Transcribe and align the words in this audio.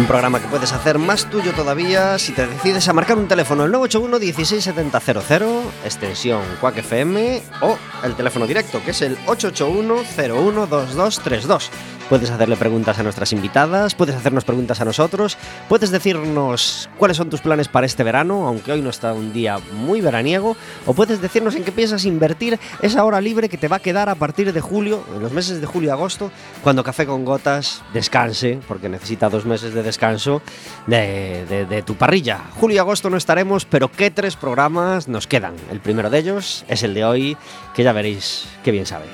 Un 0.00 0.06
programa 0.06 0.40
que 0.40 0.48
puedes 0.48 0.72
hacer 0.72 0.98
más 0.98 1.28
tuyo 1.28 1.52
todavía 1.52 2.18
si 2.18 2.32
te 2.32 2.46
decides 2.46 2.88
a 2.88 2.94
marcar 2.94 3.18
un 3.18 3.28
teléfono 3.28 3.66
el 3.66 3.70
981 3.70 4.18
167000, 4.18 5.44
extensión 5.84 6.40
Quack 6.58 6.78
FM 6.78 7.42
o 7.60 7.76
el 8.02 8.14
teléfono 8.16 8.46
directo 8.46 8.82
que 8.82 8.92
es 8.92 9.02
el 9.02 9.18
881 9.26 9.94
012232. 10.16 11.70
Puedes 12.10 12.28
hacerle 12.28 12.56
preguntas 12.56 12.98
a 12.98 13.04
nuestras 13.04 13.32
invitadas, 13.32 13.94
puedes 13.94 14.16
hacernos 14.16 14.44
preguntas 14.44 14.80
a 14.80 14.84
nosotros, 14.84 15.38
puedes 15.68 15.92
decirnos 15.92 16.90
cuáles 16.98 17.16
son 17.16 17.30
tus 17.30 17.40
planes 17.40 17.68
para 17.68 17.86
este 17.86 18.02
verano, 18.02 18.48
aunque 18.48 18.72
hoy 18.72 18.82
no 18.82 18.90
está 18.90 19.12
un 19.12 19.32
día 19.32 19.60
muy 19.74 20.00
veraniego, 20.00 20.56
o 20.86 20.92
puedes 20.92 21.20
decirnos 21.20 21.54
en 21.54 21.62
qué 21.62 21.70
piensas 21.70 22.04
invertir 22.06 22.58
esa 22.82 23.04
hora 23.04 23.20
libre 23.20 23.48
que 23.48 23.58
te 23.58 23.68
va 23.68 23.76
a 23.76 23.78
quedar 23.78 24.08
a 24.08 24.16
partir 24.16 24.52
de 24.52 24.60
julio, 24.60 25.04
en 25.14 25.22
los 25.22 25.30
meses 25.30 25.60
de 25.60 25.68
julio 25.68 25.90
y 25.90 25.92
agosto, 25.92 26.32
cuando 26.64 26.82
Café 26.82 27.06
con 27.06 27.24
Gotas 27.24 27.80
descanse, 27.94 28.58
porque 28.66 28.88
necesita 28.88 29.28
dos 29.28 29.46
meses 29.46 29.72
de 29.72 29.84
descanso 29.84 30.42
de, 30.88 31.84
tu 31.86 31.94
parrilla. 31.94 32.40
Julio 32.56 32.74
y 32.74 32.78
agosto 32.80 33.08
no 33.08 33.18
estaremos, 33.18 33.66
pero 33.66 33.88
qué 33.88 34.10
tres 34.10 34.34
programas 34.34 35.06
nos 35.06 35.28
quedan. 35.28 35.54
El 35.70 35.78
primero 35.78 36.10
de 36.10 36.18
ellos 36.18 36.64
es 36.66 36.82
el 36.82 36.92
de 36.92 37.04
hoy, 37.04 37.36
que 37.72 37.84
ya 37.84 37.92
veréis 37.92 38.48
qué 38.64 38.72
bien 38.72 38.86
sabe. 38.86 39.06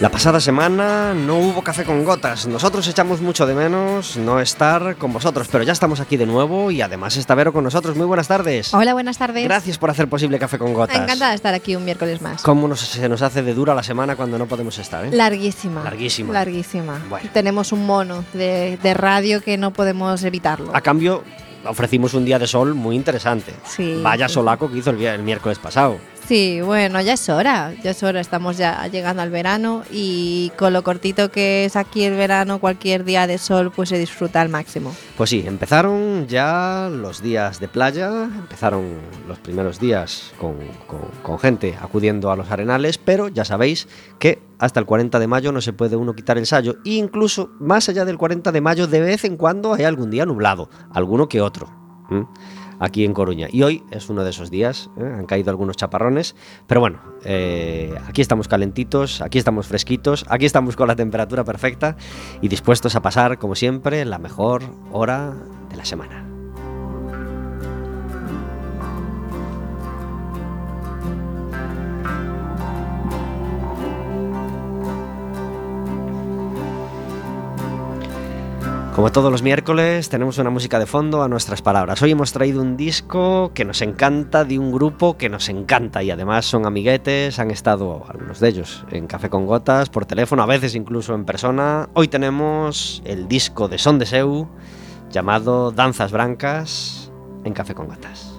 La 0.00 0.08
pasada 0.08 0.40
semana 0.40 1.12
no 1.12 1.36
hubo 1.36 1.62
café 1.62 1.84
con 1.84 2.04
gotas. 2.04 2.46
Nosotros 2.46 2.88
echamos 2.88 3.20
mucho 3.20 3.46
de 3.46 3.54
menos 3.54 4.16
no 4.16 4.40
estar 4.40 4.96
con 4.96 5.12
vosotros, 5.12 5.46
pero 5.52 5.62
ya 5.62 5.74
estamos 5.74 6.00
aquí 6.00 6.16
de 6.16 6.24
nuevo 6.24 6.70
y 6.70 6.80
además 6.80 7.18
está 7.18 7.34
Vero 7.34 7.52
con 7.52 7.64
nosotros. 7.64 7.96
Muy 7.96 8.06
buenas 8.06 8.26
tardes. 8.26 8.72
Hola, 8.72 8.94
buenas 8.94 9.18
tardes. 9.18 9.44
Gracias 9.44 9.76
por 9.76 9.90
hacer 9.90 10.08
posible 10.08 10.38
café 10.38 10.56
con 10.56 10.72
gotas. 10.72 10.96
Encantada 10.96 11.30
de 11.30 11.36
estar 11.36 11.52
aquí 11.52 11.76
un 11.76 11.84
miércoles 11.84 12.22
más. 12.22 12.42
¿Cómo 12.42 12.66
nos- 12.66 12.80
se 12.80 13.06
nos 13.10 13.20
hace 13.20 13.42
de 13.42 13.52
dura 13.52 13.74
la 13.74 13.82
semana 13.82 14.16
cuando 14.16 14.38
no 14.38 14.46
podemos 14.46 14.78
estar? 14.78 15.04
eh? 15.04 15.10
Larguísima. 15.12 15.84
Larguísima. 15.84 16.32
Larguísima. 16.32 16.98
Bueno. 17.10 17.28
Tenemos 17.34 17.70
un 17.72 17.84
mono 17.84 18.24
de, 18.32 18.78
de 18.82 18.94
radio 18.94 19.42
que 19.42 19.58
no 19.58 19.70
podemos 19.70 20.24
evitarlo. 20.24 20.74
A 20.74 20.80
cambio, 20.80 21.24
ofrecimos 21.66 22.14
un 22.14 22.24
día 22.24 22.38
de 22.38 22.46
sol 22.46 22.74
muy 22.74 22.96
interesante. 22.96 23.52
Sí, 23.66 24.00
Vaya 24.02 24.28
sí, 24.28 24.34
solaco 24.34 24.70
que 24.70 24.78
hizo 24.78 24.88
el, 24.90 25.02
el 25.02 25.22
miércoles 25.22 25.58
pasado. 25.58 25.98
Sí, 26.30 26.60
bueno, 26.60 27.00
ya 27.00 27.14
es 27.14 27.28
hora. 27.28 27.74
Ya 27.82 27.90
es 27.90 28.00
hora. 28.04 28.20
Estamos 28.20 28.56
ya 28.56 28.86
llegando 28.86 29.20
al 29.20 29.30
verano 29.30 29.82
y 29.90 30.52
con 30.56 30.72
lo 30.72 30.84
cortito 30.84 31.32
que 31.32 31.64
es 31.64 31.74
aquí 31.74 32.04
el 32.04 32.14
verano, 32.14 32.60
cualquier 32.60 33.02
día 33.02 33.26
de 33.26 33.36
sol 33.36 33.72
pues 33.74 33.88
se 33.88 33.98
disfruta 33.98 34.40
al 34.40 34.48
máximo. 34.48 34.94
Pues 35.16 35.30
sí, 35.30 35.42
empezaron 35.44 36.28
ya 36.28 36.88
los 36.88 37.20
días 37.20 37.58
de 37.58 37.66
playa, 37.66 38.22
empezaron 38.22 38.98
los 39.26 39.40
primeros 39.40 39.80
días 39.80 40.30
con, 40.38 40.54
con- 40.86 41.10
con 41.20 41.40
gente 41.40 41.76
acudiendo 41.82 42.30
a 42.30 42.36
los 42.36 42.48
arenales, 42.52 42.96
pero 42.96 43.26
ya 43.26 43.44
sabéis 43.44 43.88
que 44.20 44.40
hasta 44.60 44.78
el 44.78 44.86
40 44.86 45.18
de 45.18 45.26
mayo 45.26 45.50
no 45.50 45.60
se 45.60 45.72
puede 45.72 45.96
uno 45.96 46.14
quitar 46.14 46.38
el 46.38 46.46
sallo. 46.46 46.76
E 46.84 46.90
incluso 46.90 47.50
más 47.58 47.88
allá 47.88 48.04
del 48.04 48.18
40 48.18 48.52
de 48.52 48.60
mayo, 48.60 48.86
de 48.86 49.00
vez 49.00 49.24
en 49.24 49.36
cuando 49.36 49.74
hay 49.74 49.82
algún 49.82 50.10
día 50.10 50.26
nublado, 50.26 50.70
alguno 50.92 51.28
que 51.28 51.40
otro. 51.40 51.68
¿m? 52.08 52.26
Aquí 52.80 53.04
en 53.04 53.12
Coruña. 53.12 53.46
Y 53.52 53.62
hoy 53.62 53.84
es 53.90 54.08
uno 54.08 54.24
de 54.24 54.30
esos 54.30 54.50
días, 54.50 54.90
¿eh? 54.96 55.04
han 55.04 55.26
caído 55.26 55.50
algunos 55.50 55.76
chaparrones, 55.76 56.34
pero 56.66 56.80
bueno, 56.80 57.00
eh, 57.24 57.94
aquí 58.08 58.22
estamos 58.22 58.48
calentitos, 58.48 59.20
aquí 59.20 59.38
estamos 59.38 59.66
fresquitos, 59.66 60.24
aquí 60.28 60.46
estamos 60.46 60.76
con 60.76 60.88
la 60.88 60.96
temperatura 60.96 61.44
perfecta 61.44 61.96
y 62.40 62.48
dispuestos 62.48 62.96
a 62.96 63.02
pasar, 63.02 63.38
como 63.38 63.54
siempre, 63.54 64.04
la 64.04 64.18
mejor 64.18 64.62
hora 64.90 65.36
de 65.68 65.76
la 65.76 65.84
semana. 65.84 66.29
Como 79.00 79.12
todos 79.12 79.32
los 79.32 79.42
miércoles, 79.42 80.10
tenemos 80.10 80.36
una 80.36 80.50
música 80.50 80.78
de 80.78 80.84
fondo 80.84 81.22
a 81.22 81.28
nuestras 81.28 81.62
palabras. 81.62 82.02
Hoy 82.02 82.10
hemos 82.10 82.34
traído 82.34 82.60
un 82.60 82.76
disco 82.76 83.50
que 83.54 83.64
nos 83.64 83.80
encanta, 83.80 84.44
de 84.44 84.58
un 84.58 84.70
grupo 84.70 85.16
que 85.16 85.30
nos 85.30 85.48
encanta 85.48 86.02
y 86.02 86.10
además 86.10 86.44
son 86.44 86.66
amiguetes, 86.66 87.38
han 87.38 87.50
estado 87.50 88.04
algunos 88.06 88.40
de 88.40 88.50
ellos 88.50 88.84
en 88.90 89.06
Café 89.06 89.30
con 89.30 89.46
Gotas, 89.46 89.88
por 89.88 90.04
teléfono, 90.04 90.42
a 90.42 90.46
veces 90.46 90.74
incluso 90.74 91.14
en 91.14 91.24
persona. 91.24 91.88
Hoy 91.94 92.08
tenemos 92.08 93.00
el 93.06 93.26
disco 93.26 93.68
de 93.68 93.78
Son 93.78 93.98
de 93.98 94.04
Seu 94.04 94.48
llamado 95.10 95.72
Danzas 95.72 96.12
Brancas 96.12 97.10
en 97.44 97.54
Café 97.54 97.74
con 97.74 97.86
Gotas. 97.86 98.38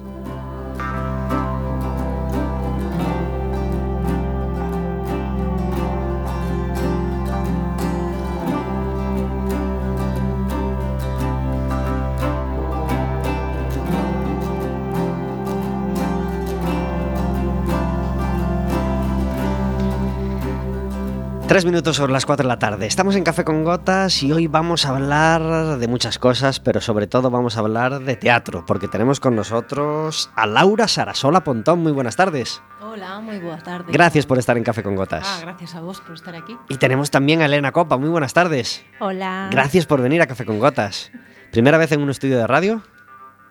Tres 21.52 21.66
minutos 21.66 21.98
sobre 21.98 22.14
las 22.14 22.26
4 22.26 22.44
de 22.44 22.48
la 22.48 22.60
tarde. 22.60 22.86
Estamos 22.86 23.18
en 23.18 23.26
Café 23.26 23.44
con 23.44 23.66
Gotas 23.66 24.24
y 24.24 24.32
hoy 24.32 24.48
vamos 24.48 24.86
a 24.86 24.92
hablar 24.92 25.80
de 25.80 25.88
muchas 25.90 26.18
cosas, 26.18 26.62
pero 26.62 26.80
sobre 26.80 27.08
todo 27.08 27.30
vamos 27.30 27.58
a 27.58 27.60
hablar 27.60 28.00
de 28.00 28.16
teatro, 28.16 28.64
porque 28.66 28.88
tenemos 28.88 29.20
con 29.20 29.36
nosotros 29.36 30.30
a 30.38 30.48
Laura 30.48 30.88
Sarasola 30.88 31.44
Pontón. 31.44 31.80
Muy 31.80 31.92
buenas 31.92 32.16
tardes. 32.16 32.62
Hola, 32.80 33.20
muy 33.20 33.38
buenas 33.40 33.66
tardes. 33.66 33.92
Gracias 33.92 34.26
por 34.26 34.40
estar 34.40 34.56
en 34.56 34.64
Café 34.64 34.82
con 34.82 34.96
Gotas. 34.96 35.28
Ah, 35.28 35.40
gracias 35.42 35.76
a 35.76 35.82
vos 35.82 36.00
por 36.00 36.16
estar 36.16 36.34
aquí. 36.38 36.56
Y 36.70 36.78
tenemos 36.78 37.12
también 37.12 37.42
a 37.42 37.48
Elena 37.48 37.74
Copa. 37.74 37.98
Muy 37.98 38.08
buenas 38.08 38.34
tardes. 38.34 38.86
Hola. 39.02 39.50
Gracias 39.52 39.86
por 39.86 40.02
venir 40.02 40.22
a 40.22 40.28
Café 40.28 40.46
con 40.46 40.58
Gotas. 40.58 41.12
¿Primera 41.52 41.78
vez 41.78 41.92
en 41.92 42.02
un 42.02 42.12
estudio 42.12 42.38
de 42.38 42.48
radio? 42.48 42.82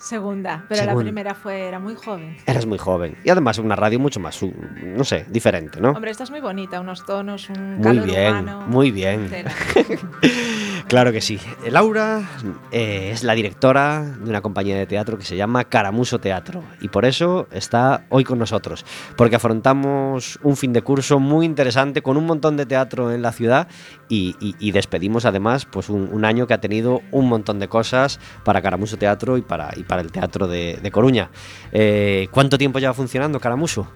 Segunda, 0.00 0.64
pero 0.66 0.80
Segunda. 0.80 0.94
la 0.94 1.02
primera 1.04 1.34
fue, 1.34 1.68
era 1.68 1.78
muy 1.78 1.94
joven. 1.94 2.34
Eres 2.46 2.64
muy 2.64 2.78
joven. 2.78 3.16
Y 3.22 3.28
además 3.28 3.58
una 3.58 3.76
radio 3.76 4.00
mucho 4.00 4.18
más, 4.18 4.42
uh, 4.42 4.50
no 4.82 5.04
sé, 5.04 5.26
diferente, 5.28 5.78
¿no? 5.78 5.90
Hombre, 5.90 6.10
esta 6.10 6.24
es 6.24 6.30
muy 6.30 6.40
bonita, 6.40 6.80
unos 6.80 7.04
tonos, 7.04 7.50
un 7.50 7.74
Muy 7.76 7.82
calor 7.84 8.06
bien, 8.06 8.30
humano. 8.30 8.64
muy 8.66 8.90
bien. 8.90 9.28
Tela. 9.28 9.52
Claro 10.88 11.12
que 11.12 11.20
sí. 11.20 11.38
Laura 11.68 12.28
eh, 12.72 13.10
es 13.12 13.24
la 13.24 13.34
directora 13.34 14.02
de 14.02 14.28
una 14.28 14.40
compañía 14.40 14.76
de 14.76 14.86
teatro 14.86 15.18
que 15.18 15.24
se 15.24 15.36
llama 15.36 15.64
Caramuso 15.64 16.18
Teatro 16.18 16.62
y 16.80 16.88
por 16.88 17.04
eso 17.04 17.46
está 17.50 18.06
hoy 18.08 18.24
con 18.24 18.38
nosotros, 18.38 18.84
porque 19.16 19.36
afrontamos 19.36 20.38
un 20.42 20.56
fin 20.56 20.72
de 20.72 20.82
curso 20.82 21.20
muy 21.20 21.46
interesante 21.46 22.02
con 22.02 22.16
un 22.16 22.26
montón 22.26 22.56
de 22.56 22.66
teatro 22.66 23.12
en 23.12 23.22
la 23.22 23.32
ciudad 23.32 23.68
y, 24.08 24.70
despedimos 24.72 25.24
además 25.24 25.66
pues 25.66 25.88
un, 25.88 26.24
año 26.24 26.46
que 26.46 26.54
ha 26.54 26.60
tenido 26.60 27.02
un 27.10 27.28
montón 27.28 27.58
de 27.58 27.68
cosas 27.68 28.20
para 28.44 28.62
Caramuso 28.62 28.96
Teatro 28.96 29.36
y 29.36 29.42
para, 29.42 29.70
y 29.76 29.84
para 29.84 30.02
el 30.02 30.12
teatro 30.12 30.46
de, 30.48 30.78
de 30.82 30.90
Coruña. 30.90 31.30
Eh, 31.72 32.28
¿Cuánto 32.30 32.58
tiempo 32.58 32.78
lleva 32.78 32.94
funcionando 32.94 33.40
Caramuso? 33.40 33.88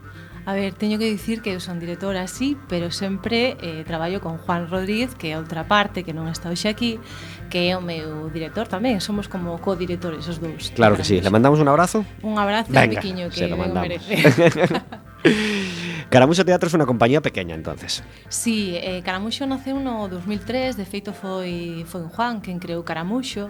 A 0.46 0.52
ver, 0.52 0.74
teño 0.74 0.98
que 0.98 1.08
dicir 1.08 1.40
que 1.40 1.56
eu 1.56 1.60
son 1.60 1.80
directora, 1.80 2.28
sí, 2.28 2.56
pero 2.68 2.92
sempre 2.92 3.56
eh, 3.64 3.80
traballo 3.88 4.20
con 4.20 4.36
Juan 4.36 4.68
Rodríguez, 4.68 5.16
que 5.16 5.32
é 5.32 5.40
outra 5.40 5.64
parte 5.64 6.04
que 6.04 6.12
non 6.12 6.28
está 6.28 6.52
hoxe 6.52 6.68
aquí, 6.68 7.00
que 7.48 7.72
é 7.72 7.76
o 7.76 7.80
meu 7.80 8.28
director 8.28 8.68
tamén, 8.68 9.00
somos 9.00 9.24
como 9.24 9.56
co-directores 9.56 10.28
os 10.28 10.36
dous. 10.44 10.68
Claro 10.76 11.00
que 11.00 11.04
sí, 11.08 11.16
le 11.24 11.32
mandamos 11.32 11.64
un 11.64 11.68
abrazo. 11.72 12.04
Un 12.20 12.36
abrazo, 12.36 12.68
Venga, 12.68 13.00
Miquiño, 13.00 13.32
que 13.32 13.40
se 13.40 13.48
lo 13.48 13.56
mandamos. 13.56 13.88
merece. 13.88 14.84
Caramuxo 16.12 16.44
Teatro 16.44 16.68
é 16.68 16.76
unha 16.76 16.84
compañía 16.84 17.24
pequena, 17.24 17.56
entonces. 17.56 18.04
Sí, 18.28 18.76
eh, 18.76 19.00
Caramuxo 19.00 19.48
naceu 19.48 19.80
no 19.80 20.12
2003, 20.12 20.76
de 20.76 20.84
feito 20.84 21.16
foi, 21.16 21.88
foi 21.88 22.04
un 22.04 22.12
Juan 22.12 22.44
quen 22.44 22.60
creou 22.60 22.84
Caramuxo, 22.84 23.48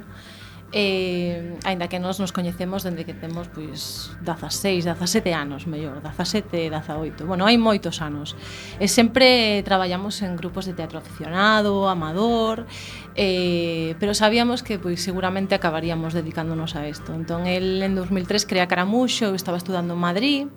Eh, 0.76 1.54
ainda 1.62 1.86
que 1.86 2.02
nós 2.02 2.18
nos 2.18 2.34
coñecemos 2.34 2.82
dende 2.82 3.06
que 3.06 3.14
temos 3.14 3.46
pois 3.46 4.10
16, 4.26 4.82
17 4.82 5.30
anos, 5.30 5.70
mellor, 5.70 6.02
17, 6.02 6.50
18. 6.50 7.30
Bueno, 7.30 7.46
hai 7.46 7.54
moitos 7.54 8.02
anos. 8.02 8.34
E 8.82 8.90
sempre 8.90 9.62
traballamos 9.62 10.18
en 10.26 10.34
grupos 10.34 10.66
de 10.66 10.74
teatro 10.74 10.98
aficionado, 10.98 11.86
amador, 11.86 12.66
eh, 13.14 13.94
pero 14.02 14.18
sabíamos 14.18 14.66
que 14.66 14.82
pois 14.82 14.98
seguramente 14.98 15.54
acabaríamos 15.54 16.10
dedicándonos 16.10 16.74
a 16.74 16.90
isto. 16.90 17.14
Entón, 17.14 17.46
el 17.46 17.78
en 17.78 17.94
2003 17.94 18.42
crea 18.42 18.66
Caramuxo, 18.66 19.30
eu 19.30 19.38
estaba 19.38 19.62
estudando 19.62 19.94
en 19.94 20.02
Madrid, 20.02 20.50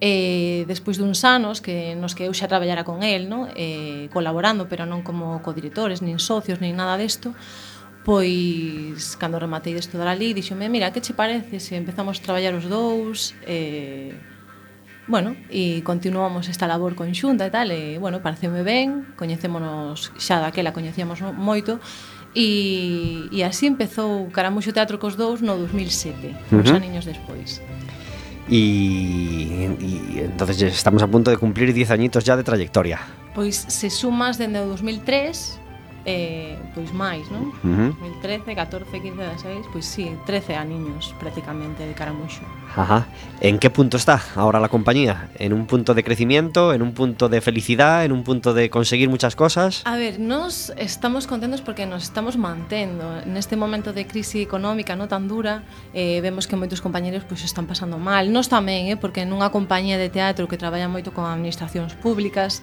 eh, 0.00 0.64
despois 0.66 0.96
duns 0.96 1.20
anos 1.20 1.60
que 1.60 1.92
nos 2.00 2.16
que 2.16 2.24
eu 2.24 2.32
xa 2.32 2.48
traballara 2.48 2.80
con 2.80 3.04
el, 3.04 3.28
no? 3.28 3.44
Eh, 3.52 4.08
colaborando, 4.08 4.72
pero 4.72 4.88
non 4.88 5.04
como 5.04 5.44
codirectores, 5.44 6.00
nin 6.00 6.16
socios, 6.16 6.64
nin 6.64 6.80
nada 6.80 6.96
desto, 6.96 7.32
de 7.32 7.73
Pois, 8.04 9.16
cando 9.16 9.40
rematei 9.40 9.72
de 9.72 9.80
estudar 9.80 10.08
ali, 10.08 10.36
dixome, 10.36 10.68
mira, 10.68 10.92
que 10.92 11.00
che 11.00 11.16
parece 11.16 11.56
se 11.58 11.74
empezamos 11.74 12.20
a 12.20 12.22
traballar 12.22 12.52
os 12.52 12.68
dous, 12.68 13.32
eh, 13.48 14.12
bueno, 15.08 15.32
e 15.48 15.80
continuamos 15.80 16.52
esta 16.52 16.68
labor 16.68 16.92
conxunta 16.92 17.48
e 17.48 17.50
tal, 17.50 17.72
e, 17.72 17.96
bueno, 17.96 18.20
pareceume 18.20 18.60
ben, 18.60 19.16
coñecémonos 19.16 20.12
xa 20.20 20.36
daquela, 20.44 20.76
coñecíamos 20.76 21.24
moito, 21.32 21.80
e, 22.36 23.24
e 23.32 23.40
así 23.40 23.64
empezou 23.64 24.28
Caramuxo 24.28 24.76
Teatro 24.76 25.00
cos 25.00 25.16
dous 25.16 25.40
no 25.40 25.56
2007, 25.56 26.28
uh 26.28 26.60
-huh. 26.60 26.60
uns 26.60 26.76
aniños 26.76 27.08
despois. 27.08 27.64
E, 28.52 29.72
e 29.80 30.28
entonces 30.28 30.60
estamos 30.60 31.00
a 31.00 31.08
punto 31.08 31.32
de 31.32 31.40
cumplir 31.40 31.72
10 31.72 31.88
añitos 31.88 32.20
ya 32.20 32.36
de 32.36 32.44
trayectoria. 32.44 33.00
Pois 33.32 33.56
se 33.56 33.88
sumas 33.88 34.36
dende 34.36 34.60
o 34.60 34.68
2003 34.68 35.63
eh, 36.04 36.56
pois 36.74 36.92
máis, 36.92 37.28
non? 37.32 37.52
Uh 37.64 37.92
-huh. 37.92 38.20
2013, 38.20 38.54
14, 38.54 39.00
15, 39.00 39.16
16, 39.40 39.66
pois 39.72 39.84
sí, 39.84 40.12
13 40.28 40.56
aniños 40.56 41.14
prácticamente 41.18 41.86
de 41.86 41.92
Caramuxo. 41.96 42.44
Ajá. 42.76 43.06
En 43.40 43.58
que 43.58 43.70
punto 43.70 43.96
está 43.96 44.20
ahora 44.36 44.60
la 44.60 44.68
compañía? 44.68 45.28
En 45.38 45.52
un 45.52 45.66
punto 45.66 45.94
de 45.94 46.02
crecimiento, 46.02 46.74
en 46.74 46.82
un 46.82 46.92
punto 46.92 47.28
de 47.28 47.40
felicidad, 47.40 48.04
en 48.04 48.12
un 48.12 48.24
punto 48.24 48.52
de 48.52 48.68
conseguir 48.70 49.08
muchas 49.08 49.36
cosas? 49.36 49.82
A 49.84 49.96
ver, 49.96 50.18
nos 50.20 50.70
estamos 50.76 51.26
contentos 51.26 51.60
porque 51.60 51.86
nos 51.86 52.02
estamos 52.02 52.36
mantendo. 52.36 53.22
Neste 53.26 53.56
momento 53.56 53.92
de 53.92 54.06
crise 54.06 54.42
económica 54.42 54.96
non 54.96 55.08
tan 55.08 55.28
dura, 55.28 55.62
eh, 55.94 56.20
vemos 56.20 56.44
que 56.50 56.58
moitos 56.58 56.82
compañeros 56.82 57.22
pois 57.24 57.44
están 57.46 57.64
pasando 57.64 57.96
mal. 57.96 58.28
Nos 58.28 58.50
tamén, 58.50 58.90
eh, 58.90 58.98
porque 58.98 59.24
nunha 59.24 59.48
compañía 59.54 59.96
de 59.96 60.10
teatro 60.10 60.50
que 60.50 60.58
traballa 60.58 60.90
moito 60.90 61.14
con 61.14 61.24
administracións 61.24 61.94
públicas, 61.94 62.60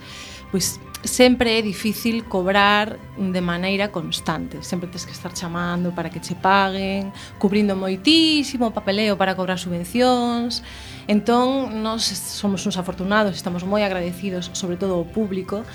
pois 0.51 0.79
sempre 1.03 1.57
é 1.57 1.61
difícil 1.61 2.23
cobrar 2.25 2.99
de 3.17 3.41
maneira 3.41 3.89
constante. 3.89 4.61
Sempre 4.61 4.87
tens 4.87 5.05
que 5.05 5.11
estar 5.11 5.33
chamando 5.33 5.91
para 5.91 6.09
que 6.09 6.19
che 6.19 6.35
paguen, 6.35 7.11
cubrindo 7.39 7.75
moitísimo 7.75 8.69
papeleo 8.71 9.17
para 9.17 9.33
cobrar 9.33 9.57
subvencións. 9.57 10.61
Entón, 11.07 11.81
nós 11.81 12.05
somos 12.05 12.61
uns 12.67 12.77
afortunados, 12.77 13.33
estamos 13.35 13.63
moi 13.65 13.81
agradecidos, 13.81 14.53
sobre 14.53 14.77
todo 14.77 14.93
ao 14.93 15.05
público, 15.07 15.65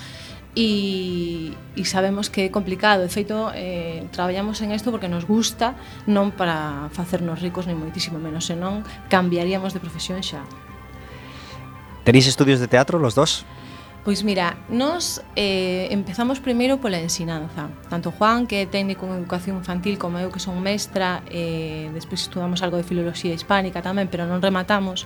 e, 0.55 1.51
e 1.75 1.83
sabemos 1.83 2.31
que 2.31 2.47
é 2.47 2.49
complicado. 2.49 3.03
De 3.03 3.11
feito, 3.11 3.51
eh, 3.53 4.07
traballamos 4.15 4.61
en 4.63 4.71
isto 4.71 4.89
porque 4.95 5.11
nos 5.11 5.27
gusta, 5.27 5.75
non 6.07 6.31
para 6.31 6.87
facernos 6.95 7.43
ricos, 7.43 7.67
ni 7.67 7.75
moitísimo 7.75 8.15
menos, 8.17 8.47
senón 8.47 8.87
cambiaríamos 9.11 9.75
de 9.75 9.83
profesión 9.83 10.23
xa. 10.23 10.41
Tenéis 12.07 12.31
estudios 12.31 12.63
de 12.63 12.71
teatro 12.71 12.95
los 12.95 13.11
dos? 13.11 13.43
Pois 14.07 14.23
mira, 14.23 14.55
nós 14.69 15.19
eh, 15.35 15.89
empezamos 15.91 16.39
primeiro 16.39 16.77
pola 16.77 16.95
ensinanza. 16.95 17.67
Tanto 17.89 18.09
Juan, 18.15 18.47
que 18.47 18.63
é 18.63 18.65
técnico 18.65 19.03
en 19.03 19.19
educación 19.19 19.59
infantil, 19.59 19.99
como 19.99 20.15
eu, 20.15 20.31
que 20.31 20.39
son 20.39 20.63
mestra, 20.63 21.27
eh, 21.27 21.91
despois 21.91 22.23
estudamos 22.23 22.63
algo 22.63 22.79
de 22.79 22.87
filoloxía 22.87 23.35
hispánica 23.35 23.83
tamén, 23.83 24.07
pero 24.07 24.23
non 24.23 24.39
rematamos. 24.39 25.03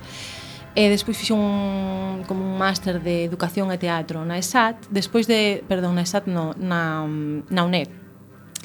E 0.78 0.86
despois 0.94 1.18
fixo 1.18 1.34
un, 1.34 2.22
como 2.30 2.46
un 2.46 2.62
máster 2.62 3.02
de 3.02 3.26
educación 3.26 3.74
e 3.74 3.82
teatro 3.82 4.22
na 4.22 4.38
ESAT, 4.38 4.94
despois 4.94 5.26
de, 5.26 5.66
perdón, 5.66 5.98
na 5.98 6.06
ESAT 6.06 6.30
no, 6.30 6.54
na, 6.62 7.02
na 7.50 7.62
UNED. 7.66 7.90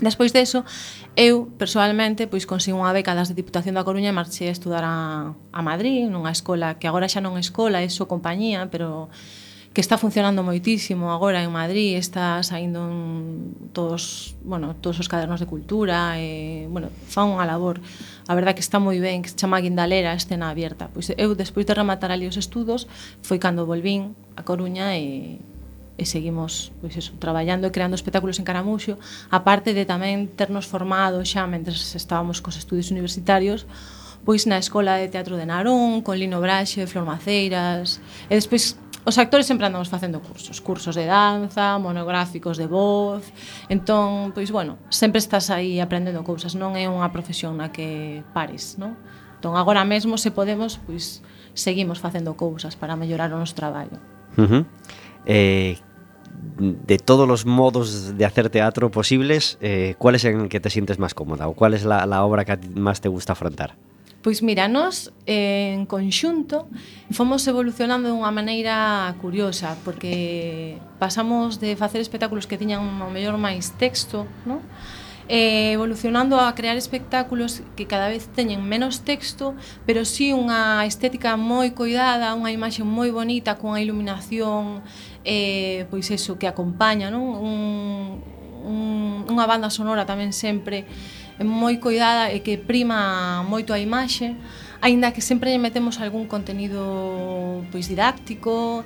Despois 0.04 0.36
deso, 0.36 0.68
eu 1.16 1.48
persoalmente 1.56 2.28
pois 2.28 2.44
consigo 2.44 2.76
unha 2.76 2.92
beca 2.92 3.16
das 3.16 3.32
de 3.32 3.40
Diputación 3.40 3.72
da 3.72 3.88
Coruña 3.88 4.12
e 4.12 4.18
marchei 4.20 4.52
a 4.52 4.56
estudar 4.56 4.84
a, 4.84 5.32
a 5.32 5.60
Madrid, 5.64 6.12
nunha 6.12 6.28
escola 6.28 6.76
que 6.76 6.84
agora 6.84 7.08
xa 7.08 7.24
non 7.24 7.40
é 7.40 7.42
escola, 7.42 7.80
é 7.80 7.88
só 7.88 8.04
compañía, 8.04 8.68
pero 8.68 9.08
que 9.76 9.82
está 9.82 9.98
funcionando 9.98 10.40
moitísimo 10.40 11.12
agora 11.12 11.44
en 11.44 11.52
Madrid, 11.52 12.00
está 12.00 12.40
saindo 12.40 12.88
en 12.88 13.52
todos, 13.76 14.32
bueno, 14.40 14.72
todos 14.72 15.04
os 15.04 15.04
cadernos 15.04 15.36
de 15.36 15.44
cultura, 15.44 16.16
e, 16.16 16.64
bueno, 16.72 16.88
fa 17.04 17.28
unha 17.28 17.44
labor, 17.44 17.84
a 18.24 18.32
verdad 18.32 18.56
que 18.56 18.64
está 18.64 18.80
moi 18.80 18.96
ben, 19.04 19.20
que 19.20 19.28
se 19.28 19.36
chama 19.36 19.60
Guindalera, 19.60 20.16
escena 20.16 20.48
abierta. 20.48 20.88
Pois 20.96 21.12
eu, 21.20 21.36
despois 21.36 21.68
de 21.68 21.76
rematar 21.76 22.08
ali 22.08 22.24
os 22.24 22.40
estudos, 22.40 22.88
foi 23.20 23.36
cando 23.36 23.68
volvín 23.68 24.16
a 24.32 24.48
Coruña 24.48 24.96
e, 24.96 25.44
e 26.00 26.04
seguimos 26.08 26.72
pois 26.80 26.96
eso, 26.96 27.12
traballando 27.20 27.68
e 27.68 27.74
creando 27.76 28.00
espectáculos 28.00 28.40
en 28.40 28.48
Caramuxo, 28.48 28.96
aparte 29.28 29.76
de 29.76 29.84
tamén 29.84 30.24
ternos 30.40 30.64
formado 30.64 31.20
xa 31.20 31.44
mentre 31.44 31.76
estábamos 31.76 32.40
cos 32.40 32.56
estudios 32.56 32.88
universitarios, 32.88 33.68
pois 34.24 34.48
na 34.48 34.56
Escola 34.56 34.96
de 34.96 35.12
Teatro 35.12 35.36
de 35.36 35.44
Narón, 35.46 36.00
con 36.00 36.16
Lino 36.16 36.40
Braxe, 36.40 36.88
Flor 36.88 37.04
Maceiras, 37.04 38.00
e 38.26 38.34
despois 38.34 38.74
Os 39.06 39.22
actores 39.22 39.46
sempre 39.46 39.70
andamos 39.70 39.86
facendo 39.86 40.18
cursos, 40.18 40.58
cursos 40.58 40.98
de 40.98 41.06
danza, 41.06 41.78
monográficos 41.78 42.58
de 42.58 42.66
voz, 42.66 43.22
entón, 43.70 44.34
pois 44.34 44.50
bueno, 44.50 44.82
sempre 44.90 45.22
estás 45.22 45.46
aí 45.54 45.78
aprendendo 45.78 46.26
cousas, 46.26 46.58
non 46.58 46.74
é 46.74 46.90
unha 46.90 47.06
profesión 47.14 47.54
na 47.54 47.70
que 47.70 48.26
pares, 48.34 48.74
non? 48.82 48.98
Entón, 49.38 49.54
agora 49.54 49.86
mesmo, 49.86 50.18
se 50.18 50.34
podemos, 50.34 50.82
pois 50.82 51.22
seguimos 51.54 52.02
facendo 52.02 52.34
cousas 52.34 52.74
para 52.74 52.98
mellorar 52.98 53.30
o 53.30 53.38
noso 53.38 53.54
traballo. 53.54 54.02
Uh 54.34 54.42
-huh. 54.42 54.62
eh, 55.22 55.78
de 56.58 56.98
todos 56.98 57.30
os 57.30 57.46
modos 57.46 58.18
de 58.18 58.26
hacer 58.26 58.50
teatro 58.50 58.90
posibles, 58.90 59.54
eh, 59.62 59.94
cuál 60.02 60.18
es 60.18 60.26
en 60.26 60.50
que 60.50 60.58
te 60.58 60.66
sientes 60.66 60.98
máis 60.98 61.14
cómoda 61.14 61.46
ou 61.46 61.54
cuál 61.54 61.78
es 61.78 61.86
la, 61.86 62.10
la 62.10 62.26
obra 62.26 62.42
que 62.42 62.58
máis 62.74 62.98
te 62.98 63.06
gusta 63.06 63.38
afrontar? 63.38 63.78
Pois 64.26 64.42
mira, 64.42 64.66
nós 64.66 65.14
eh, 65.24 65.70
en 65.78 65.86
conxunto 65.86 66.66
fomos 67.14 67.46
evolucionando 67.46 68.10
dunha 68.10 68.34
maneira 68.34 69.14
curiosa, 69.22 69.78
porque 69.86 70.82
pasamos 70.98 71.62
de 71.62 71.78
facer 71.78 72.02
espectáculos 72.02 72.42
que 72.42 72.58
tiñan 72.58 72.82
ao 72.98 73.06
mellor 73.06 73.38
máis 73.38 73.70
texto, 73.78 74.26
non? 74.42 74.66
eh, 75.30 75.78
evolucionando 75.78 76.42
a 76.42 76.50
crear 76.58 76.74
espectáculos 76.74 77.62
que 77.78 77.86
cada 77.86 78.10
vez 78.10 78.26
teñen 78.34 78.66
menos 78.66 79.06
texto, 79.06 79.54
pero 79.86 80.02
sí 80.02 80.34
unha 80.34 80.82
estética 80.90 81.38
moi 81.38 81.70
coidada, 81.70 82.34
unha 82.34 82.50
imaxe 82.50 82.82
moi 82.82 83.14
bonita, 83.14 83.54
cunha 83.62 83.78
iluminación, 83.78 84.82
eh, 85.22 85.86
pois 85.86 86.10
eso, 86.10 86.34
que 86.34 86.50
acompaña, 86.50 87.14
non? 87.14 87.22
Un, 87.30 87.54
un, 88.66 88.82
unha 89.30 89.46
banda 89.46 89.70
sonora 89.70 90.02
tamén 90.02 90.34
sempre 90.34 90.82
moi 91.44 91.76
cuidada 91.76 92.32
e 92.32 92.40
que 92.40 92.56
prima 92.56 93.44
moito 93.44 93.76
a 93.76 93.78
imaxe, 93.78 94.32
aínda 94.80 95.12
que 95.12 95.20
sempre 95.20 95.52
lle 95.52 95.60
metemos 95.60 96.00
algún 96.00 96.24
contenido 96.24 97.64
pois 97.68 97.88
didáctico, 97.88 98.84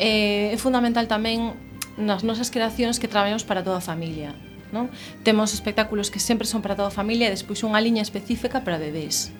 eh, 0.00 0.54
é 0.54 0.56
fundamental 0.56 1.04
tamén 1.04 1.52
nas 2.00 2.24
nosas 2.24 2.48
creacións 2.48 2.96
que 2.96 3.08
traballamos 3.08 3.44
para 3.44 3.60
toda 3.60 3.78
a 3.78 3.84
familia. 3.84 4.32
Non? 4.72 4.88
Temos 5.26 5.52
espectáculos 5.52 6.08
que 6.08 6.22
sempre 6.22 6.46
son 6.46 6.62
para 6.62 6.78
toda 6.78 6.88
a 6.88 6.94
familia 6.94 7.28
e 7.28 7.34
despois 7.34 7.60
unha 7.66 7.82
liña 7.82 8.00
específica 8.00 8.64
para 8.64 8.80
bebés. 8.80 9.34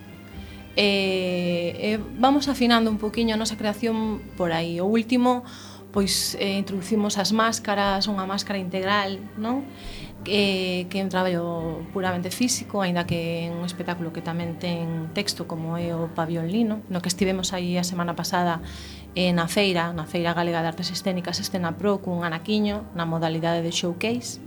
Eh, 0.76 1.96
eh, 1.96 1.98
vamos 2.18 2.46
afinando 2.46 2.90
un 2.90 2.98
poquinho 2.98 3.34
a 3.34 3.40
nosa 3.40 3.56
creación 3.56 4.20
por 4.36 4.52
aí. 4.52 4.82
O 4.82 4.86
último, 4.90 5.46
pois 5.94 6.36
eh, 6.38 6.58
introducimos 6.58 7.18
as 7.18 7.32
máscaras, 7.32 8.06
unha 8.06 8.26
máscara 8.26 8.58
integral, 8.58 9.18
non? 9.38 9.66
eh, 10.26 10.86
que 10.90 11.00
é 11.00 11.02
un 11.02 11.08
traballo 11.08 11.80
puramente 11.92 12.28
físico, 12.28 12.84
aínda 12.84 13.08
que 13.08 13.48
é 13.48 13.52
un 13.52 13.64
espectáculo 13.64 14.12
que 14.12 14.20
tamén 14.20 14.60
ten 14.60 15.08
texto 15.16 15.48
como 15.48 15.80
é 15.80 15.96
o 15.96 16.12
Pavión 16.12 16.48
Lino, 16.52 16.84
no 16.92 17.00
que 17.00 17.08
estivemos 17.08 17.56
aí 17.56 17.80
a 17.80 17.84
semana 17.84 18.12
pasada 18.12 18.60
eh, 19.16 19.32
na 19.32 19.48
feira, 19.48 19.96
na 19.96 20.04
Feira 20.04 20.36
Galega 20.36 20.60
de 20.60 20.68
Artes 20.68 20.92
Escénicas 20.92 21.40
Estena 21.40 21.72
Pro 21.72 22.04
cun 22.04 22.20
anaquiño 22.20 22.84
na 22.92 23.08
modalidade 23.08 23.64
de 23.64 23.72
showcase. 23.72 24.44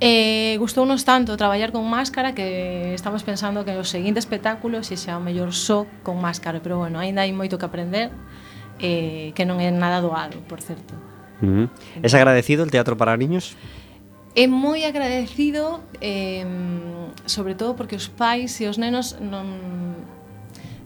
Eh, 0.00 0.56
gustounos 0.60 1.04
tanto 1.08 1.36
traballar 1.36 1.72
con 1.72 1.88
máscara 1.88 2.36
que 2.36 2.92
estamos 2.92 3.24
pensando 3.24 3.64
que 3.64 3.76
o 3.76 3.84
seguinte 3.84 4.20
espectáculo 4.20 4.84
se 4.84 4.96
xa 4.96 5.16
o 5.16 5.24
mellor 5.24 5.52
só 5.56 5.88
con 6.04 6.20
máscara, 6.20 6.60
pero 6.60 6.80
bueno, 6.80 7.00
aínda 7.00 7.24
hai 7.24 7.32
moito 7.32 7.56
que 7.56 7.64
aprender 7.64 8.08
eh, 8.80 9.32
que 9.32 9.44
non 9.48 9.56
é 9.60 9.72
nada 9.72 10.04
doado, 10.04 10.40
por 10.48 10.60
certo. 10.60 10.92
Mm 11.40 11.48
-hmm. 11.48 11.66
Es 12.04 12.12
agradecido 12.12 12.64
el 12.64 12.72
teatro 12.72 12.96
para 12.96 13.16
niños? 13.16 13.56
É 14.36 14.46
moi 14.46 14.84
agradecido, 14.84 15.80
eh, 15.96 16.44
sobre 17.24 17.54
todo 17.54 17.72
porque 17.72 17.96
os 17.96 18.06
pais 18.06 18.60
e 18.60 18.68
os 18.68 18.76
nenos 18.76 19.16
non 19.16 19.48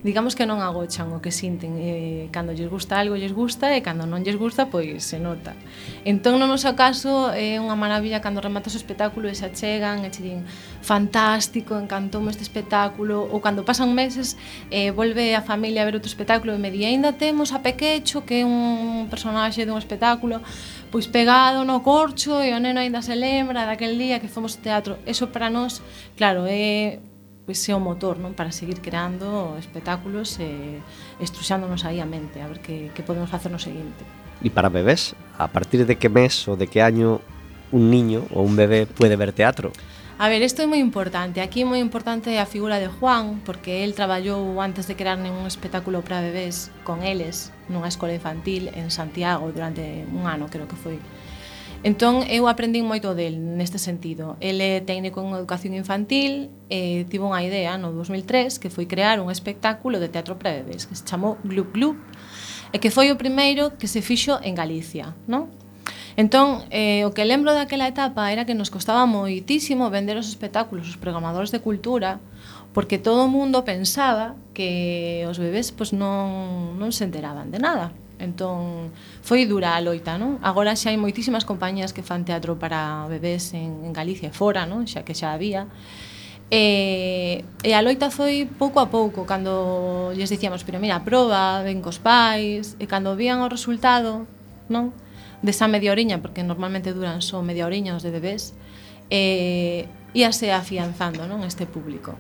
digamos 0.02 0.32
que 0.32 0.48
non 0.48 0.64
agochan 0.64 1.12
o 1.12 1.20
que 1.20 1.28
sinten 1.28 1.76
eh, 1.76 2.32
cando 2.32 2.56
lles 2.56 2.72
gusta 2.72 2.96
algo 2.96 3.20
lles 3.20 3.36
gusta 3.36 3.76
e 3.76 3.84
cando 3.84 4.08
non 4.08 4.24
lles 4.24 4.40
gusta 4.40 4.72
pois 4.72 5.04
se 5.04 5.20
nota. 5.20 5.52
Entón 6.08 6.40
no 6.40 6.48
noso 6.48 6.72
caso 6.72 7.28
é 7.36 7.56
eh, 7.56 7.62
unha 7.62 7.76
maravilla 7.76 8.24
cando 8.24 8.40
rematas 8.40 8.72
o 8.72 8.80
espectáculo 8.80 9.28
e 9.28 9.36
se 9.36 9.44
achegan 9.44 10.00
e 10.04 10.08
che 10.08 10.24
din 10.24 10.48
fantástico, 10.80 11.76
encantoume 11.76 12.32
este 12.32 12.40
espectáculo 12.40 13.28
ou 13.28 13.44
cando 13.44 13.60
pasan 13.60 13.92
meses 13.92 14.40
eh, 14.72 14.88
volve 14.88 15.36
a 15.36 15.44
familia 15.44 15.84
a 15.84 15.86
ver 15.88 16.00
outro 16.00 16.08
espectáculo 16.08 16.56
e 16.56 16.58
me 16.58 16.72
di 16.72 16.88
ainda 16.88 17.12
temos 17.12 17.52
a 17.52 17.60
Pequecho 17.60 18.24
que 18.24 18.40
é 18.40 18.44
un 18.44 19.12
personaxe 19.12 19.68
dun 19.68 19.76
espectáculo 19.76 20.40
pois 20.88 21.06
pegado 21.06 21.68
no 21.68 21.84
corcho 21.84 22.40
e 22.40 22.56
o 22.56 22.58
neno 22.58 22.80
aínda 22.80 23.04
se 23.04 23.12
lembra 23.12 23.68
daquel 23.68 24.00
día 24.00 24.16
que 24.16 24.32
fomos 24.32 24.56
ao 24.56 24.62
teatro. 24.64 24.92
Eso 25.04 25.28
para 25.28 25.52
nós, 25.52 25.84
claro, 26.16 26.48
é 26.48 26.98
eh, 26.98 27.09
pois 27.50 27.66
é 27.66 27.74
o 27.74 27.82
motor 27.82 28.22
non 28.22 28.30
para 28.38 28.54
seguir 28.54 28.78
creando 28.78 29.58
espectáculos 29.58 30.38
e 30.38 30.78
estruxándonos 31.18 31.82
aí 31.82 31.98
a 31.98 32.06
mente, 32.06 32.38
a 32.38 32.46
ver 32.46 32.62
que, 32.62 32.94
que 32.94 33.02
podemos 33.02 33.26
facer 33.26 33.50
no 33.50 33.58
seguinte. 33.58 34.06
E 34.38 34.54
para 34.54 34.70
bebés, 34.70 35.18
a 35.34 35.50
partir 35.50 35.82
de 35.82 35.98
que 35.98 36.06
mes 36.06 36.46
ou 36.46 36.54
de 36.54 36.70
que 36.70 36.78
año 36.78 37.18
un 37.74 37.90
niño 37.90 38.22
ou 38.30 38.46
un 38.46 38.54
bebé 38.54 38.86
pode 38.86 39.18
ver 39.18 39.34
teatro? 39.34 39.74
A 40.14 40.30
ver, 40.30 40.46
isto 40.46 40.62
é 40.62 40.66
moi 40.70 40.78
importante. 40.78 41.42
Aquí 41.42 41.62
é 41.62 41.66
moi 41.66 41.82
importante 41.82 42.30
a 42.38 42.46
figura 42.46 42.78
de 42.78 42.86
Juan, 42.86 43.42
porque 43.42 43.82
el 43.82 43.98
traballou 43.98 44.62
antes 44.62 44.86
de 44.86 44.94
crear 44.94 45.18
un 45.18 45.42
espectáculo 45.50 46.06
para 46.06 46.22
bebés 46.22 46.70
con 46.86 47.02
eles 47.02 47.50
nunha 47.66 47.90
escola 47.90 48.14
infantil 48.14 48.70
en 48.78 48.94
Santiago 48.94 49.50
durante 49.50 50.06
un 50.06 50.30
ano, 50.30 50.46
creo 50.46 50.70
que 50.70 50.78
foi 50.78 51.02
Entón, 51.80 52.28
eu 52.28 52.44
aprendín 52.44 52.84
moito 52.84 53.16
del 53.16 53.40
neste 53.56 53.80
sentido. 53.80 54.36
Ele 54.44 54.76
é 54.76 54.84
técnico 54.84 55.24
en 55.24 55.32
educación 55.32 55.72
infantil, 55.72 56.52
e 56.68 57.08
tivo 57.08 57.32
unha 57.32 57.40
idea 57.40 57.80
no 57.80 57.88
2003 57.96 58.60
que 58.60 58.68
foi 58.68 58.84
crear 58.84 59.16
un 59.16 59.32
espectáculo 59.32 59.96
de 59.96 60.12
teatro 60.12 60.36
para 60.36 60.60
bebés 60.60 60.84
que 60.84 60.92
se 60.92 61.08
chamou 61.08 61.40
Glup 61.40 61.72
Glup, 61.72 61.96
e 62.68 62.76
que 62.76 62.92
foi 62.92 63.08
o 63.08 63.16
primeiro 63.16 63.80
que 63.80 63.88
se 63.88 64.04
fixo 64.04 64.36
en 64.44 64.52
Galicia, 64.52 65.16
non? 65.24 65.48
Entón, 66.20 66.68
eh, 66.68 67.08
o 67.08 67.16
que 67.16 67.24
lembro 67.24 67.56
daquela 67.56 67.88
etapa 67.88 68.28
era 68.28 68.44
que 68.44 68.52
nos 68.52 68.68
costaba 68.68 69.08
moitísimo 69.08 69.88
vender 69.88 70.20
os 70.20 70.28
espectáculos, 70.28 70.84
os 70.84 71.00
programadores 71.00 71.48
de 71.48 71.64
cultura, 71.64 72.20
porque 72.76 73.00
todo 73.00 73.24
o 73.24 73.32
mundo 73.32 73.64
pensaba 73.64 74.36
que 74.52 75.24
os 75.24 75.40
bebés 75.40 75.72
pois, 75.72 75.96
non, 75.96 76.76
non 76.76 76.92
se 76.92 77.08
enteraban 77.08 77.48
de 77.48 77.56
nada. 77.56 77.96
Entón, 78.20 78.92
foi 79.24 79.48
dura 79.48 79.72
a 79.72 79.80
loita, 79.80 80.20
non? 80.20 80.36
Agora 80.44 80.76
xa 80.76 80.92
hai 80.92 81.00
moitísimas 81.00 81.48
compañías 81.48 81.96
que 81.96 82.04
fan 82.04 82.28
teatro 82.28 82.60
para 82.60 83.08
bebés 83.08 83.56
en, 83.56 83.80
en 83.88 83.92
Galicia 83.96 84.28
e 84.28 84.34
fora, 84.36 84.68
non? 84.68 84.84
Xa 84.84 85.08
que 85.08 85.16
xa 85.16 85.32
había. 85.32 85.64
E, 86.52 87.46
e 87.64 87.70
a 87.72 87.80
loita 87.80 88.12
foi 88.12 88.44
pouco 88.44 88.82
a 88.82 88.92
pouco, 88.92 89.24
cando 89.24 90.12
lles 90.12 90.28
dicíamos, 90.28 90.66
pero 90.68 90.76
mira, 90.76 91.00
proba, 91.00 91.64
ven 91.64 91.80
cos 91.80 91.96
pais, 91.96 92.76
e 92.76 92.84
cando 92.84 93.16
vían 93.16 93.40
o 93.40 93.48
resultado, 93.48 94.28
non? 94.68 94.92
Desa 95.40 95.64
media 95.64 95.94
oriña, 95.94 96.20
porque 96.20 96.44
normalmente 96.44 96.92
duran 96.92 97.24
só 97.24 97.40
media 97.40 97.64
oriña 97.64 97.96
os 97.96 98.04
de 98.04 98.12
bebés, 98.12 98.52
e 99.08 99.88
íase 100.12 100.52
afianzando, 100.52 101.24
non? 101.24 101.46
Este 101.46 101.64
público. 101.64 102.18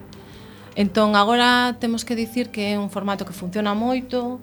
Entón, 0.78 1.18
agora 1.18 1.74
temos 1.82 2.06
que 2.06 2.14
dicir 2.14 2.54
que 2.54 2.72
é 2.72 2.78
un 2.78 2.94
formato 2.94 3.26
que 3.26 3.34
funciona 3.34 3.74
moito, 3.74 4.38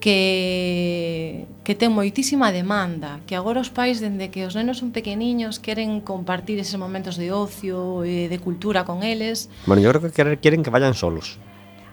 que, 0.00 1.46
que 1.64 1.74
ten 1.74 1.90
moitísima 1.90 2.54
demanda, 2.54 3.20
que 3.26 3.34
agora 3.34 3.58
os 3.58 3.70
pais, 3.70 3.98
dende 3.98 4.30
que 4.30 4.46
os 4.46 4.54
nenos 4.54 4.78
son 4.78 4.94
pequeniños, 4.94 5.58
queren 5.58 6.00
compartir 6.00 6.58
eses 6.62 6.78
momentos 6.78 7.18
de 7.18 7.34
ocio 7.34 8.06
e 8.06 8.30
de 8.30 8.38
cultura 8.38 8.86
con 8.86 9.02
eles. 9.02 9.50
Bueno, 9.66 9.82
yo 9.82 9.90
creo 9.90 10.02
que 10.06 10.38
queren 10.38 10.62
que 10.62 10.70
vayan 10.70 10.94
solos. 10.94 11.38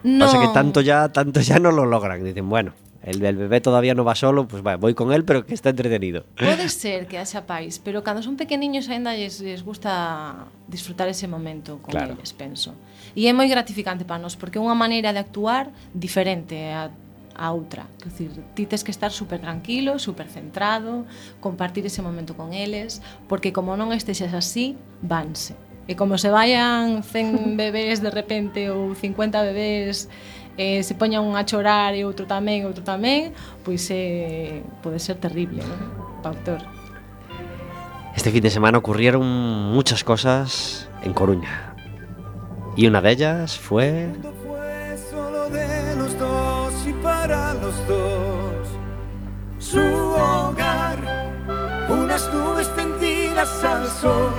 No. 0.06 0.26
Pasa 0.30 0.40
que 0.40 0.54
tanto 0.54 0.82
ya, 0.86 1.10
tanto 1.10 1.42
ya 1.42 1.58
no 1.58 1.74
lo 1.74 1.86
logran. 1.86 2.24
Dicen, 2.24 2.48
bueno, 2.48 2.74
el, 3.02 3.24
el 3.26 3.38
bebé 3.38 3.62
todavía 3.62 3.94
no 3.94 4.04
va 4.04 4.14
solo, 4.14 4.48
pues 4.48 4.66
va, 4.66 4.78
voy 4.78 4.94
con 4.94 5.14
él, 5.14 5.26
pero 5.26 5.46
que 5.46 5.54
está 5.54 5.70
entretenido. 5.70 6.26
Pode 6.38 6.70
ser 6.70 7.08
que 7.08 7.18
haxa 7.18 7.46
pais, 7.46 7.78
pero 7.78 8.04
cando 8.04 8.22
son 8.22 8.38
pequeniños 8.38 8.90
aínda 8.90 9.14
lles, 9.14 9.42
lles 9.42 9.62
gusta 9.66 10.46
disfrutar 10.68 11.10
ese 11.10 11.28
momento 11.28 11.78
con 11.82 11.92
claro. 11.92 12.14
eles, 12.14 12.34
penso. 12.34 12.74
E 13.14 13.30
é 13.30 13.34
moi 13.34 13.46
gratificante 13.46 14.10
para 14.10 14.18
nós, 14.18 14.34
porque 14.34 14.58
é 14.58 14.62
unha 14.62 14.74
maneira 14.74 15.14
de 15.14 15.22
actuar 15.22 15.70
diferente 15.94 16.74
a 16.74 16.90
a 17.36 17.52
outra. 17.52 17.86
Quer 18.00 18.10
dizer, 18.10 18.32
ti 18.56 18.66
tes 18.66 18.84
que 18.84 18.92
estar 18.92 19.12
super 19.12 19.40
tranquilo, 19.40 20.00
super 20.00 20.28
centrado, 20.28 21.06
compartir 21.40 21.86
ese 21.86 22.02
momento 22.02 22.36
con 22.36 22.54
eles, 22.54 23.04
porque 23.28 23.54
como 23.54 23.76
non 23.76 23.92
estexas 23.92 24.34
así, 24.34 24.80
vanse. 25.04 25.54
E 25.86 25.94
como 25.94 26.18
se 26.18 26.34
vayan 26.34 27.04
100 27.04 27.58
bebés 27.62 28.02
de 28.02 28.10
repente 28.10 28.74
ou 28.74 28.98
50 28.98 29.44
bebés 29.46 30.10
eh, 30.58 30.82
se 30.82 30.96
poña 30.96 31.22
un 31.22 31.36
a 31.36 31.46
chorar 31.46 31.94
e 31.94 32.08
outro 32.08 32.26
tamén, 32.26 32.64
outro 32.66 32.82
tamén, 32.82 33.36
pois 33.62 33.86
eh, 33.92 34.64
pode 34.80 34.98
ser 35.04 35.20
terrible, 35.20 35.62
non? 35.62 36.24
Pautor. 36.24 36.64
Este 38.16 38.32
fin 38.32 38.42
de 38.42 38.50
semana 38.50 38.80
ocurrieron 38.80 39.28
muchas 39.76 40.08
cosas 40.08 40.88
en 41.04 41.12
Coruña. 41.12 41.76
Y 42.78 42.88
una 42.88 43.02
de 43.02 43.12
ellas 43.12 43.60
fue 43.60 44.10
tendidas 53.46 53.64
al 53.64 53.88
sol. 53.88 54.32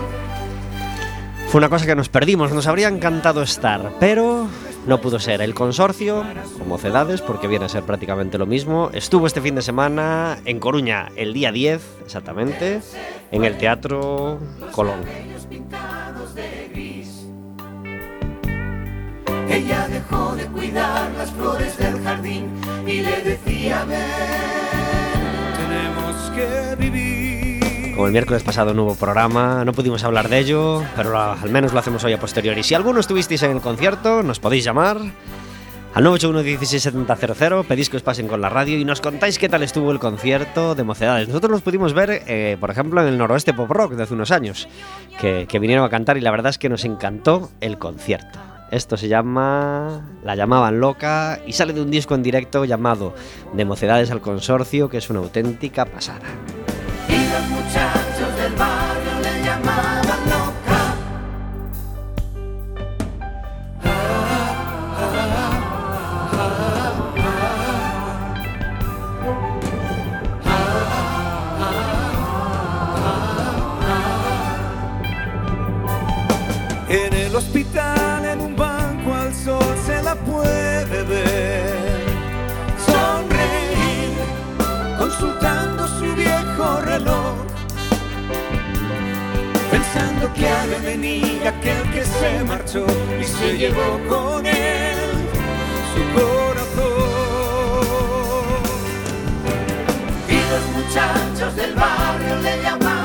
Fue 1.48 1.58
una 1.58 1.68
cosa 1.68 1.86
que 1.86 1.94
nos 1.94 2.08
perdimos, 2.08 2.52
nos 2.52 2.66
habría 2.66 2.88
encantado 2.88 3.42
estar, 3.42 3.92
pero 4.00 4.48
no 4.86 5.00
pudo 5.00 5.20
ser. 5.20 5.40
El 5.40 5.54
consorcio, 5.54 6.24
o 6.60 6.64
Mocedades, 6.64 7.22
porque 7.22 7.46
viene 7.46 7.66
a 7.66 7.68
ser 7.68 7.84
prácticamente 7.84 8.36
lo 8.36 8.46
mismo, 8.46 8.90
estuvo 8.92 9.26
este 9.26 9.40
fin 9.40 9.54
de 9.54 9.62
semana 9.62 10.38
en 10.44 10.58
Coruña, 10.58 11.08
el 11.16 11.32
día 11.32 11.52
10 11.52 11.82
exactamente, 12.04 12.80
en 13.30 13.44
el 13.44 13.56
Teatro 13.56 14.40
Colón. 14.72 15.00
Ella 19.48 19.88
dejó 19.88 20.34
de 20.34 20.46
cuidar 20.46 21.10
las 21.16 21.30
flores 21.30 21.78
del 21.78 22.02
jardín 22.02 22.50
y 22.86 23.00
le 23.00 23.22
decía, 23.22 23.84
ven, 23.84 24.00
tenemos 25.56 26.30
que 26.34 26.76
vivir. 26.76 27.15
Como 27.96 28.08
el 28.08 28.12
miércoles 28.12 28.42
pasado 28.42 28.74
no 28.74 28.84
hubo 28.84 28.94
programa, 28.94 29.64
no 29.64 29.72
pudimos 29.72 30.04
hablar 30.04 30.28
de 30.28 30.38
ello, 30.38 30.82
pero 30.94 31.18
al 31.18 31.48
menos 31.48 31.72
lo 31.72 31.78
hacemos 31.78 32.04
hoy 32.04 32.12
a 32.12 32.20
posteriori. 32.20 32.62
Si 32.62 32.74
alguno 32.74 33.00
estuvisteis 33.00 33.42
en 33.42 33.52
el 33.52 33.62
concierto, 33.62 34.22
nos 34.22 34.38
podéis 34.38 34.64
llamar 34.64 34.98
al 34.98 36.04
981 36.04 36.42
167000, 36.42 37.64
pedís 37.66 37.88
que 37.88 37.96
os 37.96 38.02
pasen 38.02 38.28
con 38.28 38.42
la 38.42 38.50
radio 38.50 38.78
y 38.78 38.84
nos 38.84 39.00
contáis 39.00 39.38
qué 39.38 39.48
tal 39.48 39.62
estuvo 39.62 39.92
el 39.92 39.98
concierto 39.98 40.74
de 40.74 40.84
Mocedades. 40.84 41.26
Nosotros 41.26 41.50
los 41.50 41.62
pudimos 41.62 41.94
ver, 41.94 42.22
eh, 42.26 42.58
por 42.60 42.70
ejemplo, 42.70 43.00
en 43.00 43.08
el 43.08 43.16
Noroeste 43.16 43.54
Pop 43.54 43.70
Rock 43.70 43.94
de 43.94 44.02
hace 44.02 44.12
unos 44.12 44.30
años, 44.30 44.68
que, 45.18 45.46
que 45.48 45.58
vinieron 45.58 45.82
a 45.82 45.88
cantar 45.88 46.18
y 46.18 46.20
la 46.20 46.30
verdad 46.30 46.50
es 46.50 46.58
que 46.58 46.68
nos 46.68 46.84
encantó 46.84 47.50
el 47.62 47.78
concierto. 47.78 48.38
Esto 48.70 48.98
se 48.98 49.08
llama 49.08 50.02
La 50.22 50.34
llamaban 50.34 50.80
loca 50.80 51.40
y 51.46 51.54
sale 51.54 51.72
de 51.72 51.80
un 51.80 51.90
disco 51.90 52.14
en 52.14 52.22
directo 52.22 52.66
llamado 52.66 53.14
De 53.54 53.64
Mocedades 53.64 54.10
al 54.10 54.20
Consorcio, 54.20 54.90
que 54.90 54.98
es 54.98 55.08
una 55.08 55.20
auténtica 55.20 55.86
pasada. 55.86 56.26
Los 57.36 57.48
muchachos 57.48 58.36
del 58.38 58.54
barrio 58.54 59.20
le 59.22 59.44
llamaban 59.44 60.20
loca. 60.30 60.80
En 76.88 77.12
el 77.12 77.36
hospital, 77.36 77.95
que 90.36 90.48
ha 90.48 90.66
de 90.66 90.78
venir 90.78 91.46
aquel 91.46 91.82
que 91.92 92.04
se 92.04 92.44
marchó 92.44 92.86
y 93.20 93.24
se 93.24 93.56
llevó 93.56 93.98
con 94.08 94.44
él 94.46 94.96
su 95.92 96.02
corazón. 96.18 97.86
Y 100.28 100.38
los 100.52 100.64
muchachos 100.76 101.56
del 101.56 101.74
barrio 101.74 102.36
le 102.42 102.62
llamaban 102.62 102.95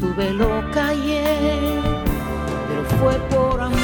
Estuve 0.00 0.30
loca 0.30 0.86
ayer, 0.90 1.82
pero 2.68 2.84
fue 3.00 3.14
por 3.30 3.60
amor. 3.60 3.78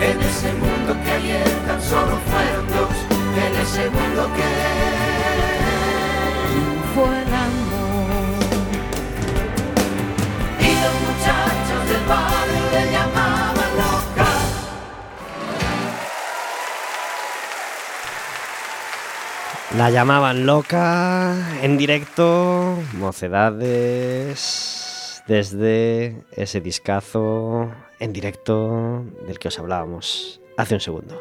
en 0.00 0.20
ese 0.20 0.52
mundo 0.52 0.94
que 1.02 1.10
ayer 1.10 1.48
tan 1.66 1.80
solo 1.82 2.18
fueron 2.28 2.64
en 3.36 3.60
ese 3.62 3.90
mundo 3.90 4.30
que 4.36 4.53
La 19.76 19.90
llamaban 19.90 20.46
loca 20.46 21.34
en 21.60 21.76
directo, 21.76 22.78
mocedades, 22.92 24.44
desde 25.26 26.22
ese 26.30 26.60
discazo 26.60 27.72
en 27.98 28.12
directo 28.12 29.04
del 29.26 29.40
que 29.40 29.48
os 29.48 29.58
hablábamos 29.58 30.40
hace 30.56 30.74
un 30.74 30.80
segundo. 30.80 31.20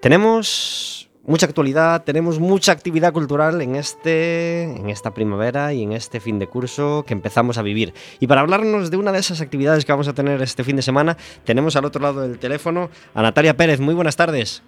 Tenemos 0.00 1.10
mucha 1.24 1.44
actualidad, 1.44 2.04
tenemos 2.04 2.40
mucha 2.40 2.72
actividad 2.72 3.12
cultural 3.12 3.60
en, 3.60 3.76
este, 3.76 4.62
en 4.62 4.88
esta 4.88 5.12
primavera 5.12 5.74
y 5.74 5.82
en 5.82 5.92
este 5.92 6.20
fin 6.20 6.38
de 6.38 6.46
curso 6.46 7.04
que 7.06 7.12
empezamos 7.12 7.58
a 7.58 7.62
vivir. 7.62 7.92
Y 8.18 8.26
para 8.26 8.40
hablarnos 8.40 8.90
de 8.90 8.96
una 8.96 9.12
de 9.12 9.18
esas 9.18 9.42
actividades 9.42 9.84
que 9.84 9.92
vamos 9.92 10.08
a 10.08 10.14
tener 10.14 10.40
este 10.40 10.64
fin 10.64 10.76
de 10.76 10.82
semana, 10.82 11.18
tenemos 11.44 11.76
al 11.76 11.84
otro 11.84 12.00
lado 12.00 12.22
del 12.22 12.38
teléfono 12.38 12.88
a 13.12 13.20
Natalia 13.20 13.58
Pérez. 13.58 13.78
Muy 13.78 13.92
buenas 13.92 14.16
tardes. 14.16 14.62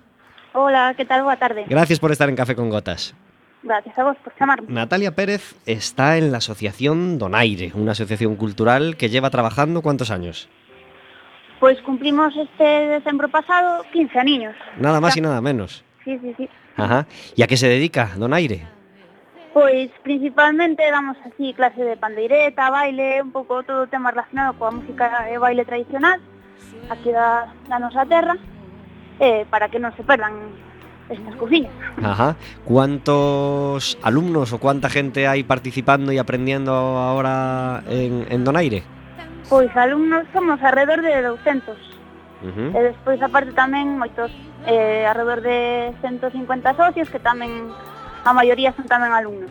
Hola, 0.59 0.95
¿qué 0.97 1.05
tal? 1.05 1.23
Boa 1.23 1.37
tarde. 1.37 1.67
Gracias 1.69 2.01
por 2.01 2.13
estar 2.13 2.31
en 2.31 2.35
Café 2.35 2.57
con 2.57 2.71
Gotas. 2.71 3.15
Gracias 3.63 3.99
a 3.99 4.05
vos 4.05 4.17
por 4.25 4.35
chamarme. 4.37 4.67
Natalia 4.73 5.15
Pérez 5.15 5.55
está 5.67 6.17
en 6.17 6.33
la 6.33 6.39
asociación 6.39 7.19
Donaire, 7.19 7.73
una 7.75 7.93
asociación 7.93 8.37
cultural 8.37 8.97
que 8.97 9.11
lleva 9.11 9.29
trabajando 9.29 9.83
cuántos 9.83 10.11
años. 10.11 10.49
Pois 11.61 11.79
cumplimos 11.83 12.35
este 12.35 12.65
decembro 12.65 13.29
pasado 13.29 13.85
15 13.93 14.19
aniños. 14.19 14.57
Nada 14.79 14.99
más 14.99 15.15
y 15.19 15.21
nada 15.21 15.43
menos. 15.43 15.85
Sí, 16.07 16.19
sí, 16.23 16.33
sí. 16.39 16.49
Ajá. 16.79 17.07
¿Y 17.35 17.43
a 17.43 17.47
qué 17.47 17.59
se 17.59 17.69
dedica 17.69 18.13
Donaire? 18.17 18.67
Pois 19.53 19.91
principalmente 20.05 20.91
damos 20.91 21.19
así 21.27 21.53
clase 21.53 21.85
de 21.85 21.99
pandeireta, 21.99 22.71
baile, 22.71 23.21
un 23.21 23.31
pouco 23.31 23.63
todo 23.63 23.89
tema 23.89 24.11
relacionado 24.11 24.55
coa 24.57 24.71
música 24.71 25.29
e 25.29 25.37
baile 25.37 25.67
tradicional 25.67 26.17
aquí 26.89 27.13
da, 27.13 27.53
da 27.69 27.79
nosa 27.79 28.07
terra 28.07 28.37
eh, 29.21 29.47
para 29.51 29.69
que 29.69 29.79
non 29.79 29.93
se 29.97 30.03
perdan 30.05 30.35
estas 31.09 31.35
cousiñas. 31.37 31.73
Ajá. 32.03 32.35
¿Cuántos 32.65 33.99
alumnos 34.03 34.53
o 34.53 34.59
cuánta 34.59 34.91
gente 34.91 35.27
hay 35.29 35.45
participando 35.45 36.11
y 36.13 36.19
aprendiendo 36.19 36.73
ahora 36.73 37.83
en, 37.89 38.27
en 38.29 38.45
Donaire? 38.45 38.83
Pois 39.49 39.71
alumnos 39.77 40.27
somos 40.33 40.61
alrededor 40.63 41.03
de 41.03 41.23
200 41.23 41.77
Ujú. 42.43 42.65
e 42.77 42.81
despois 42.83 43.23
aparte 43.23 43.55
tamén 43.55 43.97
moitos 43.97 44.29
eh, 44.67 45.07
alrededor 45.07 45.41
de 45.41 45.95
150 46.03 46.75
socios 46.75 47.09
que 47.09 47.23
tamén 47.23 47.71
a 48.27 48.31
maioría 48.35 48.75
son 48.75 48.91
tamén 48.91 49.15
alumnos. 49.15 49.49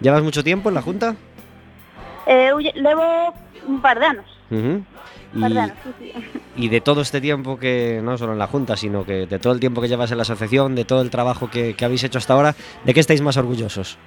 ¿Llevas 0.00 0.24
mucho 0.24 0.40
tiempo 0.42 0.72
en 0.72 0.74
la 0.80 0.82
Junta? 0.82 1.14
Eh, 2.26 2.50
levo 2.74 3.32
un 3.68 3.78
par 3.80 4.00
de 4.00 4.06
anos. 4.06 4.28
Uh 4.50 4.54
-huh. 4.54 4.84
y, 5.34 5.40
Perdón, 5.40 5.72
sí, 5.98 6.12
sí. 6.12 6.40
y, 6.56 6.68
de 6.68 6.80
todo 6.80 7.00
este 7.00 7.20
tiempo 7.20 7.58
que, 7.58 8.00
no 8.02 8.16
solo 8.16 8.32
en 8.32 8.38
la 8.38 8.46
Junta, 8.46 8.76
sino 8.76 9.04
que 9.04 9.26
de 9.26 9.38
todo 9.38 9.52
el 9.52 9.60
tiempo 9.60 9.80
que 9.80 9.88
llevas 9.88 10.10
en 10.12 10.18
la 10.18 10.22
asociación, 10.22 10.74
de 10.74 10.84
todo 10.84 11.02
el 11.02 11.10
trabajo 11.10 11.50
que, 11.50 11.74
que 11.74 11.84
habéis 11.84 12.04
hecho 12.04 12.18
hasta 12.18 12.34
ahora, 12.34 12.54
¿de 12.84 12.94
qué 12.94 13.00
estáis 13.00 13.22
más 13.22 13.36
orgullosos? 13.36 13.98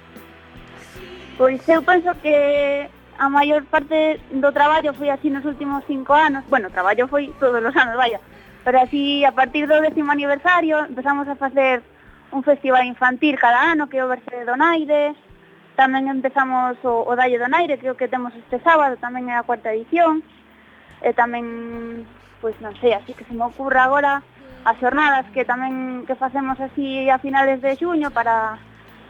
Pois 1.36 1.60
eu 1.68 1.80
penso 1.80 2.12
que 2.20 2.88
a 3.18 3.28
maior 3.28 3.64
parte 3.64 4.20
do 4.32 4.52
traballo 4.52 4.92
foi 4.92 5.08
así 5.08 5.28
nos 5.32 5.44
últimos 5.44 5.84
cinco 5.86 6.12
anos, 6.12 6.44
bueno, 6.48 6.68
o 6.68 6.72
traballo 6.72 7.08
foi 7.08 7.32
todos 7.40 7.64
os 7.64 7.76
anos, 7.76 7.96
vaya, 7.96 8.20
pero 8.64 8.80
así 8.80 9.24
a 9.24 9.32
partir 9.32 9.64
do 9.68 9.80
décimo 9.80 10.12
aniversario 10.12 10.84
empezamos 10.84 11.28
a 11.28 11.36
facer 11.36 11.80
un 12.32 12.44
festival 12.44 12.84
infantil 12.84 13.40
cada 13.40 13.72
ano, 13.72 13.88
que 13.88 13.98
é 13.98 14.04
o 14.04 14.08
Verse 14.08 14.28
de 14.28 14.44
Donaire. 14.44 15.16
tamén 15.80 16.12
empezamos 16.12 16.76
o, 16.84 17.08
o 17.08 17.12
Dalle 17.16 17.40
Donaire, 17.40 17.72
Naire, 17.72 17.80
que 17.80 17.88
o 17.88 17.96
que 17.96 18.04
temos 18.04 18.36
este 18.36 18.60
sábado, 18.60 19.00
tamén 19.00 19.32
é 19.32 19.40
a 19.40 19.46
cuarta 19.48 19.72
edición, 19.72 20.20
E 21.00 21.12
tamén, 21.16 22.04
pois 22.40 22.56
non 22.60 22.76
sei, 22.80 22.92
así 22.92 23.12
que 23.16 23.24
se 23.24 23.32
me 23.32 23.44
ocurra 23.44 23.84
agora 23.88 24.20
as 24.64 24.76
jornadas 24.76 25.24
que 25.32 25.48
tamén 25.48 26.04
que 26.04 26.12
facemos 26.14 26.60
así 26.60 27.08
a 27.08 27.16
finales 27.16 27.64
de 27.64 27.72
xuño 27.80 28.12
para 28.12 28.60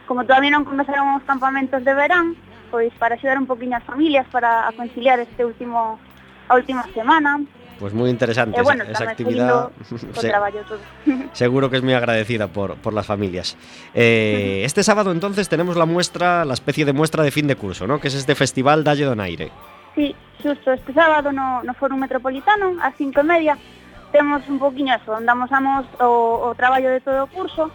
como 0.07 0.23
todavía 0.23 0.51
non 0.55 0.63
comezaron 0.63 1.19
os 1.19 1.23
campamentos 1.27 1.83
de 1.83 1.91
verán, 1.91 2.35
pois 2.71 2.91
para 2.95 3.15
axudar 3.19 3.35
un 3.39 3.47
poquinho 3.47 3.75
as 3.75 3.83
familias 3.83 4.23
para 4.31 4.67
a 4.67 4.71
conciliar 4.71 5.19
este 5.19 5.43
último 5.43 5.99
a 6.47 6.55
última 6.55 6.83
semana. 6.95 7.39
Pues 7.79 7.93
muy 7.97 8.11
interesante 8.13 8.59
E 8.59 8.63
bueno, 8.63 8.83
esa, 8.85 9.09
actividad. 9.09 9.71
Se- 10.13 10.29
todo. 10.29 10.79
Seguro 11.33 11.69
que 11.69 11.77
es 11.77 11.83
muy 11.83 11.93
agradecida 11.93 12.47
por, 12.47 12.75
por 12.75 12.93
las 12.93 13.07
familias. 13.07 13.57
Eh, 13.93 14.61
este 14.63 14.83
sábado 14.83 15.11
entonces 15.11 15.49
tenemos 15.49 15.75
la 15.75 15.85
muestra, 15.85 16.45
la 16.45 16.53
especie 16.53 16.85
de 16.85 16.93
muestra 16.93 17.23
de 17.23 17.31
fin 17.31 17.47
de 17.47 17.55
curso, 17.55 17.87
¿no? 17.87 17.99
Que 17.99 18.09
es 18.09 18.15
este 18.15 18.35
festival 18.35 18.83
Dalle 18.83 19.05
Donaire. 19.05 19.49
Sí, 19.95 20.15
xusto 20.41 20.71
este 20.71 20.93
sábado 20.93 21.31
no, 21.31 21.63
no 21.63 21.73
Fórum 21.73 21.99
Metropolitano, 21.99 22.79
ás 22.81 22.95
cinco 22.97 23.19
e 23.19 23.27
media, 23.27 23.57
temos 24.11 24.47
un 24.47 24.59
poquinho 24.59 24.95
eso, 24.95 25.11
onde 25.11 25.31
o, 25.99 26.51
o 26.51 26.55
traballo 26.55 26.89
de 26.89 27.01
todo 27.01 27.23
o 27.23 27.27
curso, 27.27 27.71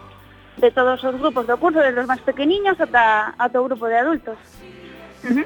de 0.57 0.71
todos 0.71 1.03
os 1.03 1.15
grupos 1.15 1.45
do 1.45 1.57
curso, 1.57 1.79
desde 1.79 2.01
os 2.01 2.09
máis 2.09 2.21
pequeniños 2.21 2.81
ata, 2.81 3.33
ata 3.37 3.61
o 3.61 3.67
grupo 3.69 3.85
de 3.85 3.97
adultos. 3.97 4.37
Uh 5.23 5.29
-huh. 5.29 5.45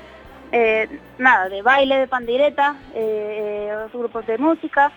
eh, 0.52 0.88
nada, 1.20 1.50
de 1.50 1.62
baile, 1.62 2.00
de 2.00 2.08
pandireta, 2.08 2.76
eh, 2.96 3.68
eh 3.68 3.86
os 3.86 3.92
grupos 3.92 4.26
de 4.26 4.38
música, 4.38 4.92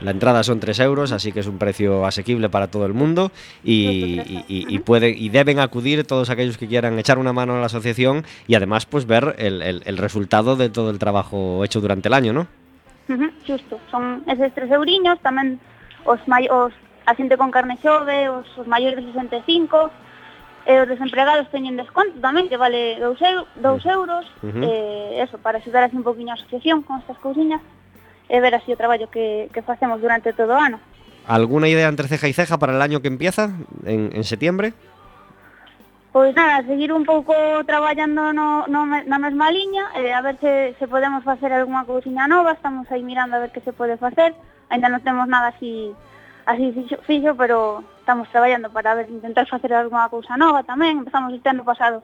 La 0.00 0.12
entrada 0.12 0.44
son 0.44 0.60
3 0.60 0.78
euros, 0.80 1.10
así 1.12 1.32
que 1.32 1.40
es 1.40 1.46
un 1.48 1.58
precio 1.58 2.06
asequible 2.06 2.48
para 2.48 2.68
todo 2.68 2.86
el 2.86 2.94
mundo 2.94 3.32
y, 3.64 4.20
y- 4.20 4.44
y- 4.46 4.66
y 4.74 4.78
pueden, 4.78 5.14
y 5.16 5.28
deben 5.28 5.58
acudir 5.58 6.06
todos 6.06 6.30
aquellos 6.30 6.56
que 6.56 6.68
quieran 6.68 6.98
echar 6.98 7.18
una 7.18 7.32
mano 7.32 7.56
a 7.56 7.60
la 7.60 7.66
asociación 7.66 8.24
y 8.46 8.54
además 8.54 8.86
pues 8.86 9.06
ver 9.06 9.34
el, 9.38 9.60
el- 9.62 9.82
el 9.84 9.96
resultado 9.98 10.54
de 10.54 10.70
todo 10.70 10.90
el 10.90 10.98
trabajo 11.00 11.64
hecho 11.64 11.80
durante 11.80 12.06
el 12.08 12.14
año, 12.14 12.32
¿no? 12.32 12.46
Ujú, 13.08 13.30
xusto, 13.46 13.80
son 13.90 14.22
eses 14.28 14.52
tres 14.54 14.70
euriños, 14.70 15.18
tamén 15.20 15.58
os, 16.04 16.20
mai, 16.28 16.46
os 16.46 16.70
a 17.08 17.16
xente 17.16 17.34
con 17.40 17.50
carne 17.50 17.74
xove, 17.82 18.28
os, 18.28 18.46
os 18.60 18.66
maiores 18.68 19.00
de 19.02 19.10
65, 19.16 19.90
e 20.68 20.76
os 20.78 20.86
desempregados 20.86 21.48
teñen 21.50 21.74
desconto 21.80 22.20
tamén, 22.20 22.46
que 22.52 22.60
vale 22.60 23.00
2 23.00 23.16
eu, 23.24 23.48
dous 23.58 23.80
euros, 23.88 24.28
eh, 24.62 25.24
eso, 25.24 25.40
para 25.40 25.58
axudar 25.58 25.88
así 25.88 25.96
un 25.96 26.04
poquinho 26.04 26.30
a 26.30 26.38
asociación 26.38 26.84
con 26.84 27.00
estas 27.00 27.16
cousiñas, 27.18 27.64
e 28.28 28.40
ver 28.40 28.54
así 28.54 28.72
o 28.72 28.76
traballo 28.76 29.08
que, 29.10 29.48
que 29.52 29.62
facemos 29.64 30.00
durante 30.00 30.32
todo 30.32 30.54
o 30.54 30.60
ano. 30.60 30.78
¿Alguna 31.26 31.68
idea 31.68 31.88
entre 31.88 32.08
ceja 32.08 32.28
y 32.28 32.32
ceja 32.32 32.56
para 32.56 32.72
el 32.76 32.80
año 32.80 33.00
que 33.00 33.08
empieza 33.08 33.50
en, 33.84 34.10
en 34.12 34.24
septiembre? 34.24 34.72
Pois 36.12 36.34
nada, 36.34 36.64
seguir 36.64 36.92
un 36.92 37.04
pouco 37.04 37.34
traballando 37.68 38.32
no, 38.32 38.64
no, 38.66 38.86
na 38.86 39.18
mesma 39.20 39.52
liña, 39.52 39.92
eh, 40.00 40.12
a 40.12 40.22
ver 40.24 40.40
se, 40.40 40.74
se 40.78 40.88
podemos 40.88 41.22
facer 41.22 41.52
algunha 41.52 41.84
cousiña 41.84 42.24
nova, 42.26 42.52
estamos 42.56 42.88
aí 42.90 43.04
mirando 43.04 43.36
a 43.36 43.40
ver 43.44 43.52
que 43.52 43.60
se 43.60 43.76
pode 43.76 44.00
facer, 44.00 44.32
ainda 44.72 44.88
non 44.88 45.04
temos 45.04 45.28
nada 45.28 45.52
así 45.52 45.92
así 46.48 46.72
fixo, 46.72 46.96
fixo 47.04 47.36
pero 47.36 47.84
estamos 48.00 48.24
traballando 48.32 48.72
para 48.72 48.96
ver 48.96 49.12
intentar 49.12 49.44
facer 49.52 49.68
algunha 49.76 50.08
cousa 50.08 50.40
nova 50.40 50.64
tamén, 50.64 51.04
empezamos 51.04 51.28
este 51.36 51.52
ano 51.52 51.60
pasado 51.62 52.00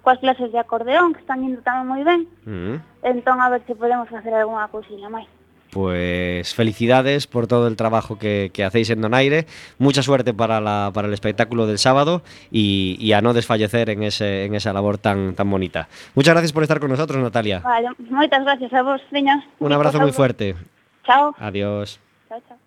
coas 0.00 0.16
clases 0.18 0.48
de 0.50 0.58
acordeón, 0.58 1.12
que 1.12 1.20
están 1.20 1.44
indo 1.44 1.60
tamén 1.60 1.84
moi 1.84 2.00
ben, 2.02 2.24
Mm. 2.48 2.80
entón 3.04 3.36
a 3.44 3.52
ver 3.52 3.60
se 3.68 3.76
podemos 3.76 4.08
facer 4.08 4.32
algunha 4.32 4.64
cousiña 4.72 5.12
máis. 5.12 5.28
Pues 5.72 6.54
felicidades 6.54 7.26
por 7.26 7.46
todo 7.46 7.66
el 7.66 7.76
trabajo 7.76 8.18
que, 8.18 8.50
que 8.52 8.62
hacéis 8.62 8.90
en 8.90 9.00
Donaire. 9.00 9.46
Mucha 9.78 10.02
suerte 10.02 10.34
para, 10.34 10.60
la, 10.60 10.90
para 10.92 11.08
el 11.08 11.14
espectáculo 11.14 11.66
del 11.66 11.78
sábado 11.78 12.20
y, 12.50 12.98
y 13.00 13.14
a 13.14 13.22
no 13.22 13.32
desfallecer 13.32 13.88
en, 13.88 14.02
ese, 14.02 14.44
en 14.44 14.54
esa 14.54 14.74
labor 14.74 14.98
tan, 14.98 15.34
tan 15.34 15.50
bonita. 15.50 15.88
Muchas 16.14 16.34
gracias 16.34 16.52
por 16.52 16.62
estar 16.62 16.78
con 16.78 16.90
nosotros, 16.90 17.22
Natalia. 17.22 17.60
Vale, 17.60 17.88
moitas 18.10 18.44
gracias 18.44 18.70
a 18.74 18.82
vos, 18.82 19.00
veñas. 19.10 19.42
Un 19.60 19.72
abrazo 19.72 19.98
muy 19.98 20.12
fuerte. 20.12 20.56
Chao. 21.06 21.34
Adiós. 21.38 21.98
Chao, 22.28 22.42
chao. 22.46 22.61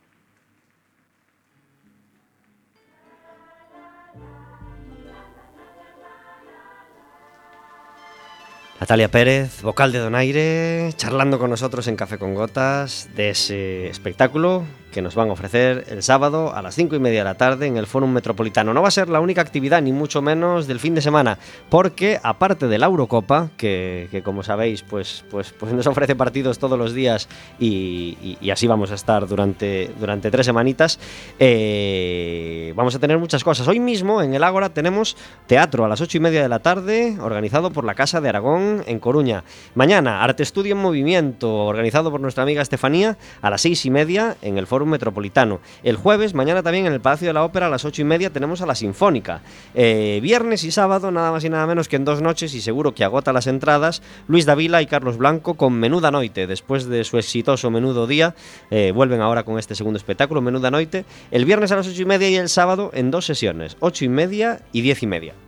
Natalia 8.79 9.09
Pérez, 9.09 9.61
vocal 9.61 9.93
de 9.93 9.99
Donaire, 9.99 10.91
charlando 10.97 11.39
con 11.39 11.49
nosotros 11.49 11.87
en 11.87 11.95
Café 11.95 12.17
con 12.17 12.35
Gotas 12.35 13.07
de 13.15 13.29
ese 13.29 13.87
espectáculo 13.87 14.65
que 14.95 15.01
nos 15.01 15.13
van 15.13 15.27
a 15.29 15.33
ofrecer 15.33 15.83
el 15.89 16.03
sábado 16.03 16.55
a 16.55 16.61
las 16.61 16.73
cinco 16.73 16.95
y 16.95 16.99
media 16.99 17.19
de 17.19 17.25
la 17.25 17.35
tarde 17.35 17.67
en 17.67 17.75
el 17.75 17.85
Fórum 17.85 18.13
Metropolitano. 18.13 18.73
No 18.73 18.81
va 18.81 18.87
a 18.87 18.91
ser 18.91 19.09
la 19.09 19.19
única 19.19 19.41
actividad, 19.41 19.81
ni 19.81 19.91
mucho 19.91 20.21
menos 20.21 20.67
del 20.67 20.79
fin 20.79 20.95
de 20.95 21.01
semana, 21.01 21.37
porque 21.69 22.17
aparte 22.23 22.69
de 22.69 22.77
la 22.77 22.85
Eurocopa, 22.85 23.49
que, 23.57 24.21
como 24.23 24.41
sabéis, 24.41 24.83
pues, 24.83 25.25
pues, 25.29 25.51
pues 25.51 25.73
nos 25.73 25.85
ofrece 25.87 26.15
partidos 26.15 26.59
todos 26.59 26.79
los 26.79 26.93
días 26.93 27.27
y, 27.59 28.37
así 28.49 28.67
vamos 28.67 28.91
a 28.91 28.95
estar 28.95 29.27
durante, 29.27 29.91
durante 29.99 30.31
tres 30.31 30.45
semanitas, 30.45 30.97
eh, 31.39 32.71
vamos 32.77 32.95
a 32.95 32.99
tener 32.99 33.17
muchas 33.17 33.43
cosas. 33.43 33.67
Hoy 33.67 33.81
mismo 33.81 34.21
en 34.21 34.33
el 34.33 34.45
Ágora 34.45 34.69
tenemos 34.69 35.17
teatro 35.45 35.83
a 35.83 35.89
las 35.89 35.99
ocho 35.99 36.17
y 36.19 36.21
media 36.21 36.41
de 36.41 36.47
la 36.47 36.59
tarde, 36.59 37.17
organizado 37.19 37.71
por 37.71 37.83
la 37.83 37.95
Casa 37.95 38.21
de 38.21 38.29
Aragón 38.29 38.64
en 38.85 38.99
Coruña. 38.99 39.43
Mañana, 39.73 40.23
Arte 40.23 40.43
Estudio 40.43 40.73
en 40.73 40.81
Movimiento, 40.81 41.65
organizado 41.65 42.11
por 42.11 42.21
nuestra 42.21 42.43
amiga 42.43 42.61
Estefanía, 42.61 43.17
a 43.41 43.49
las 43.49 43.61
seis 43.61 43.85
y 43.85 43.91
media 43.91 44.35
en 44.41 44.57
el 44.57 44.67
Fórum 44.67 44.89
Metropolitano. 44.89 45.59
El 45.83 45.95
jueves, 45.95 46.33
mañana 46.33 46.63
también 46.63 46.85
en 46.85 46.93
el 46.93 47.01
Palacio 47.01 47.27
de 47.27 47.33
la 47.33 47.43
Ópera 47.43 47.67
a 47.67 47.69
las 47.69 47.85
ocho 47.85 48.01
y 48.01 48.05
media 48.05 48.29
tenemos 48.29 48.61
a 48.61 48.65
la 48.65 48.75
Sinfónica. 48.75 49.41
Eh, 49.73 50.19
viernes 50.21 50.63
y 50.63 50.71
sábado, 50.71 51.11
nada 51.11 51.31
más 51.31 51.43
y 51.43 51.49
nada 51.49 51.67
menos 51.67 51.87
que 51.87 51.95
en 51.95 52.05
dos 52.05 52.21
noches 52.21 52.53
y 52.53 52.61
seguro 52.61 52.93
que 52.93 53.03
agota 53.03 53.33
las 53.33 53.47
entradas, 53.47 54.01
Luis 54.27 54.45
Davila 54.45 54.81
y 54.81 54.87
Carlos 54.87 55.17
Blanco 55.17 55.55
con 55.55 55.73
Menuda 55.73 56.11
Noite. 56.11 56.47
Después 56.47 56.85
de 56.87 57.03
su 57.03 57.17
exitoso 57.17 57.69
Menudo 57.71 58.07
Día, 58.07 58.35
eh, 58.71 58.91
vuelven 58.93 59.21
ahora 59.21 59.43
con 59.43 59.59
este 59.59 59.75
segundo 59.75 59.97
espectáculo, 59.97 60.41
Menuda 60.41 60.71
Noite, 60.71 61.05
el 61.31 61.45
viernes 61.45 61.71
a 61.71 61.75
las 61.75 61.87
ocho 61.87 62.01
y 62.01 62.05
media 62.05 62.29
y 62.29 62.35
el 62.35 62.49
sábado 62.49 62.91
en 62.93 63.11
dos 63.11 63.25
sesiones, 63.25 63.77
ocho 63.79 64.05
y 64.05 64.09
media 64.09 64.61
y 64.71 64.81
diez 64.81 65.03
y 65.03 65.07
media. 65.07 65.44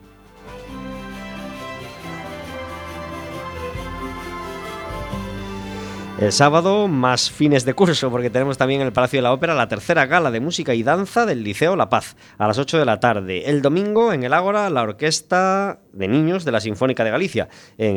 El 6.19 6.31
sábado, 6.31 6.87
más 6.87 7.29
fines 7.29 7.63
de 7.63 7.75
curso, 7.75 8.09
porque 8.09 8.31
tenemos 8.31 8.57
también 8.57 8.81
en 8.81 8.87
el 8.87 8.93
Palacio 8.93 9.19
de 9.19 9.21
la 9.21 9.33
Ópera 9.33 9.53
la 9.53 9.67
tercera 9.67 10.07
gala 10.07 10.31
de 10.31 10.39
música 10.39 10.73
y 10.73 10.81
danza 10.81 11.27
del 11.27 11.43
Liceo 11.43 11.75
La 11.75 11.89
Paz, 11.89 12.15
a 12.39 12.47
las 12.47 12.57
8 12.57 12.79
de 12.79 12.85
la 12.85 12.99
tarde. 12.99 13.47
El 13.47 13.61
domingo, 13.61 14.11
en 14.11 14.23
el 14.23 14.33
Ágora, 14.33 14.67
la 14.71 14.81
Orquesta 14.81 15.79
de 15.93 16.07
Niños 16.07 16.43
de 16.43 16.51
la 16.51 16.59
Sinfónica 16.59 17.03
de 17.03 17.11
Galicia, 17.11 17.49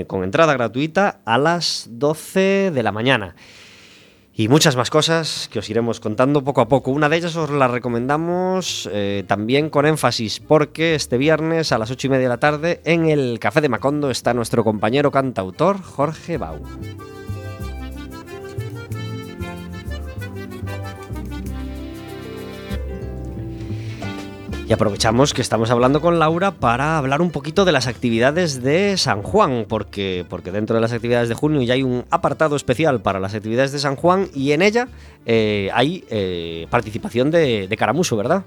con 0.07 0.23
entrada 0.23 0.53
gratuita 0.53 1.21
a 1.25 1.39
las 1.39 1.89
12 1.93 2.71
de 2.75 2.83
la 2.83 2.93
mañana. 2.93 3.37
Y 4.35 4.49
muchas 4.49 4.77
más 4.77 4.91
cosas 4.91 5.49
que 5.51 5.59
os 5.59 5.71
iremos 5.71 5.99
contando 5.99 6.45
poco 6.45 6.61
a 6.61 6.69
poco. 6.69 6.91
Una 6.91 7.09
de 7.09 7.17
ellas 7.17 7.37
os 7.37 7.49
la 7.49 7.69
recomendamos 7.69 8.89
eh, 8.93 9.25
también 9.27 9.71
con 9.71 9.87
énfasis, 9.87 10.41
porque 10.41 10.95
este 10.95 11.17
viernes 11.17 11.73
a 11.73 11.79
las 11.79 11.91
8 11.91 12.07
y 12.07 12.11
media 12.11 12.25
de 12.25 12.29
la 12.29 12.39
tarde 12.41 12.81
en 12.85 13.09
el 13.09 13.39
Café 13.41 13.63
de 13.63 13.71
Macondo 13.71 14.11
está 14.11 14.35
nuestro 14.35 14.63
compañero 14.63 15.11
cantautor 15.11 15.81
Jorge 15.81 16.37
Bau. 16.37 16.61
Y 24.71 24.73
aprovechamos 24.73 25.35
que 25.35 25.43
estamos 25.43 25.69
hablando 25.73 26.01
con 26.01 26.21
Laura 26.21 26.53
para 26.53 26.97
hablar 26.97 27.23
un 27.23 27.33
poquito 27.33 27.65
de 27.65 27.73
las 27.73 27.89
actividades 27.89 28.63
de 28.63 28.97
San 28.99 29.21
Juan, 29.21 29.67
porque, 29.69 30.25
porque 30.29 30.53
dentro 30.53 30.77
de 30.77 30.81
las 30.81 30.93
actividades 30.93 31.29
de 31.29 31.35
junio 31.35 31.61
ya 31.63 31.75
hay 31.75 31.83
un 31.83 32.05
apartado 32.09 32.55
especial 32.55 33.01
para 33.01 33.19
las 33.19 33.35
actividades 33.35 33.73
de 33.73 33.81
San 33.81 33.97
Juan 33.97 34.29
y 34.33 34.53
en 34.53 34.63
ella 34.63 34.87
eh, 35.27 35.71
hay 35.75 36.05
eh, 36.09 36.69
participación 36.71 37.33
de, 37.33 37.67
de 37.67 37.77
Caramuso, 37.77 38.17
¿verdad? 38.17 38.45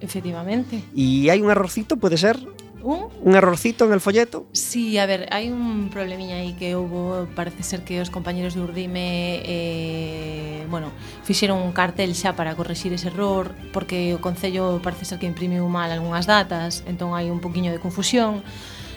Efectivamente. 0.00 0.82
Y 0.92 1.28
hay 1.28 1.40
un 1.40 1.52
errorcito, 1.52 1.98
puede 1.98 2.16
ser, 2.16 2.40
Un? 2.82 3.08
Un 3.22 3.34
errorcito 3.34 3.84
en 3.84 3.92
el 3.92 4.00
folleto? 4.00 4.46
Sí, 4.52 4.98
a 4.98 5.06
ver, 5.06 5.28
hai 5.30 5.52
un 5.52 5.92
problemiña 5.92 6.40
aí 6.40 6.56
que 6.56 6.72
houve, 6.74 7.28
parece 7.36 7.62
ser 7.62 7.84
que 7.84 8.00
os 8.00 8.08
compañeros 8.08 8.56
de 8.56 8.60
Urdime 8.64 9.42
eh, 9.44 10.66
bueno, 10.70 10.92
fixeron 11.24 11.60
un 11.60 11.72
cartel 11.76 12.16
xa 12.16 12.32
para 12.32 12.56
correxir 12.56 12.92
ese 12.92 13.12
error 13.12 13.52
porque 13.72 14.16
o 14.16 14.22
Concello 14.24 14.80
parece 14.80 15.04
ser 15.04 15.20
que 15.20 15.28
imprimiu 15.28 15.68
mal 15.68 15.92
algunhas 15.92 16.24
datas, 16.24 16.82
entón 16.88 17.12
hai 17.12 17.28
un 17.28 17.44
poquinho 17.44 17.68
de 17.74 17.80
confusión 17.82 18.40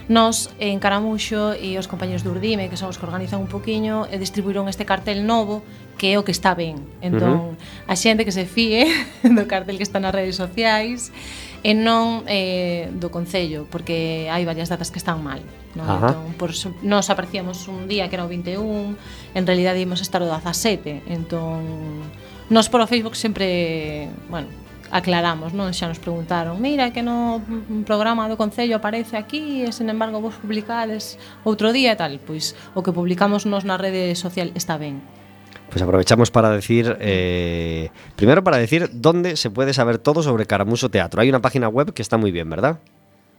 Nos 0.10 0.52
en 0.60 0.84
Caramuxo 0.84 1.56
e 1.56 1.80
os 1.80 1.88
compañeros 1.88 2.28
de 2.28 2.30
Urdime, 2.36 2.68
que 2.68 2.76
son 2.76 2.92
os 2.92 3.00
que 3.00 3.08
organizan 3.08 3.40
un 3.40 3.48
poquinho, 3.48 4.04
eh, 4.12 4.20
distribuíron 4.20 4.68
este 4.68 4.84
cartel 4.84 5.24
novo 5.24 5.64
que 6.04 6.12
é 6.12 6.20
o 6.20 6.28
que 6.28 6.36
está 6.36 6.52
ben. 6.52 6.84
Entón, 7.00 7.32
uh 7.32 7.56
-huh. 7.56 7.88
a 7.88 7.96
xente 7.96 8.28
que 8.28 8.36
se 8.36 8.44
fíe 8.44 8.84
do 9.24 9.48
cartel 9.48 9.80
que 9.80 9.88
está 9.88 10.04
nas 10.04 10.12
redes 10.12 10.36
sociais 10.36 11.16
e 11.64 11.72
non 11.72 12.28
eh, 12.28 12.92
do 12.92 13.08
Concello, 13.08 13.72
porque 13.72 14.28
hai 14.28 14.44
varias 14.44 14.68
datas 14.68 14.92
que 14.92 15.00
están 15.00 15.24
mal. 15.24 15.40
Non? 15.80 15.88
Ajá. 15.88 16.12
Entón, 16.12 16.36
por, 16.36 16.52
nos 16.84 17.08
aparecíamos 17.08 17.72
un 17.72 17.88
día 17.88 18.12
que 18.12 18.20
era 18.20 18.28
o 18.28 18.30
21, 18.30 19.00
en 19.32 19.44
realidad 19.48 19.80
ímos 19.80 20.04
estar 20.04 20.20
o 20.20 20.28
17, 20.28 21.08
entón... 21.08 22.04
Nos 22.52 22.68
por 22.68 22.84
o 22.84 22.88
Facebook 22.92 23.16
sempre, 23.16 24.12
bueno, 24.28 24.52
aclaramos, 24.92 25.56
non? 25.56 25.72
Xa 25.72 25.88
nos 25.88 26.04
preguntaron, 26.04 26.60
mira 26.60 26.92
que 26.92 27.00
no 27.00 27.40
programa 27.88 28.28
do 28.28 28.36
Concello 28.36 28.76
aparece 28.76 29.16
aquí 29.16 29.64
e, 29.64 29.72
sen 29.72 29.88
embargo, 29.88 30.20
vos 30.20 30.36
publicades 30.36 31.16
outro 31.48 31.72
día 31.72 31.96
e 31.96 31.98
tal. 31.98 32.20
Pois 32.20 32.60
o 32.76 32.84
que 32.84 32.92
publicamos 32.92 33.48
nos 33.48 33.64
na 33.64 33.80
rede 33.80 34.20
social 34.20 34.52
está 34.52 34.76
ben. 34.76 35.00
Pues 35.74 35.82
aprovechamos 35.82 36.30
para 36.30 36.52
decir, 36.52 36.96
eh, 37.00 37.90
primero 38.16 38.44
para 38.44 38.58
decir 38.58 38.92
dónde 38.94 39.36
se 39.36 39.50
puede 39.50 39.74
saber 39.74 39.98
todo 39.98 40.22
sobre 40.22 40.46
Caramuso 40.46 40.90
Teatro. 40.90 41.20
Hay 41.20 41.30
una 41.30 41.42
página 41.42 41.68
web 41.68 41.96
que 41.96 42.04
está 42.04 42.16
muy 42.16 42.32
bien, 42.32 42.48
¿verdad? 42.48 42.80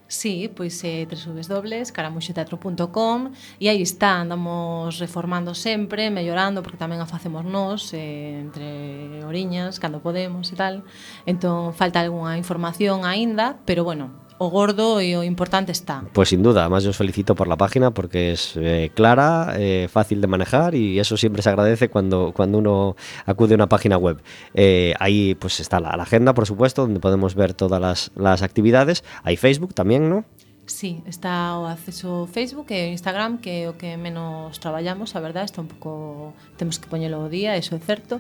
Sí, 0.08 0.50
pois 0.54 0.84
é 0.84 1.06
www.caramuxoteatro.com 1.06 3.30
e 3.58 3.70
aí 3.70 3.82
está, 3.82 4.20
andamos 4.20 4.98
reformando 4.98 5.54
sempre, 5.54 6.10
mellorando, 6.10 6.60
porque 6.60 6.76
tamén 6.76 7.00
a 7.00 7.06
facemos 7.06 7.46
eh, 7.94 8.40
entre 8.42 9.24
oriñas, 9.24 9.78
cando 9.78 10.02
podemos 10.02 10.50
e 10.50 10.56
tal. 10.58 10.82
Entón, 11.24 11.72
falta 11.72 12.00
algunha 12.02 12.36
información 12.36 13.06
aínda, 13.06 13.62
pero 13.64 13.84
bueno, 13.86 14.23
o 14.38 14.50
gordo 14.50 15.00
e 15.00 15.16
o 15.16 15.22
importante 15.22 15.72
está. 15.72 16.02
Pues 16.12 16.30
sin 16.30 16.42
duda, 16.42 16.62
además 16.62 16.84
yo 16.84 16.90
os 16.90 16.96
felicito 16.96 17.34
por 17.34 17.48
la 17.48 17.56
página 17.56 17.92
porque 17.92 18.32
es 18.32 18.54
eh, 18.56 18.90
clara, 18.94 19.54
eh, 19.56 19.88
fácil 19.90 20.20
de 20.20 20.26
manejar 20.26 20.74
y 20.74 20.98
eso 20.98 21.16
siempre 21.16 21.42
se 21.42 21.50
agradece 21.50 21.88
cuando, 21.88 22.32
cuando 22.34 22.58
uno 22.58 22.96
acude 23.26 23.54
a 23.54 23.56
una 23.56 23.68
página 23.68 23.96
web. 23.96 24.22
Eh, 24.54 24.94
ahí 24.98 25.34
pues 25.34 25.60
está 25.60 25.80
la, 25.80 25.96
la 25.96 26.02
agenda, 26.02 26.34
por 26.34 26.46
supuesto, 26.46 26.82
donde 26.82 27.00
podemos 27.00 27.34
ver 27.34 27.54
todas 27.54 27.80
las, 27.80 28.10
las 28.16 28.42
actividades. 28.42 29.04
Hay 29.22 29.36
Facebook 29.36 29.74
también, 29.74 30.10
¿no? 30.10 30.24
Sí, 30.66 31.02
está 31.06 31.58
o 31.60 31.66
acceso 31.68 32.24
Facebook 32.32 32.72
e 32.72 32.88
Instagram 32.88 33.36
que 33.36 33.64
é 33.64 33.68
o 33.68 33.76
que 33.76 34.00
menos 34.00 34.56
traballamos, 34.56 35.12
a 35.12 35.20
verdade, 35.20 35.52
está 35.52 35.60
un 35.60 35.68
pouco 35.68 36.32
temos 36.56 36.80
que 36.80 36.88
poñelo 36.88 37.20
o 37.20 37.28
día, 37.28 37.52
eso 37.52 37.76
é 37.76 37.80
certo. 37.84 38.16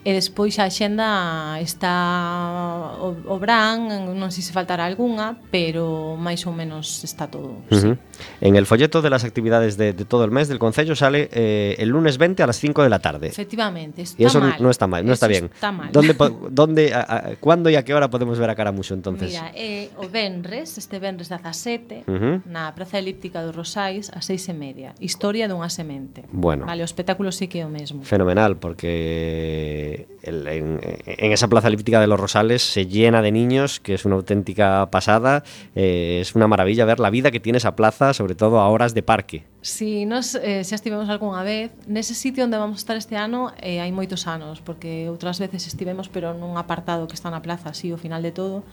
E 0.00 0.16
despois 0.16 0.56
a 0.56 0.64
axenda 0.64 1.60
está 1.60 2.96
o, 2.96 3.12
o 3.28 3.36
Bran, 3.36 4.08
non 4.08 4.32
sei 4.32 4.40
se 4.40 4.56
faltará 4.56 4.88
algunha, 4.88 5.36
pero 5.52 6.16
máis 6.16 6.40
ou 6.48 6.56
menos 6.56 7.04
está 7.04 7.28
todo. 7.28 7.60
Uh 7.68 7.76
-huh. 7.76 7.92
sí. 7.92 8.12
En 8.40 8.56
el 8.56 8.64
folleto 8.64 9.02
de 9.02 9.10
las 9.10 9.24
actividades 9.24 9.76
de, 9.76 9.92
de 9.92 10.04
todo 10.08 10.24
el 10.24 10.30
mes 10.30 10.48
del 10.48 10.58
Concello 10.58 10.96
sale 10.96 11.28
eh, 11.32 11.76
el 11.76 11.90
lunes 11.90 12.16
20 12.16 12.42
a 12.42 12.46
las 12.46 12.56
5 12.56 12.82
de 12.82 12.88
la 12.88 13.00
tarde. 13.00 13.28
Efectivamente, 13.28 14.00
está 14.00 14.22
y 14.22 14.24
eso 14.24 14.40
mal. 14.40 14.56
no 14.58 14.70
está 14.70 14.86
mal, 14.86 15.04
no 15.04 15.12
eso 15.12 15.20
está 15.20 15.28
bien. 15.28 15.50
Está 15.52 15.72
mal. 15.72 15.92
¿Dónde, 15.92 16.16
dónde, 16.48 16.94
a, 16.94 17.00
a, 17.00 17.36
¿Cuándo 17.36 17.68
y 17.68 17.76
a 17.76 17.84
qué 17.84 17.92
hora 17.92 18.08
podemos 18.08 18.38
ver 18.38 18.48
a 18.48 18.54
Caramuso 18.54 18.94
entonces? 18.94 19.28
Mira, 19.28 19.52
eh, 19.54 19.90
o 19.98 20.08
Benres, 20.08 20.78
este 20.78 20.98
Benres 20.98 21.28
17 21.28 21.81
7 21.82 22.04
uh 22.06 22.12
-huh. 22.12 22.42
na 22.46 22.72
Praza 22.74 22.98
Elíptica 22.98 23.42
dos 23.42 23.54
Rosais 23.54 24.10
a 24.14 24.20
seis 24.20 24.48
e 24.48 24.54
media. 24.54 24.94
Historia 25.00 25.48
dunha 25.48 25.68
semente. 25.68 26.24
Bueno. 26.30 26.66
Vale, 26.66 26.82
o 26.82 26.88
espectáculo 26.88 27.32
sí 27.32 27.48
que 27.48 27.60
é 27.60 27.66
o 27.66 27.72
mesmo. 27.72 28.02
Fenomenal, 28.02 28.56
porque 28.56 30.06
el, 30.22 30.46
en, 30.46 30.80
en 31.06 31.30
esa 31.32 31.48
Plaza 31.48 31.68
Elíptica 31.68 32.00
de 32.00 32.06
los 32.06 32.18
Rosales 32.18 32.62
se 32.62 32.86
llena 32.86 33.22
de 33.22 33.32
niños, 33.32 33.80
que 33.80 33.94
es 33.94 34.04
una 34.04 34.16
auténtica 34.16 34.88
pasada. 34.90 35.42
Eh, 35.74 36.18
es 36.22 36.34
una 36.34 36.46
maravilla 36.46 36.84
ver 36.84 37.00
la 37.00 37.10
vida 37.10 37.30
que 37.30 37.40
tiene 37.40 37.58
esa 37.58 37.74
plaza, 37.74 38.14
sobre 38.14 38.34
todo 38.34 38.60
a 38.60 38.68
horas 38.68 38.94
de 38.94 39.02
parque. 39.02 39.44
Si 39.62 40.06
nos 40.06 40.34
eh, 40.34 40.64
xa 40.66 40.74
estivemos 40.74 41.06
algunha 41.06 41.46
vez, 41.46 41.70
nese 41.86 42.18
sitio 42.18 42.42
onde 42.42 42.58
vamos 42.58 42.82
estar 42.82 42.98
este 42.98 43.14
ano 43.14 43.54
eh, 43.62 43.78
hai 43.78 43.94
moitos 43.94 44.26
anos, 44.26 44.58
porque 44.58 45.06
outras 45.06 45.38
veces 45.38 45.70
estivemos 45.70 46.10
pero 46.10 46.34
nun 46.34 46.58
apartado 46.58 47.06
que 47.06 47.14
está 47.14 47.30
na 47.30 47.46
plaza, 47.46 47.70
así, 47.70 47.94
ao 47.94 48.00
final 48.00 48.26
de 48.26 48.34
todo, 48.34 48.66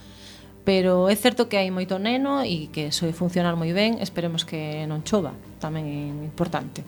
pero 0.64 1.08
é 1.08 1.16
certo 1.16 1.48
que 1.48 1.56
hai 1.56 1.72
moito 1.72 1.96
neno 1.96 2.44
e 2.44 2.68
que 2.68 2.92
soe 2.92 3.16
funcionar 3.16 3.56
moi 3.56 3.72
ben, 3.72 3.98
esperemos 4.02 4.44
que 4.44 4.84
non 4.84 5.00
chova, 5.02 5.32
tamén 5.58 5.88
é 5.88 6.26
importante. 6.26 6.84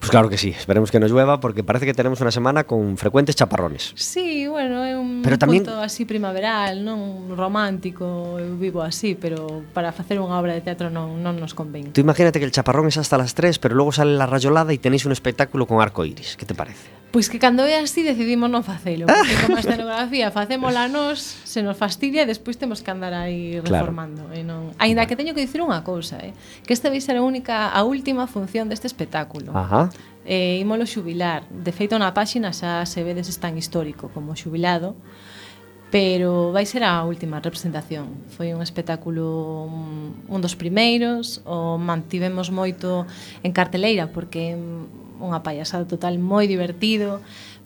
Pues 0.00 0.10
claro 0.10 0.30
que 0.30 0.38
sí, 0.38 0.48
esperemos 0.48 0.90
que 0.90 0.98
nos 0.98 1.10
llueva 1.10 1.40
porque 1.40 1.62
parece 1.62 1.84
que 1.84 1.92
tenemos 1.92 2.20
una 2.22 2.30
semana 2.30 2.64
con 2.64 2.96
frecuentes 2.96 3.36
chaparrones. 3.36 3.92
Sí, 3.96 4.48
bueno, 4.48 4.82
é 4.82 4.96
un 4.96 5.20
pero 5.20 5.36
tamén... 5.36 5.60
punto 5.60 5.76
así 5.76 6.08
primaveral, 6.08 6.80
non 6.80 7.36
romántico, 7.36 8.40
eu 8.40 8.56
vivo 8.56 8.80
así, 8.80 9.12
pero 9.12 9.60
para 9.76 9.92
facer 9.92 10.16
unha 10.16 10.40
obra 10.40 10.56
de 10.56 10.64
teatro 10.64 10.88
non, 10.88 11.20
non 11.20 11.36
nos 11.36 11.52
convén. 11.52 11.92
Tú 11.92 12.00
imagínate 12.00 12.40
que 12.40 12.48
el 12.48 12.54
chaparrón 12.56 12.88
es 12.88 12.96
hasta 12.96 13.20
las 13.20 13.36
3, 13.36 13.60
pero 13.60 13.76
logo 13.76 13.92
sale 13.92 14.16
la 14.16 14.24
rayolada 14.24 14.72
e 14.72 14.80
tenéis 14.80 15.04
un 15.04 15.12
espectáculo 15.12 15.68
con 15.68 15.84
arco 15.84 16.08
iris, 16.08 16.32
que 16.40 16.48
te 16.48 16.56
parece? 16.56 17.00
Pois 17.10 17.28
que 17.28 17.42
cando 17.42 17.66
é 17.66 17.74
así 17.82 18.06
decidimos 18.06 18.46
non 18.46 18.62
facelo, 18.62 19.10
ah. 19.10 19.18
porque 19.18 19.34
como 19.42 19.58
a 19.58 19.62
escenografía 19.66 20.30
facémola 20.38 20.86
nós, 20.86 21.18
se 21.20 21.58
nos 21.58 21.74
fastidia 21.74 22.22
e 22.22 22.28
despois 22.30 22.54
temos 22.54 22.86
que 22.86 22.90
andar 22.94 23.10
aí 23.10 23.58
reformando, 23.58 24.30
¿eh? 24.30 24.40
claro. 24.40 24.40
e 24.40 24.42
non. 24.46 24.62
Aínda 24.78 25.02
que 25.10 25.18
teño 25.18 25.34
que 25.34 25.42
dicir 25.42 25.58
unha 25.58 25.82
cousa, 25.82 26.22
eh, 26.22 26.30
que 26.62 26.70
esta 26.70 26.86
vai 26.86 27.02
ser 27.02 27.18
a 27.18 27.26
única 27.26 27.68
a 27.74 27.82
última 27.82 28.30
función 28.30 28.70
deste 28.70 28.86
espectáculo. 28.86 29.50
Ajá 29.50 29.89
e 30.24 30.60
ímolo 30.60 30.86
xubilar. 30.86 31.44
De 31.50 31.72
feito, 31.72 31.98
na 31.98 32.12
páxina 32.12 32.52
xa 32.52 32.84
se 32.84 33.00
vedes 33.02 33.30
tan 33.40 33.56
histórico 33.56 34.12
como 34.12 34.36
xubilado, 34.36 34.96
pero 35.90 36.52
vai 36.52 36.64
ser 36.66 36.86
a 36.86 37.02
última 37.02 37.42
representación. 37.42 38.14
Foi 38.30 38.54
un 38.54 38.62
espectáculo 38.62 39.66
mm, 39.66 40.30
un 40.30 40.40
dos 40.40 40.54
primeiros, 40.54 41.42
o 41.44 41.76
mantivemos 41.76 42.54
moito 42.54 43.06
en 43.42 43.50
carteleira 43.50 44.12
porque 44.14 44.54
é 44.54 44.56
unha 45.20 45.42
payasada 45.44 45.84
total 45.84 46.16
moi 46.16 46.48
divertido, 46.48 47.20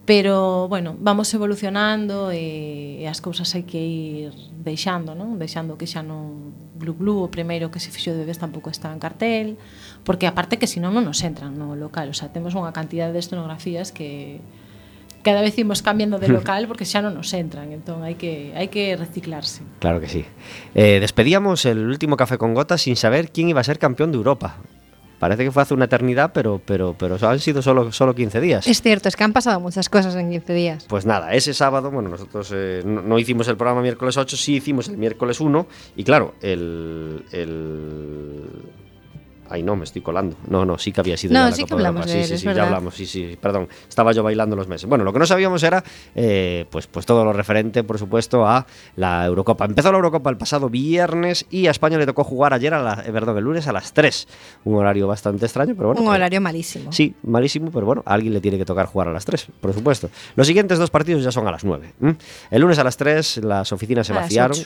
Pero, 0.06 0.68
bueno, 0.68 0.96
vamos 1.00 1.32
evolucionando 1.32 2.30
e, 2.30 3.00
e 3.00 3.08
as 3.08 3.24
cousas 3.24 3.48
hai 3.56 3.64
que 3.64 3.80
ir 3.80 4.32
deixando, 4.60 5.16
non? 5.16 5.40
Deixando 5.40 5.80
que 5.80 5.88
xa 5.88 6.04
non 6.04 6.52
glu 6.76 6.92
glu, 6.92 7.16
o 7.24 7.32
primeiro 7.32 7.72
que 7.72 7.80
se 7.80 7.88
fixo 7.88 8.12
de 8.12 8.20
bebés 8.20 8.36
tampouco 8.36 8.68
está 8.68 8.92
en 8.92 9.00
cartel, 9.00 9.56
porque 10.04 10.28
aparte 10.28 10.60
que 10.60 10.68
senón 10.68 10.92
non 10.92 11.08
nos 11.08 11.24
entran 11.24 11.56
no 11.56 11.72
local, 11.72 12.12
o 12.12 12.16
sea, 12.16 12.28
temos 12.28 12.52
unha 12.52 12.76
cantidad 12.76 13.08
de 13.08 13.20
escenografías 13.20 13.96
que 13.96 14.44
cada 15.24 15.40
vez 15.40 15.56
imos 15.56 15.80
cambiando 15.80 16.20
de 16.20 16.28
local 16.36 16.68
porque 16.68 16.84
xa 16.84 17.00
non 17.00 17.16
nos 17.16 17.32
entran, 17.32 17.72
entón 17.72 18.04
hai 18.04 18.20
que 18.20 18.52
hai 18.52 18.68
que 18.68 19.00
reciclarse. 19.00 19.64
Claro 19.80 20.04
que 20.04 20.12
sí. 20.12 20.28
Eh, 20.76 21.00
despedíamos 21.00 21.64
el 21.64 21.80
último 21.80 22.20
café 22.20 22.36
con 22.36 22.52
gotas 22.52 22.84
sin 22.84 23.00
saber 23.00 23.32
quién 23.32 23.48
iba 23.48 23.64
a 23.64 23.66
ser 23.66 23.80
campeón 23.80 24.12
de 24.12 24.20
Europa. 24.20 24.60
Parece 25.18 25.44
que 25.44 25.50
fue 25.50 25.62
hace 25.62 25.74
una 25.74 25.86
eternidad, 25.86 26.32
pero, 26.32 26.60
pero, 26.64 26.94
pero 26.98 27.16
han 27.26 27.38
sido 27.38 27.62
solo, 27.62 27.92
solo 27.92 28.14
15 28.14 28.40
días. 28.40 28.66
Es 28.66 28.82
cierto, 28.82 29.08
es 29.08 29.16
que 29.16 29.24
han 29.24 29.32
pasado 29.32 29.60
muchas 29.60 29.88
cosas 29.88 30.14
en 30.16 30.30
15 30.30 30.52
días. 30.52 30.84
Pues 30.88 31.06
nada, 31.06 31.32
ese 31.34 31.54
sábado, 31.54 31.90
bueno, 31.90 32.08
nosotros 32.08 32.50
eh, 32.54 32.82
no, 32.84 33.02
no 33.02 33.18
hicimos 33.18 33.48
el 33.48 33.56
programa 33.56 33.82
miércoles 33.82 34.16
8, 34.16 34.36
sí 34.36 34.56
hicimos 34.56 34.88
el 34.88 34.98
miércoles 34.98 35.40
1, 35.40 35.66
y 35.96 36.04
claro, 36.04 36.34
el. 36.40 37.24
el 37.32 38.83
Ay, 39.50 39.62
no, 39.62 39.76
me 39.76 39.84
estoy 39.84 40.00
colando. 40.02 40.36
No, 40.48 40.64
no, 40.64 40.78
sí 40.78 40.90
que 40.90 41.00
había 41.00 41.16
sido 41.16 41.34
No, 41.34 41.40
ya 41.40 41.46
la 41.50 41.52
sí 41.52 41.64
que 41.64 41.70
Copa 41.70 41.82
de 41.82 41.86
hablamos 41.88 42.06
Europa. 42.06 42.18
de 42.18 42.24
Sí, 42.26 42.32
él, 42.32 42.38
sí, 42.38 42.48
sí, 42.48 42.54
ya 42.54 42.64
hablamos, 42.64 42.94
sí, 42.94 43.06
sí, 43.06 43.38
perdón. 43.40 43.68
Estaba 43.88 44.12
yo 44.12 44.22
bailando 44.22 44.56
los 44.56 44.68
meses. 44.68 44.88
Bueno, 44.88 45.04
lo 45.04 45.12
que 45.12 45.18
no 45.18 45.26
sabíamos 45.26 45.62
era, 45.62 45.84
eh, 46.14 46.64
pues, 46.70 46.86
pues 46.86 47.04
todo 47.06 47.24
lo 47.24 47.32
referente, 47.32 47.84
por 47.84 47.98
supuesto, 47.98 48.46
a 48.46 48.66
la 48.96 49.26
Eurocopa. 49.26 49.66
Empezó 49.66 49.90
la 49.92 49.96
Eurocopa 49.98 50.30
el 50.30 50.36
pasado 50.38 50.68
viernes 50.70 51.46
y 51.50 51.66
a 51.66 51.70
España 51.72 51.98
le 51.98 52.06
tocó 52.06 52.24
jugar 52.24 52.54
ayer, 52.54 52.72
a 52.74 52.82
la, 52.82 53.02
eh, 53.06 53.12
perdón, 53.12 53.36
el 53.38 53.44
lunes 53.44 53.66
a 53.68 53.72
las 53.72 53.92
3. 53.92 54.26
Un 54.64 54.76
horario 54.76 55.06
bastante 55.06 55.44
extraño, 55.44 55.74
pero 55.76 55.88
bueno. 55.88 56.00
Un 56.00 56.06
que- 56.08 56.14
horario 56.14 56.40
malísimo. 56.40 56.90
Sí, 56.92 57.14
malísimo, 57.22 57.70
pero 57.70 57.84
bueno, 57.86 58.02
a 58.06 58.14
alguien 58.14 58.32
le 58.32 58.40
tiene 58.40 58.56
que 58.58 58.64
tocar 58.64 58.86
jugar 58.86 59.08
a 59.08 59.12
las 59.12 59.24
3, 59.24 59.46
por 59.60 59.74
supuesto. 59.74 60.08
Los 60.36 60.46
siguientes 60.46 60.78
dos 60.78 60.90
partidos 60.90 61.22
ya 61.22 61.30
son 61.30 61.46
a 61.46 61.50
las 61.50 61.64
9. 61.64 61.92
¿m? 62.00 62.16
El 62.50 62.62
lunes 62.62 62.78
a 62.78 62.84
las 62.84 62.96
3 62.96 63.38
las 63.44 63.70
oficinas 63.72 64.06
se 64.06 64.12
A 64.14 64.16
vaciaron. 64.16 64.56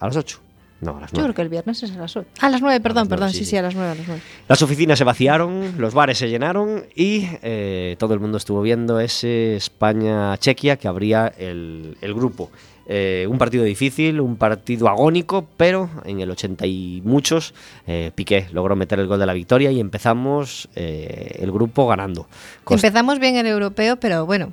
¿A 0.00 0.06
las 0.06 0.16
8? 0.16 0.40
No, 0.80 0.96
a 0.98 1.00
las 1.00 1.12
Yo 1.12 1.18
9. 1.18 1.24
creo 1.28 1.34
que 1.34 1.42
el 1.42 1.48
viernes 1.48 1.82
es 1.82 1.92
a 1.92 1.96
las 1.98 2.16
8. 2.16 2.28
A 2.40 2.50
las 2.50 2.60
9, 2.60 2.80
perdón, 2.80 3.08
perdón, 3.08 3.30
sí, 3.30 3.38
sí, 3.38 3.44
sí. 3.44 3.50
sí, 3.52 3.56
a 3.56 3.62
las 3.62 3.74
9, 3.74 3.90
a 3.90 3.94
las 3.94 4.06
9. 4.06 4.22
Las 4.48 4.60
oficinas 4.62 4.98
se 4.98 5.04
vaciaron, 5.04 5.74
los 5.78 5.94
bares 5.94 6.18
se 6.18 6.28
llenaron 6.28 6.84
y 6.94 7.26
eh, 7.42 7.96
todo 7.98 8.12
el 8.14 8.20
mundo 8.20 8.36
estuvo 8.38 8.60
viendo 8.60 9.00
ese 9.00 9.56
España-Chequia 9.56 10.76
que 10.76 10.88
abría 10.88 11.32
el, 11.38 11.96
el 12.00 12.14
grupo. 12.14 12.50
Eh, 12.86 13.26
un 13.30 13.38
partido 13.38 13.64
difícil, 13.64 14.20
un 14.20 14.36
partido 14.36 14.88
agónico, 14.90 15.46
pero 15.56 15.88
en 16.04 16.20
el 16.20 16.30
80 16.30 16.66
y 16.66 17.00
muchos 17.02 17.54
eh, 17.86 18.10
Piqué 18.14 18.46
logró 18.52 18.76
meter 18.76 18.98
el 19.00 19.06
gol 19.06 19.18
de 19.18 19.24
la 19.24 19.32
victoria 19.32 19.70
y 19.70 19.80
empezamos 19.80 20.68
eh, 20.76 21.36
el 21.40 21.50
grupo 21.50 21.86
ganando. 21.86 22.26
Empezamos 22.68 23.18
bien 23.20 23.36
el 23.36 23.46
europeo, 23.46 23.96
pero 23.96 24.26
bueno, 24.26 24.52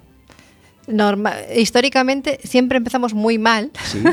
norma- 0.87 1.35
históricamente 1.53 2.39
siempre 2.43 2.77
empezamos 2.77 3.13
muy 3.13 3.37
mal, 3.37 3.71
Sí. 3.83 4.01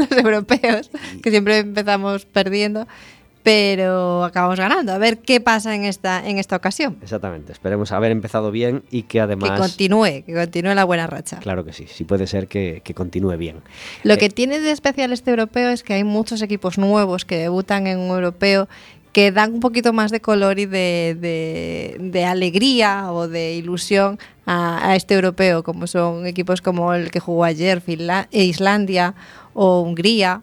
los 0.10 0.24
europeos, 0.24 0.90
que 1.22 1.30
siempre 1.30 1.58
empezamos 1.58 2.24
perdiendo, 2.26 2.86
pero 3.42 4.22
acabamos 4.24 4.58
ganando. 4.58 4.92
A 4.92 4.98
ver 4.98 5.18
qué 5.18 5.40
pasa 5.40 5.74
en 5.74 5.84
esta, 5.84 6.26
en 6.28 6.38
esta 6.38 6.56
ocasión. 6.56 6.98
Exactamente, 7.02 7.52
esperemos 7.52 7.90
haber 7.92 8.12
empezado 8.12 8.50
bien 8.50 8.82
y 8.90 9.04
que 9.04 9.20
además... 9.20 9.52
Que 9.52 9.56
continúe, 9.58 10.24
que 10.26 10.34
continúe 10.34 10.74
la 10.74 10.84
buena 10.84 11.06
racha. 11.06 11.38
Claro 11.38 11.64
que 11.64 11.72
sí, 11.72 11.86
sí 11.88 12.04
puede 12.04 12.26
ser 12.26 12.48
que, 12.48 12.82
que 12.84 12.92
continúe 12.94 13.36
bien. 13.38 13.56
Lo 14.02 14.14
Eh, 14.14 14.18
que 14.18 14.28
tiene 14.28 14.60
de 14.60 14.70
especial 14.72 15.12
este 15.12 15.30
europeo 15.30 15.70
es 15.70 15.82
que 15.82 15.94
hay 15.94 16.04
muchos 16.04 16.42
equipos 16.42 16.76
nuevos 16.76 17.24
que 17.24 17.36
debutan 17.38 17.86
en 17.86 17.98
un 17.98 18.10
europeo 18.10 18.68
que 19.12 19.32
dan 19.32 19.54
un 19.54 19.60
poquito 19.60 19.92
más 19.92 20.12
de 20.12 20.20
color 20.20 20.60
y 20.60 20.66
de, 20.66 21.16
de- 21.18 21.96
de 21.98 22.24
alegría 22.26 23.10
o 23.10 23.26
de 23.26 23.54
ilusión 23.54 24.20
a, 24.46 24.90
a 24.90 24.96
este 24.96 25.14
europeo, 25.14 25.62
como 25.62 25.86
son 25.86 26.26
equipos 26.26 26.60
como 26.62 26.92
el 26.94 27.10
que 27.10 27.20
jugó 27.20 27.44
ayer, 27.44 27.80
Finla- 27.80 28.28
e 28.32 28.44
Islandia 28.44 29.14
o 29.54 29.80
Hungría 29.80 30.42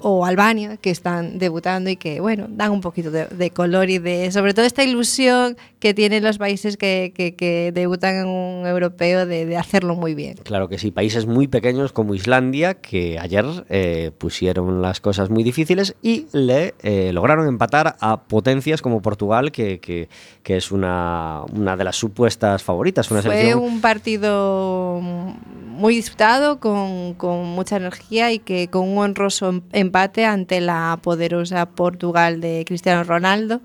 o 0.00 0.24
Albania, 0.24 0.78
que 0.78 0.88
están 0.88 1.38
debutando 1.38 1.90
y 1.90 1.96
que, 1.96 2.20
bueno, 2.22 2.46
dan 2.48 2.70
un 2.72 2.80
poquito 2.80 3.10
de, 3.10 3.26
de 3.26 3.50
color 3.50 3.90
y 3.90 3.98
de, 3.98 4.32
sobre 4.32 4.54
todo, 4.54 4.64
esta 4.64 4.82
ilusión 4.82 5.58
que 5.78 5.92
tienen 5.92 6.24
los 6.24 6.38
países 6.38 6.78
que, 6.78 7.12
que- 7.14 7.34
que 7.34 7.70
debutan 7.74 8.16
en 8.16 8.26
un 8.28 8.66
europeo 8.66 9.26
de, 9.26 9.44
de 9.44 9.56
hacerlo 9.58 9.94
muy 9.94 10.14
bien. 10.14 10.38
Claro 10.42 10.70
que 10.70 10.78
sí, 10.78 10.90
países 10.90 11.26
muy 11.26 11.48
pequeños 11.48 11.92
como 11.92 12.14
Islandia, 12.14 12.74
que 12.76 13.18
ayer 13.18 13.44
eh, 13.68 14.10
pusieron 14.16 14.80
las 14.80 15.02
cosas 15.02 15.28
muy 15.28 15.44
difíciles 15.44 15.94
y 16.00 16.24
le 16.32 16.72
eh, 16.82 17.12
lograron 17.12 17.46
empatar 17.46 17.96
a 18.00 18.22
potencias 18.22 18.80
como 18.80 19.02
Portugal, 19.02 19.52
que, 19.52 19.80
que- 19.80 20.08
que 20.42 20.56
es 20.56 20.72
una, 20.72 21.42
una 21.54 21.76
de 21.76 21.84
las 21.84 21.96
supuestas 21.96 22.62
favoritas. 22.62 23.10
Una 23.10 23.20
Fue 23.20 23.34
selección 23.40 23.62
un 23.62 23.80
partido 23.80 25.00
muy 25.02 25.94
disputado, 25.94 26.58
con, 26.58 27.14
con 27.14 27.46
mucha 27.46 27.76
energía 27.76 28.32
y 28.32 28.38
que 28.40 28.68
con 28.68 28.88
un 28.88 28.98
honroso 28.98 29.48
em- 29.48 29.62
empate 29.72 30.24
ante 30.24 30.60
la 30.60 30.98
poderosa 31.02 31.66
Portugal 31.66 32.40
de 32.40 32.64
Cristiano 32.66 33.04
Ronaldo, 33.04 33.60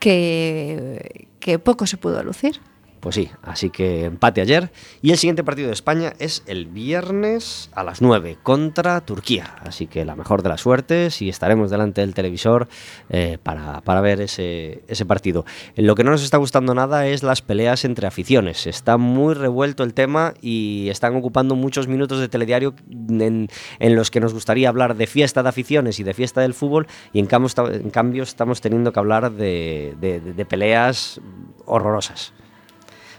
que, 0.00 1.28
que 1.40 1.58
poco 1.58 1.86
se 1.86 1.96
pudo 1.96 2.22
lucir. 2.22 2.60
Pues 3.00 3.14
sí, 3.14 3.30
así 3.42 3.70
que 3.70 4.04
empate 4.04 4.40
ayer. 4.40 4.72
Y 5.00 5.12
el 5.12 5.18
siguiente 5.18 5.44
partido 5.44 5.68
de 5.68 5.74
España 5.74 6.14
es 6.18 6.42
el 6.46 6.66
viernes 6.66 7.70
a 7.74 7.84
las 7.84 8.02
9 8.02 8.38
contra 8.42 9.00
Turquía. 9.02 9.54
Así 9.60 9.86
que 9.86 10.04
la 10.04 10.16
mejor 10.16 10.42
de 10.42 10.48
las 10.48 10.62
suertes 10.62 11.22
y 11.22 11.28
estaremos 11.28 11.70
delante 11.70 12.00
del 12.00 12.14
televisor 12.14 12.68
eh, 13.10 13.38
para, 13.40 13.80
para 13.82 14.00
ver 14.00 14.20
ese, 14.20 14.82
ese 14.88 15.04
partido. 15.06 15.44
Lo 15.76 15.94
que 15.94 16.02
no 16.02 16.10
nos 16.10 16.24
está 16.24 16.38
gustando 16.38 16.74
nada 16.74 17.06
es 17.06 17.22
las 17.22 17.42
peleas 17.42 17.84
entre 17.84 18.06
aficiones. 18.08 18.66
Está 18.66 18.96
muy 18.96 19.34
revuelto 19.34 19.84
el 19.84 19.94
tema 19.94 20.34
y 20.40 20.88
están 20.88 21.14
ocupando 21.14 21.54
muchos 21.54 21.86
minutos 21.86 22.18
de 22.18 22.28
telediario 22.28 22.74
en, 22.90 23.48
en 23.78 23.94
los 23.94 24.10
que 24.10 24.20
nos 24.20 24.34
gustaría 24.34 24.68
hablar 24.68 24.96
de 24.96 25.06
fiesta 25.06 25.42
de 25.44 25.48
aficiones 25.48 26.00
y 26.00 26.02
de 26.02 26.14
fiesta 26.14 26.40
del 26.40 26.54
fútbol 26.54 26.88
y 27.12 27.20
en 27.20 27.26
cambio, 27.26 27.50
en 27.72 27.90
cambio 27.90 28.22
estamos 28.24 28.60
teniendo 28.60 28.92
que 28.92 28.98
hablar 28.98 29.30
de- 29.32 29.94
de 30.00 30.44
peleas 30.46 31.20
horrorosas. 31.66 32.32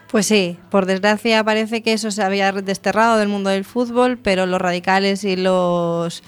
Pues 0.10 0.26
sí, 0.26 0.58
por 0.72 0.86
desgracia 0.86 1.43
parece 1.43 1.84
que 1.84 1.93
eso 1.93 2.12
se 2.12 2.24
había 2.24 2.52
desterrado 2.52 3.17
del 3.17 3.28
mundo 3.28 3.50
del 3.50 3.65
fútbol, 3.65 4.17
pero 4.17 4.46
los 4.46 4.62
radicales 4.62 5.24
y 5.24 5.36
los 5.36 6.24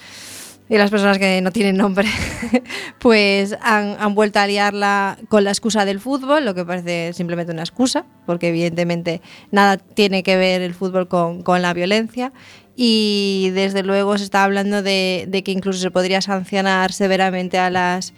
y 0.70 0.78
las 0.78 0.88
personas 0.88 1.18
que 1.18 1.40
no 1.40 1.50
tienen 1.50 1.76
nombre, 1.76 2.06
pues 3.00 3.56
han, 3.60 4.14
vuelto 4.14 4.38
a 4.38 4.46
liarla 4.46 5.18
con 5.28 5.42
la 5.42 5.50
excusa 5.50 5.84
del 5.84 5.98
fútbol, 5.98 6.44
lo 6.44 6.54
que 6.54 6.64
parece 6.64 7.12
simplemente 7.12 7.52
una 7.52 7.62
excusa, 7.62 8.06
porque 8.24 8.50
evidentemente 8.50 9.20
nada 9.50 9.78
tiene 9.78 10.22
que 10.22 10.36
ver 10.36 10.62
el 10.62 10.72
fútbol 10.72 11.08
con, 11.08 11.42
con 11.42 11.60
la 11.60 11.74
violencia. 11.74 12.32
Y 12.82 13.50
desde 13.50 13.82
luego 13.82 14.16
se 14.16 14.24
está 14.24 14.42
hablando 14.42 14.82
de, 14.82 15.42
que 15.44 15.52
incluso 15.52 15.78
se 15.78 15.90
podría 15.90 16.22
sancionar 16.22 16.94
severamente 16.94 17.58
a 17.58 17.68
las 17.68 18.14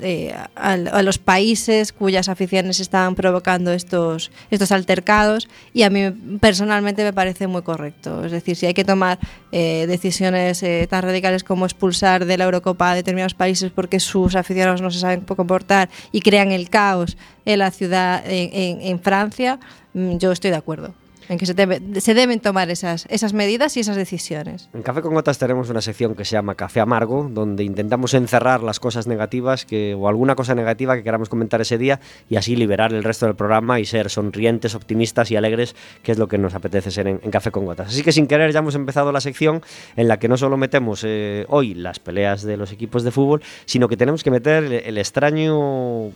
eh, 0.00 0.32
a, 0.54 1.02
los 1.02 1.18
países 1.18 1.92
cuyas 1.92 2.28
aficiones 2.28 2.78
están 2.78 3.16
provocando 3.16 3.72
estos 3.72 4.30
estos 4.52 4.70
altercados 4.70 5.48
y 5.74 5.82
a 5.82 5.90
mí 5.90 6.08
personalmente 6.40 7.02
me 7.02 7.12
parece 7.12 7.48
muy 7.48 7.62
correcto. 7.62 8.24
Es 8.24 8.30
decir 8.30 8.54
si 8.54 8.66
hay 8.66 8.74
que 8.74 8.84
tomar 8.84 9.18
eh, 9.50 9.86
decisiones 9.88 10.62
eh, 10.62 10.86
tan 10.88 11.02
radicales 11.02 11.42
como 11.42 11.66
expulsar 11.66 12.26
de 12.26 12.38
la 12.38 12.44
Eurocopa 12.44 12.92
a 12.92 12.94
determinados 12.94 13.34
países 13.34 13.72
porque 13.72 13.98
sus 13.98 14.36
aficionados 14.36 14.80
no 14.80 14.92
se 14.92 15.00
saben 15.00 15.22
comportar 15.22 15.90
y 16.12 16.20
crean 16.20 16.52
el 16.52 16.70
caos 16.70 17.16
en 17.44 17.58
la 17.58 17.72
ciudad 17.72 18.22
en 18.24 19.00
Francia 19.00 19.58
mm, 19.94 20.18
yo 20.18 20.30
estoy 20.30 20.52
de 20.52 20.58
acuerdo 20.58 21.01
en 21.28 21.38
que 21.38 21.46
se, 21.46 21.54
debe- 21.54 22.00
se 22.00 22.14
deben 22.14 22.40
tomar 22.40 22.70
esas, 22.70 23.06
esas 23.08 23.32
medidas 23.32 23.76
y 23.76 23.80
esas 23.80 23.96
decisiones. 23.96 24.68
En 24.74 24.82
Café 24.82 25.02
con 25.02 25.14
Gotas 25.14 25.38
tenemos 25.38 25.70
una 25.70 25.80
sección 25.80 26.14
que 26.14 26.24
se 26.24 26.32
llama 26.32 26.54
Café 26.54 26.80
Amargo, 26.80 27.28
donde 27.30 27.64
intentamos 27.64 28.14
encerrar 28.14 28.62
las 28.62 28.80
cosas 28.80 29.06
negativas 29.06 29.64
que, 29.64 29.94
o 29.94 30.08
alguna 30.08 30.34
cosa 30.34 30.54
negativa 30.54 30.96
que 30.96 31.02
queramos 31.02 31.28
comentar 31.28 31.60
ese 31.60 31.78
día 31.78 32.00
y 32.28 32.36
así 32.36 32.56
liberar 32.56 32.92
el 32.92 33.04
resto 33.04 33.26
del 33.26 33.34
programa 33.34 33.80
y 33.80 33.84
ser 33.84 34.10
sonrientes, 34.10 34.74
optimistas 34.74 35.30
y 35.30 35.36
alegres, 35.36 35.74
que 36.02 36.12
es 36.12 36.18
lo 36.18 36.28
que 36.28 36.38
nos 36.38 36.54
apetece 36.54 36.90
ser 36.90 37.06
en, 37.08 37.18
Café 37.30 37.50
con 37.50 37.64
Gotas. 37.64 37.88
Así 37.88 38.02
que 38.02 38.12
sin 38.12 38.26
querer 38.26 38.52
ya 38.52 38.58
hemos 38.58 38.74
empezado 38.74 39.10
la 39.12 39.20
sección 39.20 39.62
en 39.96 40.08
la 40.08 40.18
que 40.18 40.28
no 40.28 40.36
solo 40.36 40.56
metemos 40.56 41.02
eh, 41.04 41.46
hoy 41.48 41.74
las 41.74 41.98
peleas 41.98 42.42
de 42.42 42.56
los 42.56 42.72
equipos 42.72 43.04
de 43.04 43.10
fútbol, 43.10 43.42
sino 43.64 43.88
que 43.88 43.96
tenemos 43.96 44.22
que 44.22 44.30
meter 44.30 44.64
el 44.64 44.98
extraño 44.98 46.10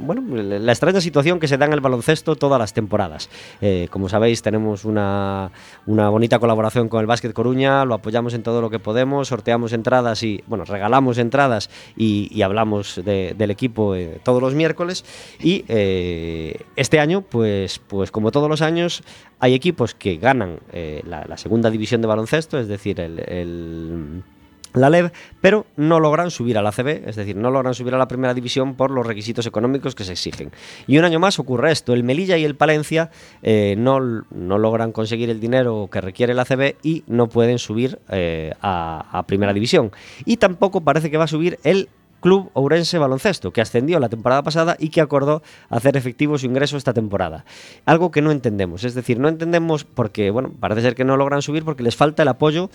bueno, 0.00 0.22
la 0.36 0.72
extraña 0.72 1.00
situación 1.00 1.38
que 1.40 1.48
se 1.48 1.56
da 1.58 1.66
en 1.66 1.72
el 1.72 1.80
baloncesto 1.80 2.36
todas 2.36 2.58
las 2.58 2.72
temporadas. 2.72 3.28
Eh, 3.60 3.88
como 3.90 4.08
sabéis, 4.08 4.42
tenemos 4.42 4.84
una, 4.84 5.50
una 5.86 6.08
bonita 6.08 6.38
colaboración 6.38 6.88
con 6.88 7.00
el 7.00 7.06
Básquet 7.06 7.32
Coruña, 7.32 7.84
lo 7.84 7.94
apoyamos 7.94 8.34
en 8.34 8.42
todo 8.42 8.60
lo 8.60 8.70
que 8.70 8.78
podemos, 8.78 9.28
sorteamos 9.28 9.72
entradas 9.72 10.22
y, 10.22 10.42
bueno, 10.46 10.64
regalamos 10.64 11.18
entradas 11.18 11.70
y, 11.96 12.40
hablamos 12.42 13.00
de- 13.04 13.34
del 13.36 13.50
equipo 13.50 13.94
eh, 13.94 14.20
todos 14.24 14.40
los 14.40 14.54
miércoles. 14.54 15.04
Y 15.40 15.64
eh, 15.68 16.64
este 16.76 17.00
año, 17.00 17.22
pues, 17.22 17.78
pues 17.78 18.10
como 18.10 18.32
todos 18.32 18.48
los 18.48 18.62
años, 18.62 19.02
hay 19.38 19.54
equipos 19.54 19.94
que 19.94 20.16
ganan 20.16 20.60
la, 21.04 21.36
segunda 21.36 21.70
división 21.70 22.00
de 22.00 22.06
baloncesto, 22.08 22.58
es 22.58 22.68
decir, 22.68 23.00
el 23.00 24.22
la 24.72 24.90
LEV, 24.90 25.12
pero 25.40 25.66
no 25.76 26.00
logran 26.00 26.30
subir 26.30 26.58
a 26.58 26.62
la 26.62 26.72
CB, 26.72 27.08
es 27.08 27.16
decir, 27.16 27.36
no 27.36 27.50
logran 27.50 27.74
subir 27.74 27.94
a 27.94 27.98
la 27.98 28.08
primera 28.08 28.34
división 28.34 28.74
por 28.74 28.90
los 28.90 29.06
requisitos 29.06 29.46
económicos 29.46 29.94
que 29.94 30.04
se 30.04 30.12
exigen. 30.12 30.52
Y 30.86 30.98
un 30.98 31.04
año 31.04 31.18
más 31.18 31.38
ocurre 31.38 31.72
esto, 31.72 31.92
el 31.92 32.04
Melilla 32.04 32.36
y 32.36 32.44
el 32.44 32.54
Palencia 32.54 33.10
eh, 33.42 33.74
no, 33.78 34.00
no 34.00 34.58
logran 34.58 34.92
conseguir 34.92 35.30
el 35.30 35.40
dinero 35.40 35.88
que 35.90 36.00
requiere 36.00 36.34
la 36.34 36.44
CB 36.44 36.76
y 36.82 37.04
no 37.06 37.28
pueden 37.28 37.58
subir 37.58 37.98
eh, 38.10 38.52
a, 38.60 39.18
a 39.18 39.26
primera 39.26 39.52
división. 39.52 39.90
Y 40.24 40.36
tampoco 40.36 40.82
parece 40.82 41.10
que 41.10 41.16
va 41.16 41.24
a 41.24 41.28
subir 41.28 41.58
el 41.64 41.88
Club 42.20 42.50
Ourense 42.52 42.98
Baloncesto, 42.98 43.52
que 43.52 43.60
ascendió 43.60 43.98
la 43.98 44.08
temporada 44.08 44.42
pasada 44.42 44.76
y 44.78 44.90
que 44.90 45.00
acordó 45.00 45.42
hacer 45.68 45.96
efectivo 45.96 46.38
su 46.38 46.46
ingreso 46.46 46.76
esta 46.76 46.92
temporada. 46.92 47.44
Algo 47.86 48.10
que 48.10 48.22
no 48.22 48.30
entendemos, 48.30 48.84
es 48.84 48.94
decir, 48.94 49.18
no 49.18 49.28
entendemos 49.28 49.84
porque, 49.84 50.30
bueno, 50.30 50.52
parece 50.60 50.82
ser 50.82 50.94
que 50.94 51.04
no 51.04 51.16
logran 51.16 51.42
subir 51.42 51.64
porque 51.64 51.82
les 51.82 51.96
falta 51.96 52.22
el 52.22 52.28
apoyo 52.28 52.70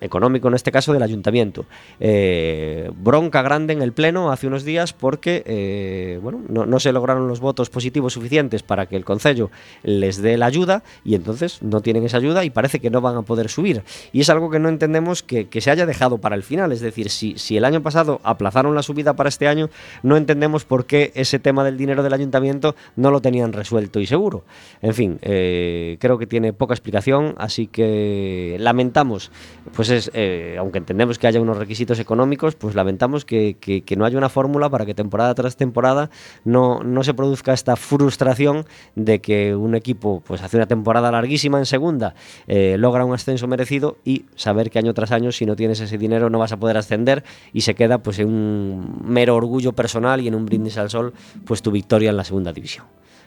económico 0.00 0.48
en 0.48 0.54
este 0.54 0.72
caso 0.72 0.92
del 0.92 1.02
ayuntamiento. 1.02 1.64
Eh, 2.00 2.90
bronca 2.96 3.42
grande 3.42 3.72
en 3.72 3.82
el 3.82 3.92
Pleno 3.92 4.30
hace 4.30 4.46
unos 4.46 4.64
días 4.64 4.92
porque 4.92 5.42
eh, 5.46 6.18
bueno, 6.22 6.42
no, 6.48 6.80
se 6.80 6.92
lograron 6.92 7.28
los 7.28 7.40
votos 7.40 7.70
positivos 7.70 8.12
suficientes 8.12 8.62
para 8.62 8.86
que 8.86 8.96
el 8.96 9.04
Concello 9.04 9.50
les 9.82 10.20
dé 10.20 10.36
la 10.36 10.46
ayuda 10.46 10.82
y 11.04 11.14
entonces 11.14 11.62
no 11.62 11.80
tienen 11.80 12.04
esa 12.04 12.18
ayuda 12.18 12.44
y 12.44 12.50
parece 12.50 12.80
que 12.80 12.90
no 12.90 13.00
van 13.00 13.16
a 13.16 13.22
poder 13.22 13.48
subir. 13.48 13.82
Y 14.12 14.20
es 14.20 14.30
algo 14.30 14.50
que 14.50 14.58
no 14.58 14.68
entendemos 14.68 15.22
que, 15.22 15.48
que 15.48 15.60
se 15.60 15.70
haya 15.70 15.86
dejado 15.86 16.18
para 16.18 16.36
el 16.36 16.42
final. 16.42 16.72
Es 16.72 16.80
decir, 16.80 17.10
si, 17.10 17.38
si 17.38 17.56
el 17.56 17.64
año 17.64 17.82
pasado 17.82 18.20
aplazaron 18.22 18.74
la 18.74 18.82
subida 18.82 19.16
para 19.16 19.28
este 19.28 19.48
año, 19.48 19.70
no 20.02 20.16
entendemos 20.16 20.64
por 20.64 20.86
qué 20.86 21.12
ese 21.14 21.38
tema 21.38 21.64
del 21.64 21.76
dinero 21.76 22.02
del 22.02 22.12
ayuntamiento 22.12 22.76
no 22.96 23.10
lo 23.10 23.20
tenían 23.20 23.52
resuelto 23.52 24.00
y 24.00 24.06
seguro. 24.06 24.44
En 24.82 24.94
fin, 24.94 25.18
eh, 25.22 25.96
creo 26.00 26.18
que 26.18 26.26
tiene 26.26 26.52
poca 26.52 26.74
explicación, 26.74 27.34
así 27.38 27.66
que 27.66 28.56
lamentamos 28.58 29.30
pues 29.74 29.85
es, 29.90 30.10
eh, 30.14 30.56
aunque 30.58 30.78
entendemos 30.78 31.18
que 31.18 31.26
haya 31.26 31.40
unos 31.40 31.56
requisitos 31.56 31.98
económicos, 31.98 32.54
pues 32.54 32.74
lamentamos 32.74 33.24
que, 33.24 33.56
no 33.96 34.04
haya 34.04 34.18
una 34.18 34.28
fórmula 34.28 34.68
para 34.68 34.86
que 34.86 34.94
temporada 34.94 35.34
tras 35.34 35.56
temporada 35.56 36.10
no, 36.44 36.82
no 36.82 37.02
se 37.02 37.14
produzca 37.14 37.52
esta 37.52 37.76
frustración 37.76 38.66
de 38.94 39.20
que 39.20 39.54
un 39.54 39.74
equipo 39.74 40.22
pues 40.26 40.42
hace 40.42 40.56
una 40.56 40.66
temporada 40.66 41.10
larguísima 41.10 41.58
en 41.58 41.66
segunda, 41.66 42.14
eh, 42.46 42.76
logra 42.78 43.04
un 43.04 43.14
ascenso 43.14 43.46
merecido 43.46 43.98
y 44.04 44.26
saber 44.34 44.70
que 44.70 44.78
año 44.78 44.94
tras 44.94 45.12
año 45.12 45.32
si 45.32 45.46
no 45.46 45.56
tienes 45.56 45.80
ese 45.80 45.98
dinero 45.98 46.30
no 46.30 46.38
vas 46.38 46.52
a 46.52 46.58
poder 46.58 46.76
ascender 46.76 47.24
y 47.52 47.62
se 47.62 47.74
queda 47.74 47.98
pues 47.98 48.18
en 48.18 48.28
un 48.28 49.00
mero 49.04 49.36
orgullo 49.36 49.72
personal 49.72 50.20
y 50.20 50.28
en 50.28 50.34
un 50.34 50.46
brindis 50.46 50.78
al 50.78 50.90
sol 50.90 51.14
pues 51.44 51.62
tu 51.62 51.70
victoria 51.70 52.10
en 52.10 52.16
la 52.16 52.24
segunda 52.24 52.52
división. 52.52 52.86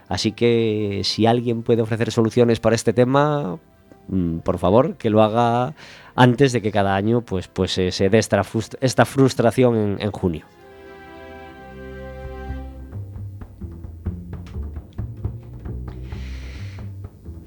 Así 0.09 0.31
que 0.31 1.01
si 1.05 1.27
alguien 1.27 1.61
puede 1.61 1.83
ofrecer 1.83 2.11
soluciones 2.11 2.59
para 2.59 2.75
este 2.75 2.93
tema, 2.93 3.59
mm, 4.07 4.39
por 4.39 4.57
favor, 4.57 4.95
que 4.97 5.11
lo 5.11 5.21
haga 5.21 5.75
antes 6.19 6.51
de 6.51 6.61
que 6.61 6.71
cada 6.71 6.95
año 6.95 7.21
pues, 7.21 7.47
pues 7.47 7.77
eh, 7.77 7.91
se 7.91 8.09
dé 8.09 8.17
esta, 8.19 8.41
frust- 8.43 8.77
esta 8.81 9.05
frustración 9.05 9.75
en, 9.77 9.97
en 10.01 10.11
junio. 10.11 10.45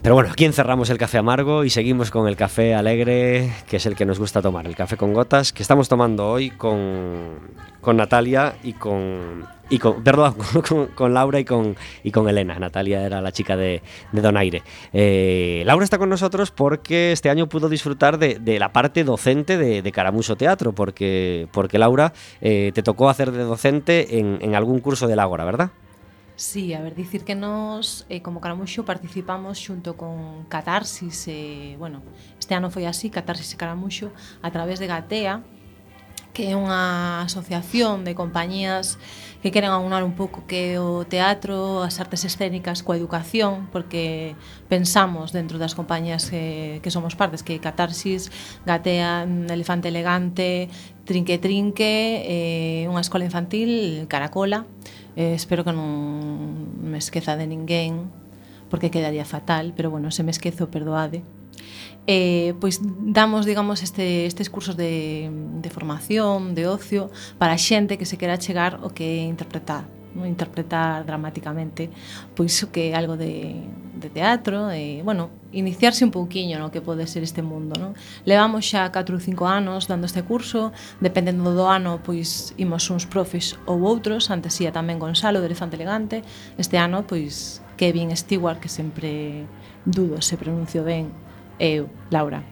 Pero 0.02 0.16
bueno, 0.16 0.30
aquí 0.32 0.44
encerramos 0.44 0.90
el 0.90 0.98
café 0.98 1.18
amargo 1.18 1.62
y 1.62 1.70
seguimos 1.70 2.10
con 2.10 2.26
el 2.26 2.34
café 2.34 2.74
alegre, 2.74 3.52
que 3.68 3.76
es 3.76 3.86
el 3.86 3.94
que 3.94 4.04
nos 4.04 4.18
gusta 4.18 4.42
tomar, 4.42 4.66
el 4.66 4.74
café 4.74 4.96
con 4.96 5.14
gotas, 5.14 5.52
que 5.52 5.62
estamos 5.62 5.88
tomando 5.88 6.28
hoy 6.28 6.50
con, 6.50 7.38
con 7.80 7.98
Natalia 7.98 8.56
y 8.64 8.72
con, 8.72 9.46
y 9.70 9.78
con 9.78 10.02
perdón, 10.02 10.34
con, 10.96 11.14
Laura 11.14 11.38
y 11.38 11.44
con, 11.44 11.76
y 12.02 12.10
con 12.10 12.28
Elena. 12.28 12.58
Natalia 12.58 13.06
era 13.06 13.20
la 13.20 13.30
chica 13.30 13.56
de, 13.56 13.80
de 14.10 14.20
Donaire. 14.20 14.64
Eh, 14.92 15.62
Laura 15.66 15.84
está 15.84 15.98
con 15.98 16.08
nosotros 16.08 16.50
porque 16.50 17.12
este 17.12 17.30
año 17.30 17.48
pudo 17.48 17.68
disfrutar 17.68 18.18
de, 18.18 18.40
de 18.40 18.58
la 18.58 18.72
parte 18.72 19.04
docente 19.04 19.56
de, 19.56 19.82
de 19.82 19.92
Caramuso 19.92 20.34
Teatro, 20.34 20.72
porque, 20.72 21.46
porque 21.52 21.78
Laura, 21.78 22.12
eh, 22.40 22.72
te 22.74 22.82
tocó 22.82 23.08
hacer 23.08 23.30
de 23.30 23.44
docente 23.44 24.18
en, 24.18 24.38
en 24.42 24.56
algún 24.56 24.80
curso 24.80 25.06
del 25.06 25.20
Ágora, 25.20 25.44
¿verdad? 25.44 25.70
Sí, 26.34 26.72
a 26.72 26.80
ver, 26.80 26.94
dicir 26.94 27.24
que 27.24 27.34
nos, 27.34 28.06
eh, 28.08 28.22
como 28.22 28.40
Caramuxo 28.40 28.84
participamos 28.84 29.58
xunto 29.58 29.96
con 29.96 30.44
Catarsis, 30.48 31.28
eh, 31.28 31.76
bueno, 31.78 32.02
este 32.40 32.54
ano 32.54 32.70
foi 32.70 32.88
así, 32.88 33.10
Catarsis 33.10 33.52
e 33.52 33.60
Caramuxo, 33.60 34.10
a 34.40 34.48
través 34.50 34.80
de 34.80 34.88
Gatea, 34.88 35.44
que 36.32 36.48
é 36.48 36.56
unha 36.56 37.28
asociación 37.28 38.08
de 38.08 38.16
compañías 38.16 38.96
que 39.44 39.52
queren 39.52 39.68
aunar 39.68 40.00
un 40.00 40.16
pouco 40.16 40.48
que 40.48 40.80
o 40.80 41.04
teatro, 41.04 41.84
as 41.84 42.00
artes 42.00 42.24
escénicas 42.24 42.80
coa 42.80 42.96
educación, 42.96 43.68
porque 43.68 44.32
pensamos 44.72 45.36
dentro 45.36 45.60
das 45.60 45.76
compañías 45.76 46.32
que, 46.32 46.80
que 46.80 46.88
somos 46.88 47.12
partes, 47.12 47.44
que 47.44 47.60
Catarsis, 47.60 48.32
Gatea, 48.64 49.28
Elefante 49.28 49.92
Elegante, 49.92 50.72
Trinque 51.04 51.36
Trinque, 51.36 52.24
eh, 52.24 52.88
unha 52.88 53.04
escola 53.04 53.28
infantil, 53.28 54.08
Caracola, 54.08 54.64
Eh, 55.16 55.34
espero 55.34 55.64
que 55.64 55.72
non 55.72 56.80
me 56.80 56.96
esqueza 56.96 57.36
de 57.36 57.46
ninguén, 57.46 58.08
porque 58.72 58.90
quedaría 58.90 59.24
fatal, 59.24 59.72
pero 59.76 59.92
bueno, 59.92 60.10
se 60.10 60.24
me 60.24 60.32
esquezo, 60.32 60.72
perdoade. 60.72 61.20
Eh, 62.06 62.54
pois 62.58 62.80
damos, 62.82 63.46
digamos, 63.46 63.82
este, 63.82 64.26
estes 64.26 64.50
cursos 64.50 64.76
de, 64.76 65.30
de 65.60 65.70
formación, 65.70 66.54
de 66.54 66.66
ocio, 66.66 67.10
para 67.38 67.60
xente 67.60 67.98
que 68.00 68.08
se 68.08 68.16
quera 68.16 68.40
chegar 68.40 68.80
o 68.82 68.90
que 68.90 69.20
é 69.20 69.28
interpretar 69.28 69.84
interpretar 70.24 71.04
dramáticamente 71.04 71.90
pois 72.36 72.56
o 72.62 72.70
que 72.70 72.92
é 72.92 72.96
algo 72.96 73.16
de, 73.16 73.64
de 73.96 74.08
teatro 74.10 74.70
e, 74.70 75.00
bueno, 75.02 75.30
iniciarse 75.52 76.04
un 76.04 76.10
pouquiño 76.10 76.58
no 76.58 76.72
que 76.72 76.80
pode 76.80 77.06
ser 77.06 77.22
este 77.22 77.40
mundo, 77.40 77.76
non? 77.78 77.92
Levamos 78.24 78.66
xa 78.66 78.88
4 78.88 79.14
ou 79.14 79.20
5 79.20 79.44
anos 79.46 79.88
dando 79.88 80.08
este 80.08 80.24
curso, 80.24 80.72
dependendo 81.00 81.52
do 81.52 81.64
ano, 81.68 82.00
pois 82.02 82.52
imos 82.56 82.88
uns 82.90 83.04
profes 83.04 83.56
ou 83.68 83.84
outros, 83.84 84.28
antes 84.28 84.58
ia 84.60 84.72
tamén 84.72 85.00
Gonzalo 85.00 85.40
de 85.40 85.48
Elefante 85.48 85.76
Elegante, 85.76 86.24
este 86.56 86.76
ano, 86.80 87.04
pois 87.04 87.60
Kevin 87.76 88.12
Stewart, 88.16 88.58
que 88.60 88.68
sempre 88.68 89.44
dudo 89.84 90.20
se 90.22 90.36
pronuncio 90.36 90.84
ben, 90.84 91.12
eu, 91.58 91.88
Laura, 92.10 92.42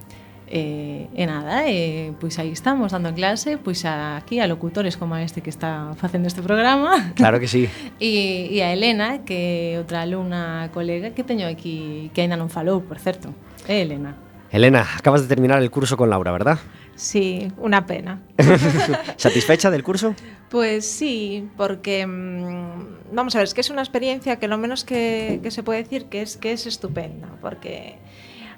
E, 0.50 1.06
e 1.14 1.24
nada, 1.30 1.70
e, 1.70 2.10
pois 2.18 2.34
aí 2.42 2.50
estamos 2.50 2.90
dando 2.90 3.14
clase 3.14 3.54
pois 3.54 3.86
a, 3.86 4.18
aquí 4.18 4.42
a 4.42 4.50
locutores 4.50 4.98
como 4.98 5.14
a 5.14 5.22
este 5.22 5.46
que 5.46 5.50
está 5.50 5.94
facendo 5.94 6.26
este 6.26 6.42
programa. 6.42 7.14
Claro 7.14 7.38
que 7.38 7.46
sí. 7.46 7.70
e, 8.02 8.50
e 8.50 8.58
a 8.58 8.74
Elena, 8.74 9.22
que 9.22 9.78
é 9.78 9.78
outra 9.78 10.02
alumna 10.02 10.66
colega 10.74 11.14
que 11.14 11.22
teño 11.22 11.46
aquí 11.46 12.10
que 12.10 12.26
aínda 12.26 12.34
non 12.34 12.50
falou, 12.50 12.82
por 12.82 12.98
certo. 12.98 13.30
É 13.70 13.78
Elena. 13.78 14.18
Elena, 14.50 14.82
acabas 14.98 15.22
de 15.22 15.30
terminar 15.30 15.62
el 15.62 15.70
curso 15.70 15.94
con 15.94 16.10
Laura, 16.10 16.34
¿verdad? 16.34 16.58
Sí, 16.96 17.46
una 17.56 17.86
pena. 17.86 18.20
¿Satisfecha 19.16 19.70
del 19.70 19.82
curso? 19.82 20.14
Pues 20.50 20.84
sí, 20.84 21.48
porque 21.56 22.04
mm, 22.04 23.14
vamos 23.14 23.34
a 23.34 23.38
ver, 23.38 23.44
es 23.44 23.54
que 23.54 23.62
es 23.62 23.70
una 23.70 23.82
experiencia 23.82 24.36
que 24.36 24.48
lo 24.48 24.58
menos 24.58 24.84
que, 24.84 25.38
que 25.42 25.52
se 25.52 25.62
puede 25.62 25.84
decir 25.84 26.06
que 26.06 26.22
es 26.22 26.36
que 26.36 26.50
es 26.50 26.66
estupenda, 26.66 27.28
porque 27.40 27.96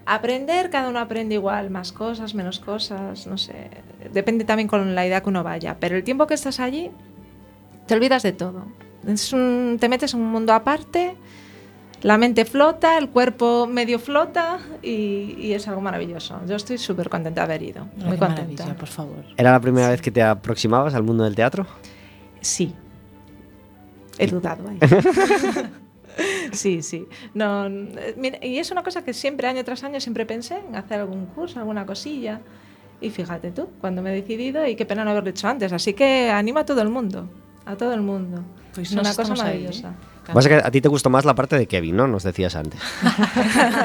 aprender, 0.06 0.70
cada 0.70 0.88
uno 0.88 0.98
aprende 0.98 1.34
igual, 1.34 1.70
más 1.70 1.92
cosas, 1.92 2.34
menos 2.34 2.58
cosas, 2.60 3.26
no 3.26 3.38
sé, 3.38 3.70
depende 4.12 4.44
también 4.44 4.68
con 4.68 4.94
la 4.94 5.06
idea 5.06 5.22
que 5.22 5.28
uno 5.28 5.42
vaya, 5.42 5.76
pero 5.80 5.96
el 5.96 6.04
tiempo 6.04 6.26
que 6.26 6.34
estás 6.34 6.60
allí, 6.60 6.90
te 7.86 7.94
olvidas 7.94 8.22
de 8.22 8.32
todo. 8.32 8.64
Es 9.06 9.32
un- 9.32 9.76
te 9.80 9.88
metes 9.88 10.14
en 10.14 10.20
un 10.20 10.30
mundo 10.30 10.52
aparte, 10.52 11.16
la 12.02 12.18
mente 12.18 12.44
flota, 12.44 12.98
el 12.98 13.08
cuerpo 13.10 13.66
medio 13.68 13.98
flota 14.00 14.58
y, 14.82 15.36
y 15.38 15.52
es 15.54 15.68
algo 15.68 15.80
maravilloso. 15.80 16.40
Yo 16.48 16.56
estoy 16.56 16.78
súper 16.78 17.08
contenta 17.08 17.42
de 17.42 17.44
haber 17.44 17.62
ido, 17.62 17.86
muy 17.96 18.16
contenta. 18.16 18.74
por 18.74 18.88
favor 18.88 19.24
¿Era 19.36 19.52
la 19.52 19.60
primera 19.60 19.88
vez 19.88 20.00
que 20.02 20.10
te 20.10 20.20
aproximabas 20.22 20.94
al 20.94 21.04
mundo 21.04 21.22
del 21.24 21.34
teatro? 21.36 21.64
Sí. 22.40 22.74
He 24.18 24.26
dudado 24.26 24.68
ahí. 24.68 24.78
sí, 26.53 26.83
sí. 26.83 27.07
No, 27.35 27.66
eh, 27.66 28.14
mira, 28.16 28.38
y 28.44 28.59
es 28.59 28.70
una 28.70 28.83
cosa 28.83 29.03
que 29.05 29.12
siempre, 29.14 29.46
año 29.48 29.64
tras 29.64 29.83
año, 29.85 30.01
siempre 30.01 30.27
pensé 30.27 30.59
en 30.68 30.77
hacer 30.77 31.01
algún 31.01 31.27
curso, 31.27 31.59
alguna 31.59 31.85
cosilla. 31.87 32.40
Y 33.01 33.11
fíjate 33.11 33.51
tú, 33.51 33.68
cuando 33.81 34.01
me 34.03 34.11
he 34.12 34.14
decidido, 34.14 34.66
y 34.66 34.76
qué 34.76 34.86
pena 34.86 35.05
no 35.05 35.11
haberlo 35.11 35.30
hecho 35.30 35.49
antes. 35.49 35.72
Así 35.72 35.93
que 35.95 36.30
animo 36.30 36.61
a 36.61 36.64
todo 36.64 36.82
el 36.82 36.89
mundo. 36.89 37.28
A 37.66 37.76
todo 37.76 37.95
el 37.95 38.01
mundo. 38.01 38.43
Pois 38.74 38.91
es 38.91 38.97
una 38.97 39.14
cosa 39.14 39.34
maravillosa. 39.34 39.89
eh. 39.91 40.32
Pasa 40.32 40.49
que 40.49 40.55
a 40.55 40.70
ti 40.70 40.80
te 40.80 40.89
gustó 40.89 41.11
más 41.11 41.24
la 41.24 41.34
parte 41.34 41.57
de 41.59 41.66
Kevin, 41.66 41.97
¿no? 41.97 42.07
Nos 42.07 42.22
decías 42.22 42.55
antes. 42.55 42.80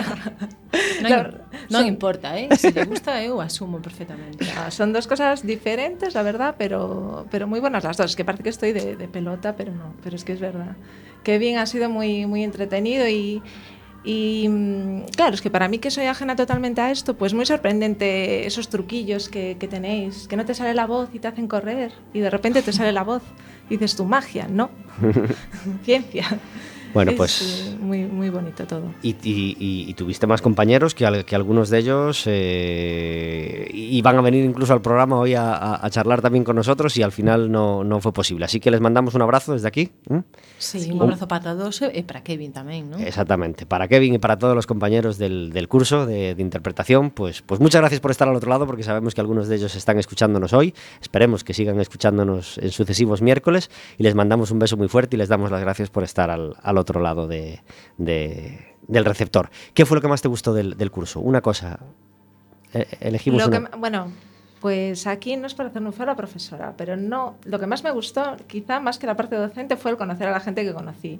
non, 1.02 1.08
Claro, 1.08 1.32
son- 1.70 1.86
importa, 1.88 2.38
eh? 2.38 2.48
se 2.58 2.72
lle 2.72 2.86
gusta 2.86 3.22
eu 3.24 3.42
asumo 3.42 3.80
perfectamente 3.82 4.46
Ah, 4.56 4.70
Son 4.70 4.94
dos 4.94 5.08
cosas 5.08 5.42
diferentes, 5.46 6.14
la 6.14 6.22
verdad, 6.24 6.56
pero, 6.58 7.26
pero 7.32 7.48
muy 7.48 7.60
buenas 7.60 7.84
las 7.84 7.98
dos. 7.98 8.12
Es 8.12 8.16
que 8.16 8.26
parece 8.26 8.44
que 8.44 8.50
estoy 8.54 8.72
de, 8.74 8.96
de 8.96 9.08
pelota, 9.08 9.56
pero 9.56 9.72
no, 9.74 9.94
pero 10.04 10.16
es 10.16 10.24
que 10.24 10.34
es 10.34 10.40
verdad. 10.40 10.76
Que 11.24 11.38
bien, 11.38 11.58
ha 11.58 11.66
sido 11.66 11.90
muy, 11.90 12.26
muy 12.26 12.44
entretenido 12.44 13.08
y, 13.08 13.42
y 14.04 14.48
mm, 14.48 15.02
claro, 15.16 15.36
es 15.36 15.42
que 15.42 15.50
para 15.50 15.68
mí 15.68 15.80
que 15.80 15.92
soy 15.92 16.06
ajena 16.06 16.36
totalmente 16.36 16.82
a 16.82 16.92
esto, 16.92 17.16
pues 17.16 17.34
muy 17.34 17.46
sorprendente 17.46 18.48
esos 18.48 18.70
truquillos 18.70 19.28
que, 19.30 19.58
que 19.60 19.68
tenéis, 19.68 20.28
que 20.28 20.38
no 20.38 20.46
te 20.46 20.54
sale 20.54 20.74
la 20.74 20.88
voz 20.88 21.10
y 21.14 21.20
te 21.20 21.28
hacen 21.28 21.48
correr 21.48 21.92
y 22.14 22.20
de 22.20 22.30
repente 22.30 22.62
te 22.62 22.72
sale 22.72 22.92
la 22.92 23.04
voz 23.04 23.24
y 23.70 23.76
dices 23.76 23.96
tu 23.96 24.06
magia, 24.06 24.48
¿no? 24.48 24.70
Ciencia. 25.84 26.26
Bueno, 26.98 27.12
Es, 27.12 27.18
pues 27.18 27.32
eh, 27.70 27.78
muy, 27.80 28.06
muy 28.10 28.30
bonito 28.34 28.66
todo. 28.66 28.90
Y, 29.06 29.14
y- 29.22 29.54
y- 29.60 29.86
y 29.90 29.94
tuviste 29.94 30.26
más 30.26 30.42
compañeros 30.42 30.96
que, 30.98 31.06
al- 31.06 31.26
que 31.26 31.36
algunos 31.36 31.70
de 31.70 31.78
ellos 31.78 32.24
eh, 32.26 33.70
iban 33.74 34.18
a 34.18 34.22
venir 34.22 34.44
incluso 34.46 34.74
al 34.74 34.82
programa 34.82 35.18
hoy 35.20 35.36
a, 35.36 35.54
a- 35.54 35.86
a 35.86 35.90
charlar 35.90 36.22
también 36.22 36.44
con 36.44 36.56
nosotros 36.56 36.98
y 36.98 37.04
al 37.04 37.12
final 37.12 37.52
no, 37.52 37.84
no 37.84 38.02
fue 38.02 38.14
posible. 38.14 38.46
Así 38.46 38.60
que 38.60 38.72
les 38.72 38.82
mandamos 38.82 39.14
un 39.16 39.22
abrazo 39.22 39.54
desde 39.54 39.68
aquí. 39.68 39.92
¿m? 40.10 40.24
Sí, 40.58 40.90
un 40.92 41.02
abrazo 41.02 41.28
para 41.28 41.54
todos 41.54 41.82
e 41.84 42.02
para 42.02 42.24
Kevin 42.26 42.50
tamén, 42.52 42.90
non? 42.90 42.98
Exactamente. 43.04 43.66
Para 43.70 43.86
Kevin 43.88 44.16
y 44.16 44.20
para 44.20 44.38
todos 44.42 44.56
los 44.56 44.66
compañeros 44.66 45.18
del, 45.22 45.52
del 45.54 45.68
curso 45.68 46.06
de, 46.10 46.34
de 46.34 46.42
interpretación, 46.42 47.12
pues, 47.12 47.42
pues 47.46 47.60
muchas 47.62 47.82
gracias 47.82 48.02
por 48.02 48.10
estar 48.10 48.28
al 48.28 48.36
otro 48.36 48.50
lado, 48.50 48.66
porque 48.66 48.82
sabemos 48.82 49.14
que 49.14 49.22
algunos 49.22 49.48
de 49.48 49.56
ellos 49.62 49.76
están 49.76 50.00
escuchándonos 50.00 50.54
hoy. 50.54 50.74
Esperemos 51.02 51.44
que 51.44 51.54
sigan 51.54 51.80
escuchándonos 51.80 52.58
en 52.58 52.72
sucesivos 52.72 53.22
miércoles 53.22 53.70
y 53.98 54.04
les 54.04 54.16
mandamos 54.16 54.50
un 54.50 54.58
beso 54.60 54.78
muy 54.78 54.88
fuerte 54.88 55.16
y 55.16 55.20
les 55.20 55.30
damos 55.30 55.52
las 55.52 55.62
gracias 55.62 55.90
por 55.90 56.04
estar 56.04 56.32
al, 56.32 56.56
al 56.62 56.78
otro 56.78 56.87
lado 57.00 57.28
de, 57.28 57.62
de- 57.98 58.76
del 58.88 59.06
receptor. 59.06 59.50
¿Qué 59.74 59.86
fue 59.86 59.96
lo 59.98 60.02
que 60.02 60.08
más 60.08 60.22
te 60.22 60.28
gustó 60.28 60.54
del, 60.54 60.78
del 60.78 60.92
curso? 60.92 61.20
Una 61.20 61.42
cosa. 61.42 61.80
Eh, 62.74 62.86
elegimos 63.02 63.42
Lo 63.42 63.48
una. 63.58 63.70
bueno, 63.78 64.12
pues 64.62 65.08
aquí 65.08 65.36
no 65.38 65.48
es 65.48 65.54
para 65.54 65.70
hacer 65.70 65.82
un 65.82 65.94
feo 65.94 66.04
a 66.04 66.08
la 66.08 66.16
profesora, 66.16 66.74
pero 66.78 66.96
no. 66.98 67.36
Lo 67.44 67.60
que 67.60 67.68
más 67.68 67.84
me 67.84 67.92
gustó, 67.92 68.38
quizá 68.48 68.80
más 68.80 68.98
que 68.98 69.08
la 69.08 69.16
parte 69.16 69.36
docente, 69.36 69.76
fue 69.78 69.92
el 69.92 69.98
conocer 69.98 70.28
a 70.28 70.32
la 70.32 70.40
gente 70.40 70.64
que 70.64 70.74
conocí. 70.74 71.20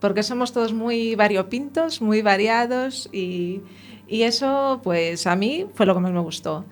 Porque 0.00 0.22
somos 0.22 0.52
todos 0.52 0.72
muy 0.72 1.14
variopintos, 1.14 2.02
muy 2.02 2.22
variados 2.22 3.08
y, 3.12 3.60
y 4.08 4.22
eso, 4.22 4.80
pues 4.82 5.26
a 5.28 5.36
mí 5.36 5.66
fue 5.74 5.86
lo 5.86 5.94
que 5.94 6.00
más 6.00 6.12
me 6.12 6.20
gustó. 6.20 6.64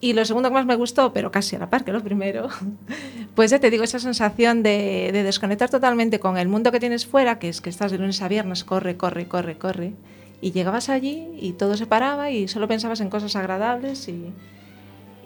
Y 0.00 0.12
lo 0.12 0.24
segundo 0.24 0.48
que 0.48 0.54
más 0.54 0.66
me 0.66 0.76
gustó, 0.76 1.12
pero 1.12 1.32
casi 1.32 1.56
a 1.56 1.58
la 1.58 1.70
par 1.70 1.84
que 1.84 1.92
lo 1.92 2.02
primero, 2.02 2.48
pues 3.34 3.50
ya 3.50 3.58
te 3.58 3.70
digo, 3.70 3.82
esa 3.82 3.98
sensación 3.98 4.62
de, 4.62 5.10
de 5.12 5.22
desconectar 5.24 5.70
totalmente 5.70 6.20
con 6.20 6.38
el 6.38 6.48
mundo 6.48 6.70
que 6.70 6.78
tienes 6.78 7.06
fuera, 7.06 7.38
que 7.38 7.48
es 7.48 7.60
que 7.60 7.70
estás 7.70 7.90
de 7.90 7.98
lunes 7.98 8.22
a 8.22 8.28
viernes, 8.28 8.62
corre, 8.62 8.96
corre, 8.96 9.26
corre, 9.26 9.58
corre, 9.58 9.94
y 10.40 10.52
llegabas 10.52 10.88
allí 10.88 11.28
y 11.40 11.52
todo 11.52 11.76
se 11.76 11.86
paraba 11.86 12.30
y 12.30 12.46
solo 12.46 12.68
pensabas 12.68 13.00
en 13.00 13.10
cosas 13.10 13.34
agradables 13.34 14.08
y, 14.08 14.32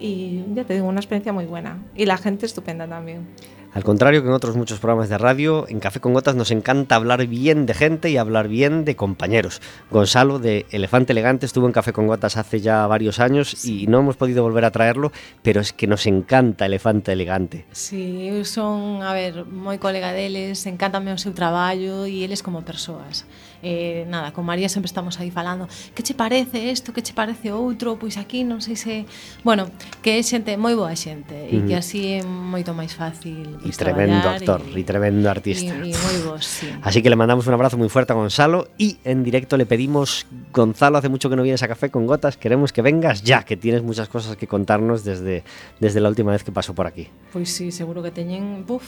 y 0.01 0.43
ya 0.55 0.65
te 0.65 0.75
digo, 0.75 0.87
una 0.87 1.01
experiencia 1.01 1.33
muy 1.33 1.45
buena. 1.45 1.79
Y 1.95 2.07
la 2.07 2.17
gente 2.17 2.47
estupenda 2.47 2.89
también. 2.89 3.29
Al 3.75 3.85
contrario 3.85 4.21
que 4.21 4.29
en 4.29 4.35
otros 4.35 4.55
muchos 4.55 4.81
programas 4.81 5.09
de 5.09 5.17
radio, 5.17 5.67
en 5.67 5.81
Café 5.81 5.99
con 5.99 6.13
Gotas 6.13 6.37
nos 6.37 6.51
encanta 6.51 6.97
hablar 6.97 7.27
bien 7.27 7.65
de 7.65 7.73
gente 7.73 8.11
y 8.11 8.19
hablar 8.19 8.49
bien 8.49 8.85
de 8.85 8.97
compañeros. 8.97 9.63
Gonzalo 9.91 10.39
de 10.39 10.67
Elefante 10.71 11.13
Elegante 11.13 11.47
estuvo 11.47 11.67
en 11.67 11.73
Café 11.73 11.95
con 11.95 12.07
Gotas 12.07 12.37
hace 12.37 12.61
ya 12.61 12.87
varios 12.87 13.19
años 13.19 13.65
y 13.65 13.87
no 13.87 14.01
hemos 14.01 14.17
podido 14.17 14.43
volver 14.43 14.67
a 14.67 14.73
traerlo, 14.73 15.11
pero 15.43 15.63
es 15.63 15.73
que 15.73 15.87
nos 15.87 16.07
encanta 16.07 16.67
Elefante 16.67 17.13
Elegante. 17.13 17.65
Sí, 17.73 18.45
son, 18.45 19.03
a 19.03 19.15
ver, 19.15 19.47
moi 19.49 19.81
colega 19.81 20.13
deles, 20.13 20.69
encántame 20.69 21.09
o 21.09 21.17
seu 21.17 21.33
traballo 21.33 22.05
e 22.05 22.29
eles 22.29 22.45
como 22.45 22.69
persoas. 22.69 23.25
Eh, 23.63 24.05
nada, 24.09 24.33
con 24.33 24.45
María 24.45 24.69
sempre 24.69 24.87
estamos 24.87 25.21
aí 25.21 25.31
falando 25.31 25.69
que 25.95 26.03
che 26.03 26.15
parece 26.15 26.59
isto, 26.71 26.93
que 26.93 27.03
che 27.03 27.15
parece 27.15 27.55
outro, 27.55 27.95
pois 27.95 28.19
aquí 28.19 28.43
non 28.43 28.59
sei 28.59 28.75
se... 28.75 29.07
Bueno, 29.47 29.71
que 30.03 30.19
é 30.19 30.23
xente 30.23 30.59
moi 30.59 30.75
boa 30.75 30.91
xente 30.99 31.47
e 31.47 31.63
que 31.63 31.79
así 31.79 32.19
é 32.19 32.27
moito 32.27 32.75
máis 32.75 32.93
fácil 32.99 33.63
Y 33.63 33.71
pois, 33.71 33.79
tremendo 33.79 34.27
actor, 34.29 34.61
y 34.75 34.83
tremendo 34.83 35.31
artista. 35.31 35.71
E, 35.79 35.91
e 35.91 35.97
moi 35.97 36.19
vos, 36.27 36.43
sí. 36.43 36.67
Así 36.83 37.07
que 37.07 37.11
le 37.11 37.15
mandamos 37.15 37.47
un 37.47 37.55
abrazo 37.55 37.79
muy 37.79 37.89
fuerte 37.89 38.13
a 38.13 38.17
Gonzalo 38.19 38.67
y 38.79 38.99
en 39.05 39.23
directo 39.23 39.57
le 39.57 39.67
pedimos, 39.67 40.27
Gonzalo, 40.53 40.99
hace 40.99 41.09
mucho 41.09 41.31
que 41.31 41.37
no 41.37 41.43
vienes 41.43 41.63
a 41.63 41.69
Café 41.69 41.91
con 41.91 42.07
Gotas, 42.07 42.37
queremos 42.37 42.73
que 42.73 42.83
vengas 42.83 43.23
ya, 43.23 43.45
que 43.45 43.57
tienes 43.57 43.83
muchas 43.83 44.09
cosas 44.09 44.37
que 44.37 44.47
contarnos 44.47 45.05
desde, 45.05 45.45
desde 45.79 46.01
la 46.01 46.09
última 46.09 46.33
vez 46.33 46.43
que 46.43 46.51
pasó 46.51 46.75
por 46.75 46.87
aquí. 46.87 47.09
Pois 47.33 47.51
sí, 47.51 47.71
seguro 47.71 48.03
que 48.03 48.11
teñen, 48.11 48.67
buf, 48.67 48.83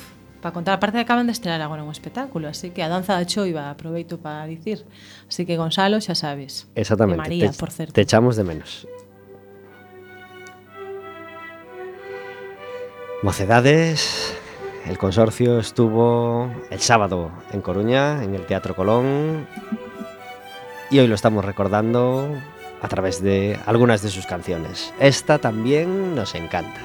para 0.44 0.52
contar. 0.52 0.74
Aparte 0.74 0.98
acaban 1.00 1.24
de 1.24 1.32
estrenar 1.32 1.62
agora 1.62 1.82
un 1.82 1.90
espectáculo, 1.90 2.48
así 2.48 2.68
que 2.68 2.82
a 2.82 2.88
danza 2.92 3.16
da 3.16 3.24
choiva 3.24 3.70
aproveito 3.70 4.20
para 4.20 4.44
dicir. 4.44 4.84
Así 5.26 5.46
que 5.48 5.56
Gonzalo, 5.56 6.04
xa 6.04 6.12
sabes. 6.12 6.68
Exactamente. 6.76 7.16
E 7.16 7.24
María, 7.24 7.48
te, 7.48 7.56
por 7.56 7.72
certo. 7.72 7.96
te 7.96 8.04
echamos 8.04 8.36
de 8.36 8.44
menos. 8.44 8.84
Mocedades. 13.24 14.36
El 14.84 14.98
consorcio 14.98 15.58
estuvo 15.58 16.52
el 16.68 16.80
sábado 16.80 17.32
en 17.56 17.62
Coruña, 17.62 18.22
en 18.22 18.34
el 18.34 18.44
Teatro 18.44 18.76
Colón. 18.76 19.48
Y 20.90 20.98
hoy 20.98 21.08
lo 21.08 21.14
estamos 21.14 21.42
recordando 21.42 22.28
a 22.82 22.88
través 22.88 23.22
de 23.22 23.58
algunas 23.64 24.02
de 24.02 24.10
sus 24.10 24.26
canciones. 24.26 24.92
Esta 25.00 25.38
también 25.38 26.14
nos 26.14 26.34
encanta. 26.34 26.82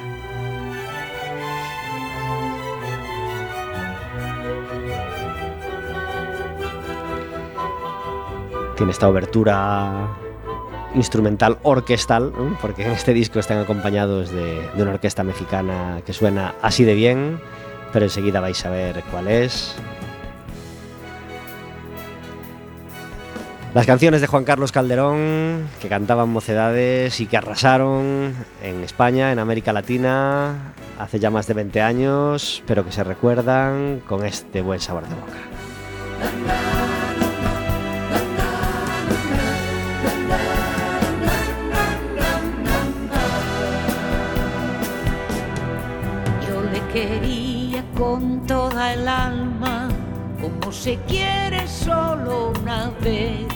Tiene 8.80 8.94
esta 8.94 9.10
obertura 9.10 10.08
instrumental 10.96 11.58
orquestal, 11.64 12.32
porque 12.62 12.86
en 12.86 12.92
este 12.94 13.14
disco 13.14 13.38
están 13.38 13.58
acompañados 13.58 14.32
de 14.32 14.70
una 14.78 14.92
orquesta 14.92 15.22
mexicana 15.22 16.02
que 16.06 16.14
suena 16.14 16.56
así 16.62 16.86
de 16.86 16.94
bien, 16.96 17.42
pero 17.92 18.06
enseguida 18.06 18.40
vais 18.40 18.66
a 18.66 18.70
ver 18.70 19.04
cuál 19.12 19.28
es. 19.28 19.76
Las 23.74 23.86
canciones 23.86 24.22
de 24.22 24.28
Juan 24.28 24.46
Carlos 24.46 24.72
Calderón, 24.72 25.68
que 25.82 25.90
cantaban 25.90 26.30
mocedades 26.30 27.20
y 27.20 27.26
que 27.26 27.36
arrasaron 27.36 28.34
en 28.64 28.82
España, 28.86 29.34
en 29.34 29.40
América 29.40 29.74
Latina, 29.74 30.74
hace 30.98 31.20
ya 31.20 31.30
más 31.30 31.48
de 31.48 31.54
20 31.54 31.82
años, 31.82 32.64
pero 32.66 32.86
que 32.86 32.94
se 32.94 33.04
recuerdan 33.04 34.02
con 34.08 34.26
este 34.26 34.62
buen 34.62 34.80
sabor 34.80 35.04
de 35.04 35.16
boca. 35.16 36.79
Con 48.30 48.46
toda 48.46 48.94
el 48.94 49.08
alma, 49.08 49.88
como 50.40 50.72
se 50.72 50.98
quiere 51.08 51.68
solo 51.68 52.54
una 52.62 52.92
vez. 53.02 53.48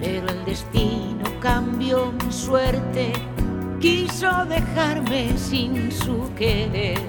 Pero 0.00 0.28
el 0.28 0.44
destino 0.44 1.24
cambió 1.40 2.12
mi 2.12 2.30
suerte, 2.30 3.12
quiso 3.80 4.44
dejarme 4.44 5.32
sin 5.38 5.90
su 5.90 6.30
querer. 6.34 7.00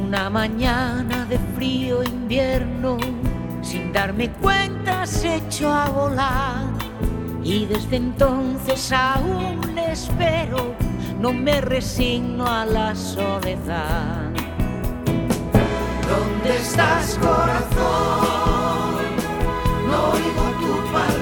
Una 0.00 0.30
mañana 0.30 1.24
de 1.24 1.38
frío 1.56 2.04
invierno, 2.04 2.98
sin 3.60 3.92
darme 3.92 4.30
cuenta 4.30 5.06
se 5.06 5.36
echó 5.36 5.72
a 5.72 5.88
volar. 5.88 6.66
Y 7.42 7.64
desde 7.64 7.96
entonces 7.96 8.92
aún 8.92 9.76
espero, 9.76 10.74
no 11.18 11.32
me 11.32 11.60
resigno 11.60 12.46
a 12.46 12.64
la 12.64 12.94
soledad. 12.94 14.28
¿Dónde 16.08 16.56
estás, 16.56 17.18
corazón? 17.20 19.04
No 19.86 19.98
oigo 20.12 20.44
tu 20.60 20.92
palpitar. 20.92 21.17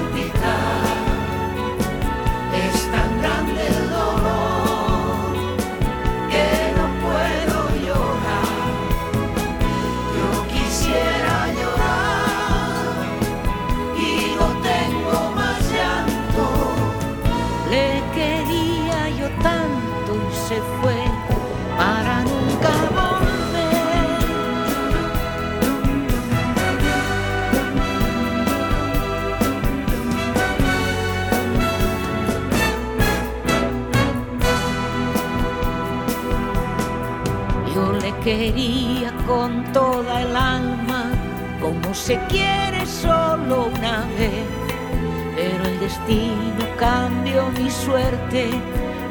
Quería 38.37 39.11
con 39.25 39.63
toda 39.73 40.21
el 40.21 40.35
alma, 40.35 41.05
como 41.59 41.91
se 41.93 42.19
quiere 42.29 42.85
solo 42.85 43.69
una 43.75 44.05
vez. 44.17 44.45
Pero 45.35 45.65
el 45.65 45.79
destino 45.79 46.63
cambió 46.77 47.49
mi 47.57 47.69
suerte, 47.71 48.49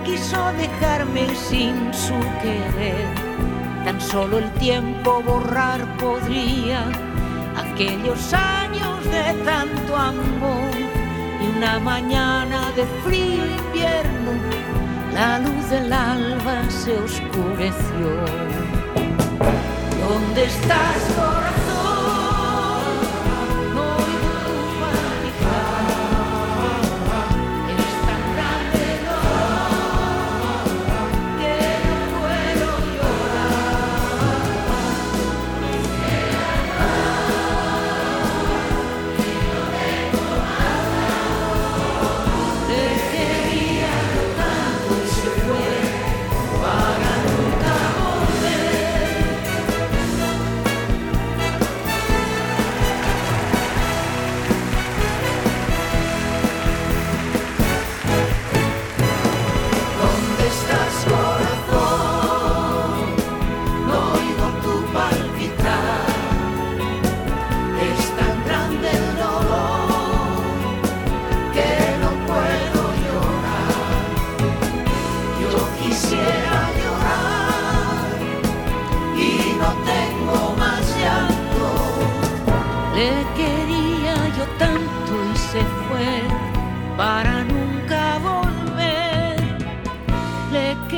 quiso 0.04 0.52
dejarme 0.52 1.26
sin 1.34 1.92
su 1.92 2.18
querer. 2.40 3.06
Tan 3.84 4.00
solo 4.00 4.38
el 4.38 4.50
tiempo 4.54 5.20
borrar 5.22 5.80
podría 5.96 6.84
aquellos 7.56 8.32
años 8.32 9.04
de 9.04 9.34
tanto 9.44 9.96
amor. 9.96 10.70
Y 11.42 11.56
una 11.56 11.80
mañana 11.80 12.70
de 12.76 12.84
frío 13.04 13.44
invierno, 13.44 14.32
la 15.14 15.40
luz 15.40 15.68
del 15.70 15.92
alba 15.92 16.62
se 16.70 16.92
oscureció. 16.94 18.55
¿Dónde 20.08 20.44
estás, 20.44 21.02
corazón? 21.16 21.65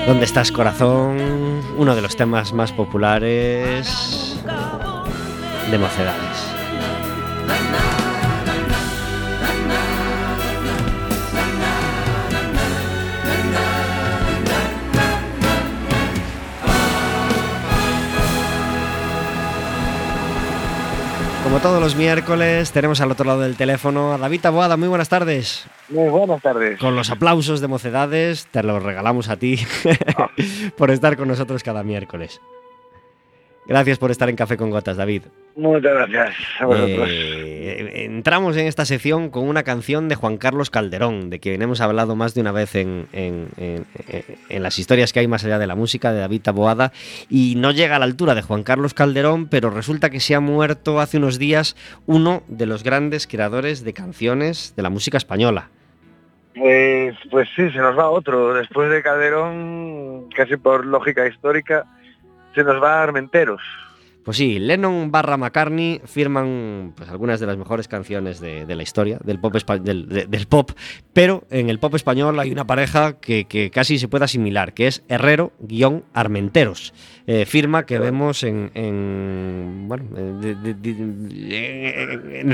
¿Dónde 0.08 0.24
estás, 0.24 0.50
corazón? 0.50 1.18
Uno 1.76 1.94
de 1.94 2.00
los 2.00 2.16
temas 2.16 2.54
más 2.54 2.72
populares 2.72 4.40
de 5.70 5.78
mocedades. 5.78 6.27
Como 21.58 21.70
todos 21.70 21.82
los 21.82 21.96
miércoles, 21.96 22.70
tenemos 22.70 23.00
al 23.00 23.10
otro 23.10 23.26
lado 23.26 23.40
del 23.40 23.56
teléfono 23.56 24.12
a 24.12 24.18
David 24.18 24.42
Taboada. 24.42 24.76
Muy 24.76 24.86
buenas 24.86 25.08
tardes. 25.08 25.66
Muy 25.88 26.08
buenas 26.08 26.40
tardes. 26.40 26.78
Con 26.78 26.94
los 26.94 27.10
aplausos 27.10 27.60
de 27.60 27.66
mocedades, 27.66 28.46
te 28.46 28.62
los 28.62 28.80
regalamos 28.80 29.28
a 29.28 29.38
ti 29.38 29.58
por 30.76 30.92
estar 30.92 31.16
con 31.16 31.26
nosotros 31.26 31.64
cada 31.64 31.82
miércoles. 31.82 32.40
Gracias 33.68 33.98
por 33.98 34.10
estar 34.10 34.30
en 34.30 34.36
Café 34.36 34.56
con 34.56 34.70
Gotas, 34.70 34.96
David. 34.96 35.24
Muchas 35.54 35.92
gracias 35.92 36.34
a 36.58 36.64
vosotros. 36.64 37.06
Eh, 37.10 38.04
entramos 38.06 38.56
en 38.56 38.66
esta 38.66 38.86
sección 38.86 39.28
con 39.28 39.46
una 39.46 39.62
canción 39.62 40.08
de 40.08 40.14
Juan 40.14 40.38
Carlos 40.38 40.70
Calderón, 40.70 41.28
de 41.28 41.38
quien 41.38 41.60
hemos 41.60 41.82
hablado 41.82 42.16
más 42.16 42.32
de 42.34 42.40
una 42.40 42.50
vez 42.52 42.74
en, 42.76 43.08
en- 43.12 43.48
en- 43.58 43.84
en 44.48 44.62
las 44.62 44.78
historias 44.78 45.12
que 45.12 45.20
hay 45.20 45.28
más 45.28 45.44
allá 45.44 45.58
de 45.58 45.66
la 45.66 45.74
música, 45.74 46.12
de 46.14 46.20
David 46.20 46.40
Taboada, 46.42 46.92
y 47.28 47.56
no 47.56 47.70
llega 47.72 47.96
a 47.96 47.98
la 47.98 48.06
altura 48.06 48.34
de 48.34 48.40
Juan 48.40 48.62
Carlos 48.62 48.94
Calderón, 48.94 49.48
pero 49.48 49.68
resulta 49.68 50.08
que 50.08 50.20
se 50.20 50.34
ha 50.34 50.40
muerto 50.40 50.98
hace 50.98 51.18
unos 51.18 51.38
días 51.38 51.76
uno 52.06 52.42
de 52.48 52.64
los 52.64 52.82
grandes 52.82 53.26
creadores 53.26 53.84
de 53.84 53.92
canciones 53.92 54.72
de 54.76 54.82
la 54.82 54.88
música 54.88 55.18
española. 55.18 55.68
Pues, 56.56 57.14
pues 57.30 57.48
sí, 57.54 57.70
se 57.70 57.78
nos 57.78 57.96
va 57.98 58.08
otro. 58.08 58.54
Después 58.54 58.90
de 58.90 59.02
Calderón, 59.02 60.28
casi 60.34 60.56
por 60.56 60.86
lógica 60.86 61.26
histórica, 61.28 61.84
nos 62.64 62.82
va 62.82 63.02
Armenteros. 63.02 63.60
Pues 64.24 64.36
sí, 64.36 64.58
Lennon 64.58 65.10
barra 65.10 65.38
McCartney 65.38 66.02
firman 66.04 66.92
pues, 66.94 67.08
algunas 67.08 67.40
de 67.40 67.46
las 67.46 67.56
mejores 67.56 67.88
canciones 67.88 68.40
de, 68.40 68.66
la 68.74 68.82
historia 68.82 69.18
del 69.24 69.40
pop, 69.40 69.54
del, 69.80 70.06
de- 70.06 70.26
del 70.26 70.46
pop, 70.46 70.72
pero 71.14 71.44
en 71.48 71.70
el 71.70 71.78
pop 71.78 71.94
español 71.94 72.38
hay 72.38 72.52
una 72.52 72.66
pareja 72.66 73.18
que, 73.20 73.70
casi 73.72 73.98
se 73.98 74.06
puede 74.06 74.26
asimilar, 74.26 74.74
que 74.74 74.86
es 74.86 75.02
Herrero-Armenteros, 75.08 76.92
eh, 77.26 77.46
firma 77.46 77.86
que 77.86 77.98
vemos 77.98 78.42
en, 78.42 78.70
en, 78.74 79.84
bueno, 79.88 80.04
en 80.10 80.76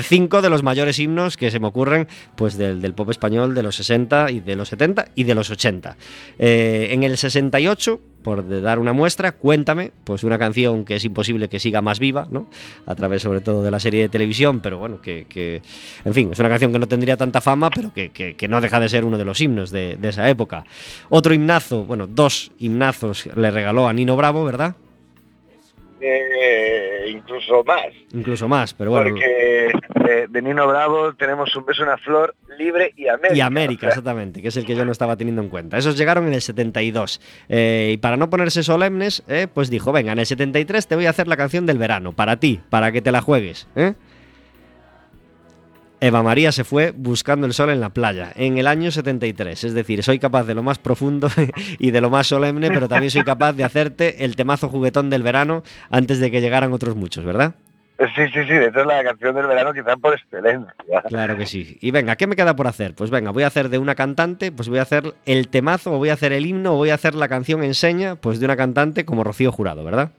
cinco 0.03 0.43
de 0.43 0.51
los 0.51 0.63
mayores 0.63 0.99
himnos 1.01 1.37
que 1.37 1.51
se 1.51 1.59
me 1.61 1.67
ocurren 1.67 2.07
pues, 2.37 2.57
del, 2.57 2.81
del 2.81 2.95
pop 2.95 3.11
español 3.11 3.53
de 3.55 3.63
los 3.65 3.75
60 3.77 4.31
y 4.31 4.39
de 4.41 4.55
los 4.57 4.69
70 4.69 5.07
y 5.17 5.25
de 5.25 5.35
los 5.35 5.51
80. 5.51 5.97
Eh, 6.39 6.89
en 6.93 7.03
el 7.03 7.17
68 7.17 8.01
por 8.25 8.63
dar 8.63 8.81
una 8.81 8.93
muestra, 8.93 9.33
cuéntame, 9.33 9.93
pues 10.03 10.25
una 10.25 10.39
canción 10.39 10.85
que 10.85 10.97
es 10.97 11.05
imposible 11.05 11.49
que 11.49 11.61
siga 11.61 11.81
más 11.83 12.01
viva, 12.01 12.27
¿no? 12.31 12.49
A 12.87 12.95
través 12.97 13.23
sobre 13.23 13.41
todo 13.41 13.63
de 13.63 13.71
la 13.71 13.79
serie 13.79 14.01
de 14.03 14.09
televisión, 14.09 14.59
pero 14.61 14.79
bueno, 14.79 15.01
que, 15.01 15.27
que- 15.29 15.63
en 16.05 16.15
fin, 16.15 16.31
es 16.33 16.39
una 16.41 16.49
canción 16.49 16.73
que 16.73 16.79
no 16.81 16.89
tendría 16.89 17.17
tanta 17.17 17.41
fama, 17.41 17.71
pero 17.71 17.93
que, 17.95 18.09
que- 18.11 18.35
que 18.35 18.49
no 18.49 18.61
deja 18.61 18.81
de 18.81 18.89
ser 18.89 19.05
uno 19.05 19.19
de 19.19 19.25
los 19.27 19.41
himnos 19.41 19.71
de, 19.71 19.97
de 19.97 20.09
esa 20.09 20.29
época. 20.29 20.65
Otro 21.11 21.35
himnazo, 21.35 21.85
bueno, 21.85 22.07
dos 22.09 22.51
himnazos 22.59 23.29
le 23.37 23.51
regaló 23.51 23.87
a 23.87 23.93
Nino 23.93 24.17
Bravo, 24.17 24.45
¿verdad? 24.45 24.75
Eh, 26.07 27.11
incluso 27.11 27.65
más. 27.65 27.87
Incluso 28.13 28.49
más, 28.49 28.75
pero 28.75 28.91
bueno. 28.91 29.11
Porque 29.11 29.73
de, 30.05 30.27
de 30.29 30.43
Nino 30.43 30.67
Bravo 30.67 31.15
tenemos 31.15 31.55
un 31.57 31.65
beso, 31.65 31.83
una 31.83 31.97
flor, 31.97 32.35
libre 32.59 32.93
y 32.97 33.09
América. 33.09 33.35
Y 33.35 33.41
América, 33.41 33.79
O 33.79 33.81
sea, 33.81 33.89
exactamente, 33.91 34.43
que 34.43 34.49
es 34.49 34.57
el 34.57 34.67
que 34.67 34.75
yo 34.75 34.85
no 34.85 34.93
estaba 34.93 35.17
teniendo 35.17 35.43
en 35.43 35.49
cuenta. 35.49 35.79
Esos 35.79 35.97
llegaron 35.97 36.27
en 36.27 36.35
el 36.35 36.43
72. 36.43 37.21
Eh, 37.49 37.93
y 37.95 37.97
para 37.97 38.17
no 38.17 38.29
ponerse 38.29 38.63
solemnes, 38.63 39.23
eh, 39.29 39.47
pues 39.53 39.71
dijo, 39.71 39.93
venga, 39.93 40.13
en 40.13 40.19
el 40.19 40.27
73 40.27 40.87
te 40.87 40.97
voy 40.97 41.07
a 41.07 41.11
hacer 41.11 41.27
la 41.27 41.37
canción 41.37 41.67
del 41.67 41.79
verano, 41.79 42.13
para 42.13 42.39
ti, 42.39 42.61
para 42.71 42.93
que 42.93 43.01
te 43.01 43.13
la 43.13 43.23
juegues. 43.23 43.67
¿eh? 43.77 43.95
Eva 46.05 46.23
María 46.23 46.53
se 46.53 46.65
fue 46.65 46.93
buscando 46.95 47.47
el 47.47 47.55
sol 47.55 47.71
en 47.71 47.81
la 47.81 47.89
playa 47.89 48.31
en 48.37 48.59
el 48.59 48.67
año 48.67 48.91
73. 48.91 49.65
Es 49.65 49.73
decir, 49.73 50.03
soy 50.03 50.19
capaz 50.19 50.45
de 50.45 50.55
lo 50.55 50.63
más 50.63 50.79
profundo 50.79 51.29
y 51.79 51.93
de 51.93 52.01
lo 52.03 52.11
más 52.11 52.27
solemne, 52.27 52.69
pero 52.69 52.89
también 52.89 53.11
soy 53.11 53.25
capaz 53.25 53.55
de 53.55 53.65
hacerte 53.65 54.23
el 54.27 54.37
temazo 54.37 54.69
juguetón 54.69 55.09
del 55.09 55.23
verano 55.23 55.63
antes 55.89 56.21
de 56.21 56.31
que 56.31 56.43
llegaran 56.43 56.75
otros 56.75 56.95
muchos, 56.95 57.25
¿verdad? 57.25 57.55
Sí, 57.99 58.23
sí, 58.35 58.45
sí, 58.45 58.53
esta 58.53 58.81
es 58.81 58.87
la 58.87 59.03
canción 59.03 59.35
del 59.35 59.47
verano 59.47 59.73
quizá 59.73 59.97
por 59.97 60.13
excelencia. 60.13 60.75
Claro 61.09 61.39
que 61.39 61.47
sí. 61.47 61.79
Y 61.81 61.91
venga, 61.91 62.17
¿qué 62.17 62.27
me 62.27 62.37
queda 62.37 62.55
por 62.55 62.67
hacer? 62.67 62.95
Pues 62.95 63.09
venga, 63.09 63.31
voy 63.31 63.45
a 63.45 63.47
hacer 63.47 63.71
de 63.71 63.79
una 63.79 63.95
cantante, 63.95 64.53
pues 64.53 64.69
voy 64.69 64.81
a 64.81 64.83
hacer 64.83 65.15
el 65.25 65.49
temazo, 65.49 65.95
o 65.95 65.97
voy 65.97 66.11
a 66.11 66.15
hacer 66.15 66.35
el 66.35 66.45
himno, 66.45 66.75
o 66.75 66.77
voy 66.77 66.91
a 66.91 66.95
hacer 66.95 67.15
la 67.15 67.29
canción 67.29 67.65
enseña, 67.65 68.17
pues 68.17 68.41
de 68.41 68.45
una 68.45 68.57
cantante 68.57 69.07
como 69.07 69.25
Rocío 69.25 69.53
Jurado, 69.53 69.85
¿verdad? 69.85 70.11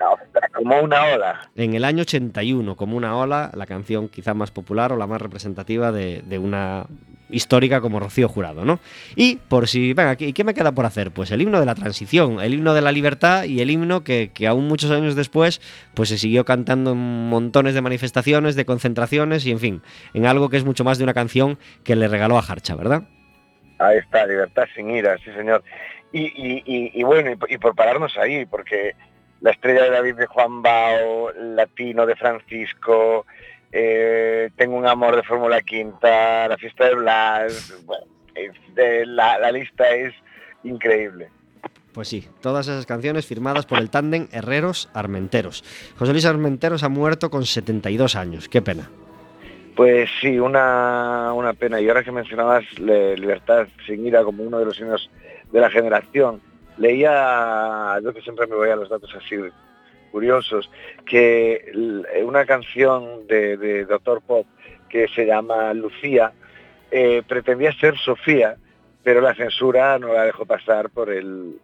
No, 0.00 0.16
como 0.54 0.80
una 0.80 1.04
ola. 1.04 1.50
En 1.56 1.74
el 1.74 1.84
año 1.84 2.02
81, 2.02 2.74
como 2.74 2.96
una 2.96 3.16
ola, 3.16 3.50
la 3.54 3.66
canción 3.66 4.08
quizá 4.08 4.32
más 4.32 4.50
popular 4.50 4.92
o 4.92 4.96
la 4.96 5.06
más 5.06 5.20
representativa 5.20 5.92
de, 5.92 6.22
de 6.22 6.38
una 6.38 6.86
histórica 7.28 7.80
como 7.80 8.00
Rocío 8.00 8.28
Jurado, 8.28 8.64
¿no? 8.64 8.80
Y 9.14 9.36
por 9.36 9.68
si, 9.68 9.92
venga, 9.92 10.16
¿qué, 10.16 10.32
qué 10.32 10.44
me 10.44 10.54
queda 10.54 10.72
por 10.72 10.86
hacer? 10.86 11.10
Pues 11.10 11.30
el 11.30 11.42
himno 11.42 11.60
de 11.60 11.66
la 11.66 11.74
transición, 11.74 12.40
el 12.40 12.54
himno 12.54 12.74
de 12.74 12.80
la 12.80 12.92
libertad 12.92 13.44
y 13.44 13.60
el 13.60 13.70
himno 13.70 14.02
que, 14.02 14.30
que 14.32 14.46
aún 14.46 14.66
muchos 14.68 14.90
años 14.90 15.14
después, 15.14 15.60
pues 15.94 16.08
se 16.08 16.18
siguió 16.18 16.44
cantando 16.44 16.92
en 16.92 17.28
montones 17.28 17.74
de 17.74 17.82
manifestaciones, 17.82 18.56
de 18.56 18.64
concentraciones 18.64 19.46
y, 19.46 19.50
en 19.52 19.60
fin, 19.60 19.82
en 20.14 20.26
algo 20.26 20.48
que 20.48 20.56
es 20.56 20.64
mucho 20.64 20.82
más 20.82 20.98
de 20.98 21.04
una 21.04 21.14
canción 21.14 21.58
que 21.84 21.96
le 21.96 22.08
regaló 22.08 22.38
a 22.38 22.42
Harcha, 22.42 22.74
¿verdad? 22.74 23.02
Ahí 23.78 23.98
está, 23.98 24.26
libertad 24.26 24.64
sin 24.74 24.90
ira, 24.90 25.16
sí 25.18 25.30
señor. 25.32 25.62
Y, 26.12 26.22
y, 26.22 26.62
y, 26.66 26.90
y 26.94 27.02
bueno, 27.04 27.30
y, 27.30 27.54
y 27.54 27.58
por 27.58 27.74
pararnos 27.74 28.16
ahí, 28.18 28.44
porque 28.44 28.94
la 29.40 29.50
estrella 29.52 29.84
de 29.84 29.90
David 29.90 30.14
de 30.16 30.26
Juan 30.26 30.62
Bao, 30.62 31.32
Latino 31.32 32.06
de 32.06 32.16
Francisco, 32.16 33.26
eh, 33.72 34.50
Tengo 34.56 34.76
un 34.76 34.86
amor 34.86 35.14
de 35.16 35.22
Fórmula 35.22 35.60
Quinta, 35.62 36.48
La 36.48 36.56
fiesta 36.58 36.86
de 36.86 36.94
Blas, 36.96 37.74
bueno, 37.86 38.04
es 38.34 38.52
de- 38.74 39.06
la, 39.06 39.38
la 39.38 39.52
lista 39.52 39.88
es 39.90 40.12
increíble. 40.64 41.28
Pues 41.92 42.08
sí, 42.08 42.28
todas 42.40 42.68
esas 42.68 42.86
canciones 42.86 43.26
firmadas 43.26 43.66
por 43.66 43.78
el 43.78 43.90
tándem 43.90 44.28
Herreros 44.32 44.88
Armenteros. 44.94 45.64
José 45.98 46.12
Luis 46.12 46.24
Armenteros 46.24 46.82
ha 46.84 46.88
muerto 46.88 47.30
con 47.30 47.44
72 47.46 48.14
años, 48.16 48.48
qué 48.48 48.62
pena. 48.62 48.88
Pues 49.74 50.08
sí, 50.20 50.38
una, 50.38 51.32
una 51.32 51.52
pena. 51.54 51.80
Y 51.80 51.88
ahora 51.88 52.04
que 52.04 52.12
mencionabas 52.12 52.64
Libertad 52.78 53.66
sin 53.86 54.06
ira 54.06 54.22
como 54.22 54.42
uno 54.42 54.58
de 54.58 54.66
los 54.66 54.78
himnos 54.78 55.10
de 55.50 55.60
la 55.60 55.70
generación, 55.70 56.40
leía, 56.80 57.98
yo 58.02 58.12
que 58.12 58.22
siempre 58.22 58.46
me 58.46 58.56
voy 58.56 58.70
a 58.70 58.76
los 58.76 58.88
datos 58.88 59.14
así 59.14 59.36
curiosos, 60.10 60.68
que 61.06 61.70
una 62.24 62.44
canción 62.44 63.26
de, 63.28 63.56
de 63.56 63.84
Doctor 63.84 64.22
Pop 64.22 64.46
que 64.88 65.06
se 65.08 65.24
llama 65.24 65.72
Lucía 65.74 66.32
eh, 66.90 67.22
pretendía 67.28 67.72
ser 67.74 67.96
Sofía, 67.98 68.56
pero 69.04 69.20
la 69.20 69.34
censura 69.34 69.96
no 70.00 70.12
la 70.12 70.24
dejó 70.24 70.44
pasar 70.46 70.90
por 70.90 71.10
el 71.10 71.60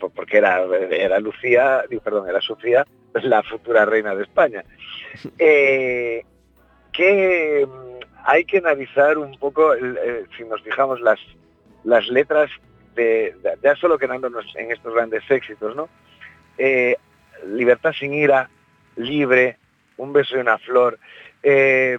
por- 0.00 0.12
porque 0.12 0.38
era, 0.38 0.64
era 0.90 1.18
Lucía, 1.20 1.84
perdón, 2.02 2.26
era 2.28 2.40
Sofía, 2.40 2.86
la 3.22 3.42
futura 3.42 3.84
reina 3.84 4.14
de 4.14 4.22
España. 4.22 4.64
Eh, 5.38 6.24
que 6.92 7.66
mm, 7.68 7.98
hay 8.24 8.44
que 8.44 8.58
analizar 8.58 9.16
un 9.18 9.38
poco, 9.38 9.74
eh, 9.74 10.24
si 10.36 10.44
nos 10.44 10.60
fijamos, 10.62 11.00
las, 11.00 11.20
las 11.84 12.08
letras 12.08 12.50
de, 12.94 13.34
de- 13.42 13.58
ya 13.62 13.74
solo 13.76 13.98
quedándonos 13.98 14.44
en 14.56 14.70
estos 14.72 14.94
grandes 14.94 15.22
éxitos, 15.30 15.74
¿no? 15.76 15.88
Eh, 16.58 16.96
libertad 17.46 17.92
sin 17.92 18.14
ira, 18.14 18.48
libre, 18.96 19.56
un 19.96 20.12
beso 20.12 20.36
y 20.36 20.40
una 20.40 20.58
flor. 20.58 20.98
eh, 21.42 21.98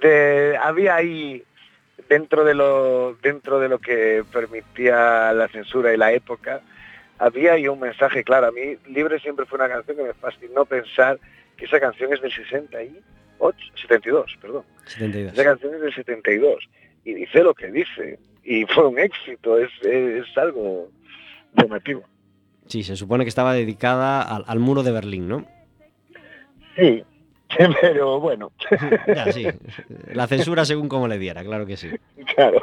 de- 0.00 0.56
había 0.62 0.94
ahí 0.96 1.42
dentro 2.08 2.44
de 2.44 2.54
lo 2.54 3.14
dentro 3.22 3.58
de 3.60 3.68
lo 3.68 3.78
que 3.78 4.22
permitía 4.32 5.32
la 5.32 5.48
censura 5.48 5.92
y 5.92 5.96
la 5.96 6.12
época 6.12 6.60
había 7.18 7.52
ahí 7.54 7.66
un 7.68 7.80
mensaje 7.80 8.22
claro 8.24 8.46
a 8.48 8.52
mí 8.52 8.76
libre 8.86 9.18
siempre 9.20 9.46
fue 9.46 9.58
una 9.58 9.68
canción 9.68 9.96
que 9.96 10.02
me 10.04 10.14
fascinó 10.14 10.64
pensar 10.64 11.18
que 11.56 11.64
esa 11.64 11.80
canción 11.80 12.12
es 12.12 12.20
del 12.20 12.32
68 12.32 13.58
72 13.82 14.38
perdón 14.40 14.64
72. 14.86 15.32
esa 15.32 15.44
canción 15.44 15.74
es 15.74 15.80
del 15.80 15.94
72 15.94 16.68
y 17.04 17.14
dice 17.14 17.42
lo 17.42 17.54
que 17.54 17.70
dice 17.70 18.18
y 18.44 18.64
fue 18.66 18.86
un 18.88 18.98
éxito 18.98 19.58
es, 19.58 19.70
es, 19.82 20.26
es 20.28 20.38
algo 20.38 20.88
llamativo 21.56 22.02
Sí, 22.66 22.82
se 22.82 22.96
supone 22.96 23.24
que 23.24 23.28
estaba 23.28 23.52
dedicada 23.52 24.22
al, 24.22 24.44
al 24.46 24.58
muro 24.58 24.82
de 24.82 24.92
Berlín, 24.92 25.28
¿no? 25.28 25.46
sí 26.76 27.04
pero 27.80 28.18
bueno 28.20 28.52
ya, 29.06 29.30
sí. 29.32 29.46
La 30.12 30.26
censura 30.26 30.64
según 30.64 30.88
como 30.88 31.06
le 31.08 31.18
diera, 31.18 31.44
claro 31.44 31.66
que 31.66 31.76
sí. 31.76 31.88
claro 32.34 32.60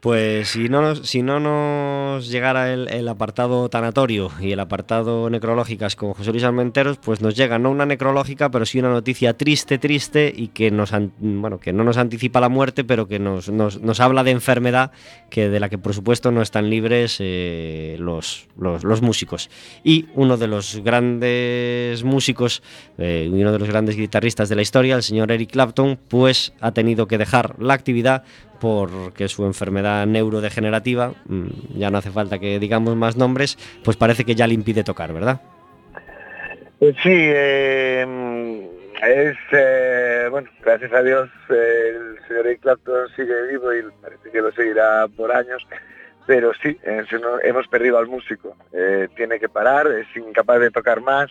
Pues 0.00 0.50
si 0.50 0.68
no 0.68 0.80
nos, 0.80 1.00
si 1.08 1.22
no 1.22 1.40
nos 1.40 2.28
llegara 2.28 2.72
el, 2.72 3.08
apartado 3.08 3.68
tanatorio 3.68 4.30
y 4.40 4.52
el 4.52 4.60
apartado 4.60 5.28
necrológicas 5.28 5.96
con 5.96 6.14
José 6.14 6.30
Luis 6.30 6.44
Almenteros, 6.44 6.98
pues 6.98 7.20
nos 7.20 7.34
llega 7.34 7.58
no 7.58 7.68
una 7.72 7.84
necrológica, 7.84 8.48
pero 8.48 8.64
sí 8.64 8.78
una 8.78 8.90
noticia 8.90 9.36
triste, 9.36 9.76
triste 9.78 10.32
y 10.34 10.48
que 10.48 10.70
nos 10.70 10.92
bueno, 11.18 11.58
que 11.58 11.72
no 11.72 11.82
nos 11.82 11.96
anticipa 11.96 12.38
la 12.40 12.48
muerte, 12.48 12.84
pero 12.84 13.08
que 13.08 13.18
nos, 13.18 13.48
nos- 13.48 13.80
nos 13.80 13.98
habla 13.98 14.22
de 14.22 14.30
enfermedad 14.30 14.92
que 15.30 15.48
de 15.48 15.58
la 15.58 15.68
que 15.68 15.78
por 15.78 15.94
supuesto 15.94 16.30
no 16.30 16.42
están 16.42 16.70
libres 16.70 17.16
eh, 17.18 17.96
los, 17.98 18.46
los, 18.56 19.02
músicos. 19.02 19.50
Y 19.82 20.06
uno 20.14 20.36
de 20.36 20.46
los 20.46 20.76
grandes 20.84 22.04
músicos 22.04 22.62
eh, 22.98 23.28
uno 23.32 23.50
de 23.50 23.58
los 23.58 23.68
grandes 23.68 23.96
guitarristas 23.96 24.48
de 24.48 24.54
la 24.54 24.62
historia, 24.62 24.94
el 24.94 25.02
señor 25.02 25.32
Eric 25.32 25.50
Clapton, 25.50 25.98
pues 26.06 26.52
ha 26.60 26.70
tenido 26.70 27.08
que 27.08 27.18
dejar 27.18 27.56
la 27.60 27.74
actividad 27.74 28.22
porque 28.60 29.28
su 29.28 29.44
enfermedad 29.44 30.06
neurodegenerativa, 30.06 31.12
mm, 31.26 31.78
ya 31.78 31.90
no 31.90 31.98
hace 31.98 32.10
falta 32.10 32.38
que 32.38 32.58
digamos 32.58 32.96
más 32.96 33.16
nombres, 33.16 33.58
pues 33.84 33.96
parece 33.96 34.24
que 34.24 34.34
ya 34.34 34.46
le 34.46 34.54
impide 34.54 34.84
tocar, 34.84 35.12
¿verdad? 35.12 35.40
Pues 36.78 36.94
sí, 37.02 37.10
eh, 37.12 38.06
es, 39.02 39.36
eh, 39.50 40.28
bueno, 40.30 40.48
gracias 40.62 40.92
a 40.92 41.02
Dios 41.02 41.28
el 41.48 42.18
señor 42.28 42.46
Eric 42.46 42.60
Clapton 42.60 43.08
sigue 43.16 43.48
vivo 43.50 43.74
y 43.74 43.82
parece 44.00 44.30
que 44.30 44.40
lo 44.40 44.52
seguirá 44.52 45.08
por 45.08 45.32
años, 45.32 45.66
pero 46.26 46.52
sí, 46.62 46.78
eh, 46.84 47.02
hemos 47.42 47.66
perdido 47.66 47.98
al 47.98 48.06
músico. 48.06 48.56
Tiene 49.16 49.40
que 49.40 49.48
parar, 49.48 49.88
es 49.88 50.06
incapaz 50.16 50.60
de 50.60 50.70
tocar 50.70 51.00
más. 51.00 51.30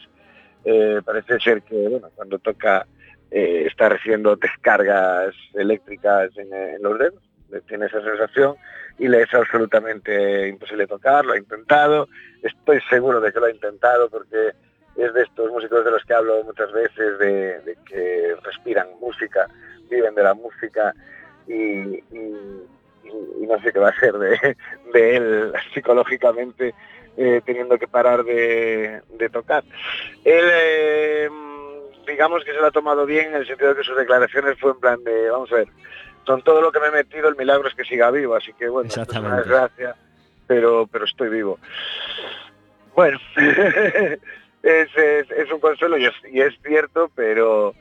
Parece 1.06 1.40
ser 1.40 1.62
que, 1.62 1.88
bueno, 1.88 2.10
cuando 2.16 2.40
toca 2.40 2.86
eh, 3.32 3.66
está 3.68 3.90
recibiendo 3.90 4.36
descargas 4.36 5.36
eléctricas 5.54 6.30
en, 6.38 6.82
los 6.82 6.98
dedos, 6.98 7.22
tiene 7.68 7.88
esa 7.88 8.02
sensación 8.02 8.56
y 8.98 9.08
le 9.08 9.22
es 9.22 9.34
absolutamente 9.34 10.48
imposible 10.48 10.88
tocar, 10.88 11.26
lo 11.26 11.34
ha 11.34 11.38
intentado, 11.38 12.08
estoy 12.42 12.80
seguro 12.90 13.20
de 13.22 13.32
que 13.32 13.40
lo 13.40 13.46
ha 13.48 13.52
intentado 13.52 14.10
porque 14.10 14.52
es 14.96 15.14
de 15.14 15.24
estos 15.24 15.52
músicos 15.52 15.86
de 15.86 15.92
los 15.92 16.04
que 16.04 16.14
hablo 16.14 16.44
muchas 16.44 16.72
veces, 16.72 17.20
de, 17.20 17.78
que 17.86 18.36
respiran 18.44 18.88
música, 19.00 19.48
viven 19.90 20.16
de 20.16 20.24
la 20.24 20.34
música 20.34 20.94
y, 21.48 22.04
no 23.48 23.62
sé 23.62 23.72
qué 23.72 23.80
va 23.80 23.90
a 23.90 24.00
ser 24.00 24.14
de, 24.14 25.16
él 25.16 25.54
psicológicamente 25.74 26.74
eh, 27.16 27.42
teniendo 27.46 27.78
que 27.78 27.88
parar 27.88 28.24
de, 28.24 29.02
tocar. 29.32 29.64
Eh, 30.26 31.30
digamos 32.08 32.44
que 32.44 32.52
se 32.54 32.58
lo 32.60 32.68
ha 32.68 32.72
tomado 32.72 33.06
bien 33.06 33.28
en 33.28 33.36
el 33.36 33.48
sentido 33.48 33.70
de 33.72 33.76
que 33.78 33.84
sus 33.84 33.98
declaraciones 33.98 34.58
fue 34.60 34.72
en 34.72 34.80
plan 34.80 35.04
de, 35.04 35.30
vamos 35.30 35.52
a 35.52 35.56
ver, 35.58 35.68
con 36.26 36.42
todo 36.42 36.62
lo 36.62 36.72
que 36.72 36.80
me 36.80 36.88
he 36.88 36.92
metido, 36.92 37.28
el 37.30 37.36
milagro 37.36 37.68
es 37.68 37.76
que 37.76 37.84
siga 37.86 38.10
vivo, 38.12 38.36
así 38.36 38.54
que 38.54 38.68
bueno, 38.70 38.90
esto 39.02 39.12
es 39.12 39.18
una 39.28 39.38
desgracia, 39.44 39.96
pero, 40.48 40.88
pero 40.92 41.06
estoy 41.06 41.30
vivo. 41.30 41.60
Bueno, 42.96 43.20
es, 43.36 44.18
es- 44.98 45.32
es 45.32 45.52
un 45.52 45.60
consuelo 45.60 45.98
y 45.98 46.06
es, 46.06 46.14
y 46.32 46.42
es 46.42 46.54
cierto, 46.66 47.12
pero, 47.16 47.74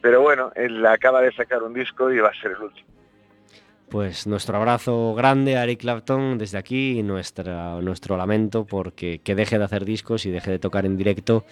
pero 0.00 0.20
bueno, 0.22 0.50
él 0.54 0.84
acaba 0.86 1.20
de 1.20 1.32
sacar 1.32 1.62
un 1.62 1.74
disco 1.74 2.10
y 2.10 2.18
va 2.18 2.28
a 2.30 2.34
ser 2.40 2.52
el 2.52 2.62
último. 2.62 2.88
Pues 3.92 4.26
nuestro 4.26 4.56
abrazo 4.56 5.14
grande 5.14 5.58
a 5.58 5.64
Eric 5.64 5.80
Clapton 5.80 6.38
desde 6.38 6.56
aquí 6.56 6.98
y 6.98 7.02
nuestra, 7.02 7.78
nuestro 7.82 8.16
lamento 8.16 8.64
porque 8.64 9.20
que 9.22 9.34
deje 9.34 9.58
de 9.58 9.64
hacer 9.64 9.84
discos 9.84 10.24
y 10.24 10.30
deje 10.30 10.50
de 10.50 10.58
tocar 10.58 10.86
en 10.86 10.96
directo 10.96 11.44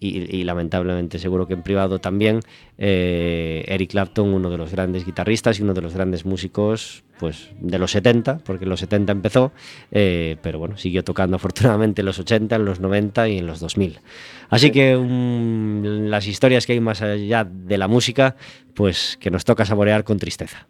y, 0.00 0.42
lamentablemente 0.44 1.18
seguro 1.18 1.46
que 1.46 1.52
en 1.52 1.62
privado 1.62 1.98
también 2.00 2.40
eh, 2.78 3.62
Eric 3.68 3.90
Clapton, 3.90 4.32
uno 4.32 4.48
de 4.48 4.56
los 4.56 4.72
grandes 4.72 5.04
guitarristas 5.04 5.60
y 5.60 5.62
uno 5.64 5.74
de 5.74 5.82
los 5.82 5.92
grandes 5.92 6.24
músicos 6.24 7.04
pues 7.18 7.50
de 7.60 7.78
los 7.78 7.90
70, 7.90 8.38
porque 8.38 8.64
en 8.64 8.70
los 8.70 8.80
70 8.80 9.12
empezó, 9.12 9.52
eh, 9.90 10.38
pero 10.40 10.58
bueno, 10.58 10.78
siguió 10.78 11.04
tocando 11.04 11.36
afortunadamente 11.36 12.00
en 12.00 12.06
los 12.06 12.18
80, 12.18 12.56
en 12.56 12.64
los 12.64 12.80
90 12.80 13.28
y 13.28 13.38
en 13.38 13.46
los 13.46 13.60
2000. 13.60 14.00
Así 14.48 14.70
que 14.70 14.96
mm, 14.96 16.06
las 16.08 16.26
historias 16.26 16.64
que 16.64 16.72
hay 16.72 16.80
más 16.80 17.02
allá 17.02 17.44
de 17.44 17.76
la 17.76 17.86
música, 17.86 18.34
pues 18.72 19.18
que 19.20 19.30
nos 19.30 19.44
toca 19.44 19.66
saborear 19.66 20.04
con 20.04 20.18
tristeza. 20.18 20.68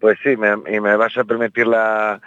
Pues 0.00 0.18
sí, 0.22 0.32
y 0.32 0.80
me 0.80 0.96
vas 0.96 1.16
a 1.16 1.24
permitir 1.24 1.66
la, 1.66 2.20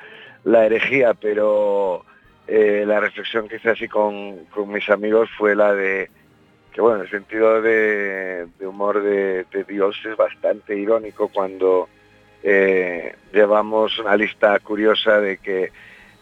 la 0.43 0.65
herejía, 0.65 1.13
pero 1.13 2.03
eh, 2.47 2.83
la 2.85 2.99
reflexión 2.99 3.47
que 3.47 3.57
hice 3.57 3.69
así 3.69 3.87
con, 3.87 4.45
con 4.45 4.71
mis 4.71 4.89
amigos 4.89 5.29
fue 5.37 5.55
la 5.55 5.73
de 5.73 6.09
que, 6.73 6.81
bueno, 6.81 7.03
el 7.03 7.09
sentido 7.09 7.61
de, 7.61 8.47
humor 8.61 9.01
de, 9.01 9.45
de 9.51 9.63
Dios 9.63 9.95
es 10.05 10.15
bastante 10.15 10.75
irónico 10.77 11.27
cuando 11.27 11.89
eh, 12.43 13.15
llevamos 13.33 13.97
una 13.99 14.15
lista 14.15 14.57
curiosa 14.59 15.19
de 15.19 15.37
que 15.37 15.71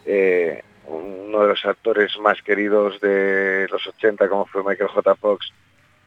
eh, 0.05 0.63
uno 0.87 1.41
de 1.41 1.47
los 1.49 1.65
actores 1.65 2.17
más 2.19 2.41
queridos 2.41 2.99
de 3.01 3.67
los 3.69 3.85
80, 3.85 4.27
como 4.29 4.45
fue 4.45 4.63
Michael 4.63 4.89
J. 4.89 5.15
Fox, 5.15 5.51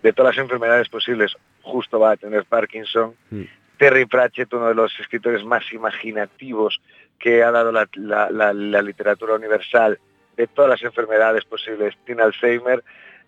de 0.03 0.13
todas 0.13 0.37
las 0.37 0.45
enfermedades 0.45 0.89
posibles, 0.89 1.37
justo 1.63 2.01
va 2.01 2.13
a 2.13 2.17
tener 2.17 2.45
Parkinson. 2.45 3.15
Mm. 3.31 3.43
Terry 3.81 4.05
Pratchett, 4.05 4.53
uno 4.53 4.69
de 4.69 4.75
los 4.75 4.93
escritores 5.01 5.43
más 5.43 5.65
imaginativos 5.73 6.83
que 7.19 7.43
ha 7.43 7.51
dado 7.51 7.73
la, 7.73 7.89
la- 7.95 8.31
la- 8.31 8.53
la 8.53 8.83
literatura 8.83 9.35
universal 9.37 9.99
de 10.37 10.47
todas 10.47 10.69
las 10.71 10.83
enfermedades 10.83 11.47
posibles, 11.47 11.97
tiene 12.05 12.21
Alzheimer, 12.23 12.85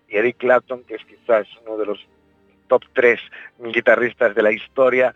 y 0.07 0.15
Eric 0.17 0.37
Clapton, 0.37 0.83
que 0.83 0.93
es 0.93 1.05
quizás 1.05 1.47
uno 1.65 1.75
de 1.77 1.87
los 1.87 2.05
top 2.67 2.83
tres 2.93 3.19
guitarristas 3.57 4.35
de 4.35 4.43
la 4.43 4.51
historia, 4.51 5.15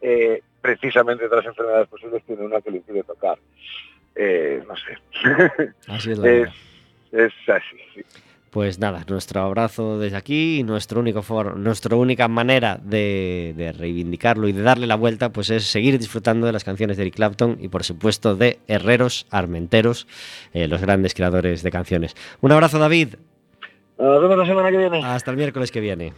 eh, 0.00 0.40
precisamente 0.62 1.24
de 1.24 1.28
todas 1.28 1.44
las 1.44 1.52
enfermedades 1.52 1.88
posibles 1.88 2.24
tiene 2.24 2.46
una 2.46 2.62
que 2.62 2.70
le 2.70 2.78
impide 2.78 3.02
tocar. 3.02 3.36
Eh, 4.14 4.64
no 4.66 4.74
sé. 4.74 4.96
Así 5.86 6.12
es 6.12 6.18
la 6.18 6.24
es 7.12 7.32
así, 7.46 7.76
sí. 7.94 8.02
Pues 8.50 8.78
nada, 8.78 9.04
nuestro 9.08 9.42
abrazo 9.42 9.98
desde 9.98 10.16
aquí 10.16 10.60
y 10.60 10.62
nuestro 10.62 11.00
único 11.00 11.20
for- 11.22 11.56
nuestra 11.58 11.94
única 11.96 12.28
manera 12.28 12.80
de, 12.82 13.52
de 13.56 13.72
reivindicarlo 13.72 14.48
y 14.48 14.52
de 14.52 14.62
darle 14.62 14.86
la 14.86 14.94
vuelta 14.96 15.30
pues 15.30 15.50
es 15.50 15.64
seguir 15.66 15.98
disfrutando 15.98 16.46
de 16.46 16.52
las 16.52 16.64
canciones 16.64 16.96
de 16.96 17.02
Eric 17.02 17.14
Clapton 17.16 17.58
y 17.60 17.68
por 17.68 17.84
supuesto 17.84 18.34
de 18.36 18.58
Herreros, 18.66 19.26
Armenteros, 19.30 20.06
eh, 20.54 20.66
los 20.66 20.80
grandes 20.80 21.12
creadores 21.12 21.62
de 21.62 21.70
canciones. 21.70 22.16
Un 22.40 22.52
abrazo 22.52 22.78
David, 22.78 23.16
Nos 23.98 24.22
vemos 24.22 24.38
la 24.38 24.46
semana 24.46 24.70
que 24.70 24.78
viene. 24.78 25.04
hasta 25.04 25.30
el 25.30 25.36
miércoles 25.36 25.70
que 25.70 25.80
viene. 25.80 26.14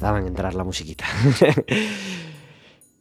Tardaba 0.00 0.18
en 0.18 0.28
entrar 0.28 0.54
la 0.54 0.64
musiquita. 0.64 1.04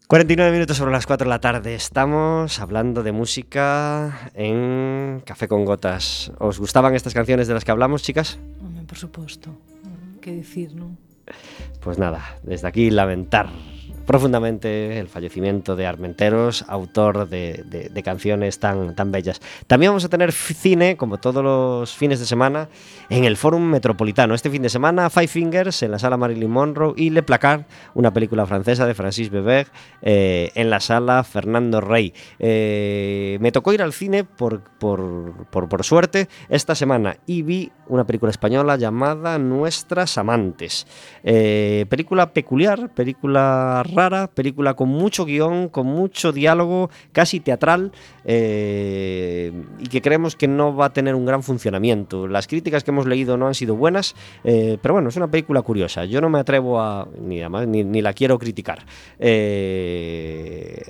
49 0.07 0.51
minutos 0.51 0.75
sobre 0.75 0.91
las 0.91 1.07
4 1.07 1.23
de 1.23 1.29
la 1.29 1.39
tarde. 1.39 1.73
Estamos 1.73 2.59
hablando 2.59 3.03
de 3.03 3.13
música 3.13 4.29
en 4.33 5.23
Café 5.25 5.47
con 5.47 5.63
Gotas. 5.63 6.33
¿Os 6.39 6.59
gustaban 6.59 6.95
estas 6.95 7.13
canciones 7.13 7.47
de 7.47 7.53
las 7.53 7.63
que 7.63 7.71
hablamos, 7.71 8.03
chicas? 8.03 8.37
Por 8.85 8.97
suposto. 8.97 9.55
Que 10.19 10.33
dicir, 10.33 10.75
non? 10.75 10.99
Pues 11.79 11.95
nada, 11.95 12.35
desde 12.43 12.67
aquí 12.67 12.91
lamentar 12.91 13.47
profundamente 14.09 14.97
el 14.97 15.07
fallecimiento 15.07 15.75
de 15.75 15.85
Armenteros, 15.85 16.65
autor 16.67 17.29
de, 17.29 17.63
de- 17.93 18.01
canciones 18.01 18.57
tan, 18.57 18.95
tan 18.95 19.11
bellas. 19.11 19.39
También 19.67 19.91
vamos 19.91 20.03
a 20.03 20.09
tener 20.09 20.31
cine, 20.31 20.97
como 20.97 21.19
todos 21.19 21.43
los 21.43 21.93
fines 21.93 22.19
de 22.19 22.25
semana, 22.25 22.69
en 23.11 23.25
el 23.25 23.37
Fórum 23.37 23.61
Metropolitano. 23.61 24.33
Este 24.33 24.49
fin 24.49 24.63
de 24.63 24.69
semana, 24.69 25.11
Five 25.11 25.27
Fingers 25.27 25.83
en 25.83 25.91
la 25.91 25.99
sala 25.99 26.17
Marilyn 26.17 26.49
Monroe 26.49 26.95
y 26.97 27.11
Le 27.11 27.21
Placard, 27.21 27.65
una 27.93 28.11
película 28.11 28.47
francesa 28.47 28.87
de 28.87 28.95
Francis 28.95 29.29
Beber, 29.29 29.67
eh, 30.01 30.49
en 30.55 30.71
la 30.71 30.79
sala 30.79 31.23
Fernando 31.23 31.79
Rey. 31.79 32.11
Eh, 32.39 33.37
me 33.41 33.51
tocó 33.51 33.73
ir 33.73 33.83
al 33.83 33.93
cine 33.93 34.23
por, 34.23 34.61
por, 34.79 35.45
por, 35.51 35.69
por 35.69 35.83
suerte 35.83 36.29
esta 36.49 36.73
semana 36.73 37.17
y 37.27 37.43
vi 37.43 37.71
una 37.87 38.05
película 38.05 38.31
española 38.31 38.75
llamada 38.75 39.37
Nuestras 39.37 40.17
Amantes. 40.17 40.87
Eh, 41.23 41.85
película 41.89 42.33
peculiar, 42.33 42.89
película 42.93 43.83
rara, 43.99 44.27
película 44.27 44.73
con 44.73 44.89
mucho 44.89 45.25
guion, 45.25 45.69
con 45.69 45.87
mucho 45.87 46.31
diálogo, 46.31 46.89
casi 47.11 47.39
teatral, 47.39 47.91
eh, 48.25 49.51
y 49.79 49.87
que 49.87 50.01
creemos 50.01 50.35
que 50.35 50.47
no 50.47 50.75
va 50.75 50.85
a 50.87 50.93
tener 50.93 51.15
un 51.15 51.25
gran 51.25 51.43
funcionamiento. 51.43 52.27
Las 52.27 52.47
críticas 52.47 52.83
que 52.83 52.91
hemos 52.91 53.05
leído 53.05 53.37
no 53.37 53.47
han 53.47 53.55
sido 53.55 53.75
buenas, 53.75 54.15
eh, 54.43 54.77
pero 54.81 54.93
bueno, 54.95 55.09
es 55.09 55.17
una 55.17 55.29
película 55.29 55.61
curiosa. 55.61 56.05
Yo 56.05 56.21
no 56.21 56.29
me 56.29 56.39
atrevo 56.39 56.79
a, 56.79 57.07
ni, 57.19 57.41
además, 57.41 57.67
ni, 57.67 57.83
ni 57.83 58.01
la 58.01 58.13
quiero 58.13 58.39
criticar. 58.39 58.85
Eh, 59.19 60.81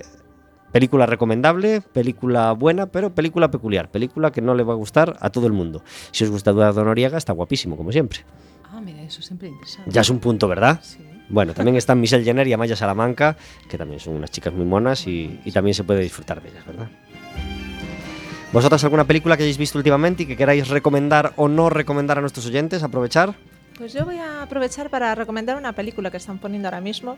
Película 0.72 1.04
recomendable, 1.04 1.80
película 1.80 2.52
buena, 2.52 2.86
pero 2.86 3.12
película 3.12 3.50
peculiar, 3.50 3.90
película 3.90 4.30
que 4.30 4.40
no 4.40 4.54
le 4.54 4.62
va 4.62 4.74
a 4.74 4.76
gustar 4.76 5.16
a 5.20 5.30
todo 5.30 5.48
el 5.48 5.52
mundo. 5.52 5.82
Si 6.12 6.22
os 6.22 6.30
gusta 6.30 6.52
Eduardo 6.52 6.84
Noriega, 6.84 7.18
está 7.18 7.32
guapísimo, 7.32 7.76
como 7.76 7.90
siempre. 7.90 8.20
Ah, 8.72 8.80
mira, 8.80 9.02
eso 9.02 9.20
sempre 9.20 9.48
é 9.48 9.50
interesante. 9.50 9.90
Ya 9.90 10.00
es 10.02 10.10
un 10.10 10.20
punto, 10.20 10.46
¿verdad? 10.46 10.78
Sí. 10.82 11.09
Bueno, 11.30 11.54
también 11.54 11.76
están 11.76 12.00
Michelle 12.00 12.24
Jenner 12.24 12.46
y 12.46 12.52
Amaya 12.52 12.76
Salamanca, 12.76 13.36
que 13.68 13.78
también 13.78 14.00
son 14.00 14.16
unas 14.16 14.30
chicas 14.30 14.52
muy 14.52 14.66
monas 14.66 15.06
y, 15.06 15.40
y 15.44 15.52
también 15.52 15.74
se 15.74 15.84
puede 15.84 16.02
disfrutar 16.02 16.42
de 16.42 16.50
ellas, 16.50 16.66
¿verdad? 16.66 16.88
¿Vosotras 18.52 18.82
alguna 18.82 19.04
película 19.04 19.36
que 19.36 19.44
hayáis 19.44 19.58
visto 19.58 19.78
últimamente 19.78 20.24
y 20.24 20.26
que 20.26 20.36
queráis 20.36 20.68
recomendar 20.68 21.32
o 21.36 21.46
no 21.46 21.70
recomendar 21.70 22.18
a 22.18 22.20
nuestros 22.20 22.46
oyentes? 22.46 22.82
Aprovechar. 22.82 23.34
Pues 23.78 23.92
yo 23.92 24.04
voy 24.04 24.18
a 24.18 24.42
aprovechar 24.42 24.90
para 24.90 25.14
recomendar 25.14 25.56
una 25.56 25.72
película 25.72 26.10
que 26.10 26.16
están 26.16 26.38
poniendo 26.38 26.66
ahora 26.66 26.80
mismo 26.80 27.16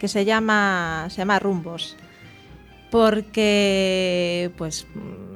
que 0.00 0.08
se 0.08 0.24
llama, 0.24 1.06
se 1.10 1.18
llama 1.18 1.38
Rumbos. 1.38 1.96
Porque, 2.90 4.52
pues, 4.56 4.86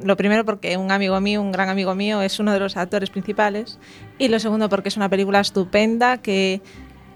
lo 0.03 0.16
primero 0.16 0.45
porque 0.45 0.77
un 0.77 0.91
amigo 0.91 1.21
mío, 1.21 1.41
un 1.41 1.53
gran 1.53 1.69
amigo 1.69 1.95
mío, 1.95 2.21
es 2.21 2.39
uno 2.39 2.53
de 2.53 2.61
los 2.61 2.77
actores 2.77 3.11
principales. 3.11 3.79
Y 4.19 4.29
lo 4.29 4.39
segundo 4.41 4.69
porque 4.69 4.89
es 4.89 4.97
una 4.97 5.09
película 5.09 5.41
estupenda 5.41 6.19
que, 6.19 6.61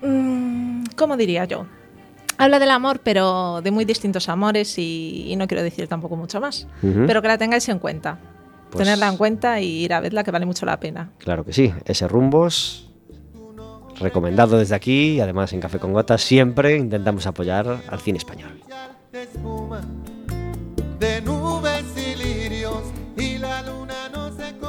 mm, 0.02 0.84
¿cómo 0.96 1.16
diría 1.16 1.44
yo? 1.44 1.66
Habla 2.38 2.58
del 2.58 2.70
amor, 2.70 3.00
pero 3.04 3.60
de 3.62 3.70
muy 3.70 3.84
distintos 3.84 4.28
amores 4.28 4.78
y, 4.78 5.26
y 5.28 5.36
no 5.36 5.46
quiero 5.46 5.62
decir 5.62 5.86
tampoco 5.88 6.16
mucho 6.16 6.40
más. 6.40 6.66
Ujú. 6.82 7.04
Pero 7.06 7.22
que 7.22 7.28
la 7.28 7.38
tengáis 7.38 7.68
en 7.68 7.78
cuenta. 7.78 8.18
Pues- 8.70 8.84
Tenerla 8.84 9.08
en 9.08 9.16
cuenta 9.16 9.60
y 9.60 9.66
ir 9.84 9.92
a 9.92 10.00
verla, 10.00 10.24
que 10.24 10.30
vale 10.30 10.46
mucho 10.46 10.64
la 10.66 10.80
pena. 10.80 11.10
Claro 11.18 11.44
que 11.44 11.52
sí, 11.52 11.72
ese 11.84 12.08
Rumbos 12.08 12.88
recomendado 14.00 14.58
desde 14.58 14.74
aquí 14.74 15.10
y 15.12 15.20
además 15.20 15.52
en 15.52 15.60
Café 15.60 15.78
con 15.78 15.92
Gotas 15.92 16.22
siempre 16.22 16.76
intentamos 16.76 17.26
apoyar 17.26 17.82
al 17.88 18.00
cine 18.00 18.18
español. 18.18 18.60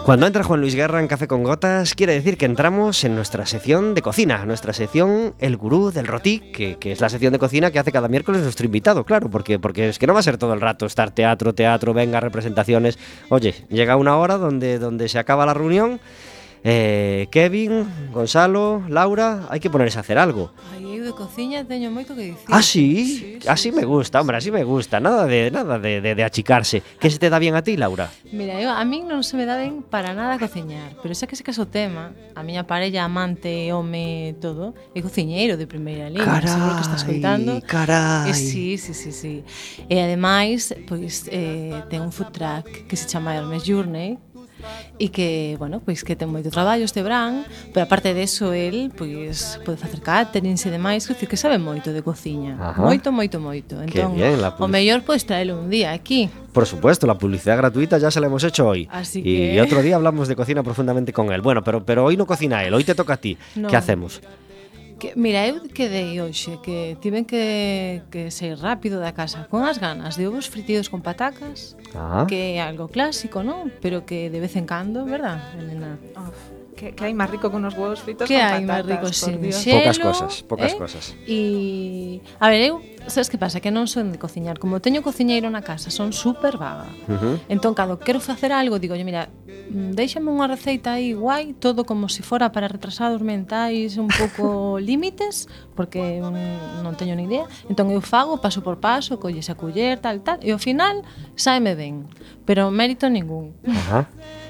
Cuando 0.03 0.27
entra 0.27 0.43
Juan 0.43 0.59
Luis 0.59 0.75
Guerra 0.75 0.99
en 0.99 1.07
Café 1.07 1.29
con 1.29 1.43
Gotas, 1.43 1.95
quiere 1.95 2.11
decir 2.11 2.37
que 2.37 2.43
entramos 2.43 3.05
en 3.05 3.15
nuestra 3.15 3.45
sección 3.45 3.93
de 3.93 4.01
cocina, 4.01 4.45
nuestra 4.45 4.73
sección 4.73 5.33
El 5.39 5.55
Gurú 5.55 5.91
del 5.91 6.07
que, 6.51 6.75
que 6.77 6.91
es 6.91 6.99
la 6.99 7.07
sección 7.07 7.31
de 7.31 7.39
cocina 7.39 7.71
que 7.71 7.79
hace 7.79 7.93
cada 7.93 8.09
miércoles 8.09 8.41
nuestro 8.41 8.65
invitado, 8.65 9.05
claro, 9.05 9.29
porque, 9.29 9.59
porque 9.59 9.87
es 9.87 9.99
que 9.99 10.05
no 10.05 10.13
va 10.13 10.19
a 10.19 10.23
ser 10.23 10.37
todo 10.37 10.53
el 10.53 10.59
rato 10.59 10.85
estar 10.85 11.11
teatro, 11.11 11.53
teatro, 11.53 11.93
venga, 11.93 12.19
representaciones. 12.19 12.99
Oye, 13.29 13.55
llega 13.69 13.95
una 13.95 14.17
hora 14.17 14.37
donde, 14.37 14.77
donde 14.77 15.07
se 15.07 15.19
acaba 15.19 15.45
la 15.45 15.53
reunión. 15.53 16.01
eh, 16.65 17.27
Kevin, 17.31 17.87
Gonzalo, 18.11 18.83
Laura, 18.89 19.47
hay 19.49 19.61
que 19.61 19.69
ponerse 19.69 19.99
a 19.99 20.01
hacer 20.01 20.17
algo. 20.17 20.51
de 21.13 21.17
cociña 21.17 21.63
teño 21.63 21.93
moito 21.93 22.17
que 22.17 22.33
dicir. 22.33 22.49
Ah, 22.49 22.61
sí? 22.61 23.05
sí, 23.05 23.47
así 23.47 23.69
sí, 23.69 23.71
me 23.71 23.85
gusta, 23.85 24.19
hombre, 24.19 24.37
así 24.37 24.49
me 24.51 24.63
gusta. 24.63 24.99
Nada 24.99 25.25
de 25.25 25.51
nada 25.51 25.77
de, 25.77 26.01
de, 26.01 26.15
de 26.15 26.23
achicarse. 26.23 26.81
Que 26.99 27.09
se 27.09 27.19
te 27.19 27.29
dá 27.29 27.37
bien 27.39 27.55
a 27.55 27.61
ti, 27.61 27.77
Laura? 27.77 28.09
Mira, 28.31 28.59
eu, 28.59 28.69
a 28.69 28.83
min 28.83 29.05
non 29.05 29.21
se 29.21 29.37
me 29.37 29.45
dá 29.45 29.61
ben 29.61 29.85
para 29.85 30.17
nada 30.17 30.41
cociñar, 30.41 30.97
pero 31.05 31.13
xa 31.13 31.29
que 31.29 31.37
se 31.37 31.45
caso 31.45 31.69
tema, 31.69 32.11
a 32.33 32.41
miña 32.41 32.65
parella 32.65 33.05
amante, 33.05 33.69
home, 33.71 34.35
todo, 34.41 34.73
é 34.97 34.99
cociñeiro 35.05 35.55
de 35.55 35.69
primeira 35.69 36.09
liña, 36.09 36.25
carai, 36.25 36.49
seguro 36.49 36.73
que 36.81 36.85
estás 36.89 37.03
coitando. 37.05 37.61
Carai. 37.61 38.33
Eh, 38.33 38.33
sí, 38.33 38.81
sí, 38.81 38.93
sí, 38.97 39.11
sí. 39.13 39.35
E 39.85 40.01
ademais, 40.01 40.73
pois 40.89 41.29
eh, 41.29 41.85
ten 41.93 42.01
un 42.01 42.11
food 42.11 42.33
truck 42.33 42.89
que 42.89 42.97
se 42.97 43.05
chama 43.05 43.37
Hermes 43.37 43.61
Journey, 43.61 44.17
e 44.99 45.09
que, 45.09 45.55
bueno, 45.57 45.81
pois 45.83 46.03
que 46.03 46.15
ten 46.15 46.29
moito 46.29 46.49
traballo 46.49 46.85
este 46.85 47.01
verán, 47.01 47.43
pero 47.73 47.85
aparte 47.85 48.13
deso 48.13 48.53
el 48.53 48.91
pois 48.93 49.59
pode 49.65 49.77
facer 49.77 49.99
caterings 49.99 50.63
e 50.65 50.69
demais, 50.71 51.07
que 51.07 51.15
que 51.27 51.37
sabe 51.37 51.57
moito 51.57 51.91
de 51.91 52.01
cociña, 52.05 52.55
Ajá. 52.59 52.81
moito, 52.81 53.09
moito, 53.11 53.39
moito. 53.41 53.81
Entón, 53.81 54.15
bien, 54.15 54.37
o 54.39 54.67
mellor 54.69 55.01
podes 55.01 55.25
traelo 55.25 55.59
un 55.59 55.69
día 55.69 55.91
aquí. 55.91 56.29
Por 56.53 56.65
supuesto, 56.67 57.07
la 57.07 57.17
publicidad 57.17 57.57
gratuita 57.57 57.97
ya 57.97 58.11
se 58.11 58.21
la 58.21 58.27
hemos 58.27 58.43
hecho 58.43 58.67
hoy. 58.67 58.87
Así 58.91 59.23
que... 59.23 59.55
Y 59.55 59.59
otro 59.59 59.81
día 59.81 59.95
hablamos 59.95 60.27
de 60.27 60.35
cocina 60.35 60.61
profundamente 60.61 61.11
con 61.11 61.33
él. 61.33 61.41
Bueno, 61.41 61.63
pero, 61.63 61.83
pero 61.83 62.05
hoy 62.05 62.15
no 62.15 62.27
cocina 62.27 62.63
él, 62.63 62.73
hoy 62.75 62.83
te 62.83 62.93
toca 62.93 63.13
a 63.13 63.17
ti. 63.17 63.35
No. 63.55 63.69
¿Qué 63.69 63.75
hacemos? 63.75 64.21
que, 65.03 65.19
mira, 65.19 65.45
eu 65.45 65.59
quedei 65.67 66.21
hoxe 66.21 66.55
que 66.63 66.95
tiven 67.01 67.25
que, 67.25 68.01
que 68.09 68.31
sair 68.31 68.55
rápido 68.55 69.03
da 69.03 69.11
casa 69.11 69.43
con 69.51 69.67
as 69.67 69.75
ganas 69.75 70.15
de 70.15 70.23
ovos 70.31 70.47
fritidos 70.47 70.87
con 70.87 71.03
patacas, 71.03 71.75
ah. 71.91 72.23
que 72.23 72.55
é 72.55 72.63
algo 72.63 72.87
clásico, 72.87 73.43
non? 73.43 73.67
Pero 73.83 74.07
que 74.07 74.31
de 74.31 74.39
vez 74.39 74.55
en 74.55 74.63
cando, 74.63 75.03
verdad, 75.03 75.43
Elena? 75.59 75.99
Oh 76.15 76.62
que, 76.73 76.93
que 76.93 77.03
hai 77.05 77.13
máis 77.13 77.29
rico 77.31 77.49
que 77.49 77.57
unos 77.57 77.77
huevos 77.77 78.01
fritos 78.01 78.27
que 78.27 78.37
hai 78.41 78.61
máis 78.65 78.85
rico 78.85 79.07
sin 79.13 79.39
xelo, 79.53 79.79
pocas 79.79 79.99
cosas, 79.99 80.33
pocas 80.43 80.71
eh? 80.73 80.77
cosas. 80.77 81.05
E 81.25 81.39
a 82.41 82.49
ver, 82.49 82.61
eu 82.69 82.81
sabes 83.07 83.29
que 83.29 83.37
pasa? 83.37 83.59
Que 83.59 83.71
non 83.71 83.87
son 83.87 84.11
de 84.11 84.19
cociñar. 84.19 84.59
Como 84.59 84.79
teño 84.79 85.03
cociñeiro 85.03 85.49
na 85.51 85.61
casa, 85.61 85.91
son 85.91 86.13
super 86.15 86.55
vaga. 86.55 86.87
Uh 87.07 87.17
-huh. 87.17 87.35
Entón, 87.49 87.73
cando 87.75 87.99
quero 87.99 88.19
facer 88.19 88.51
algo, 88.51 88.79
digo, 88.79 88.95
yo, 88.95 89.03
mira, 89.03 89.27
mm, 89.47 89.91
déixame 89.95 90.31
unha 90.31 90.47
receita 90.47 90.95
aí 90.95 91.11
guai, 91.13 91.55
todo 91.57 91.83
como 91.83 92.07
se 92.07 92.21
si 92.21 92.21
fora 92.23 92.53
para 92.53 92.69
retrasados 92.69 93.19
mentais, 93.19 93.97
un 93.97 94.07
pouco 94.07 94.77
límites, 94.89 95.49
porque 95.75 96.21
un, 96.21 96.37
non 96.83 96.95
teño 96.95 97.15
ni 97.17 97.27
idea. 97.27 97.49
Entón, 97.67 97.91
eu 97.91 97.99
fago 97.99 98.39
paso 98.39 98.63
por 98.63 98.79
paso, 98.79 99.19
colles 99.19 99.49
a 99.49 99.55
culler, 99.55 99.99
tal, 99.99 100.21
tal, 100.23 100.39
e 100.39 100.53
ao 100.53 100.59
final, 100.61 101.03
saeme 101.35 101.75
ben. 101.75 102.07
Pero 102.47 102.71
mérito 102.71 103.09
ningún. 103.09 103.55
Uh 103.63 103.73
-huh. 103.73 104.03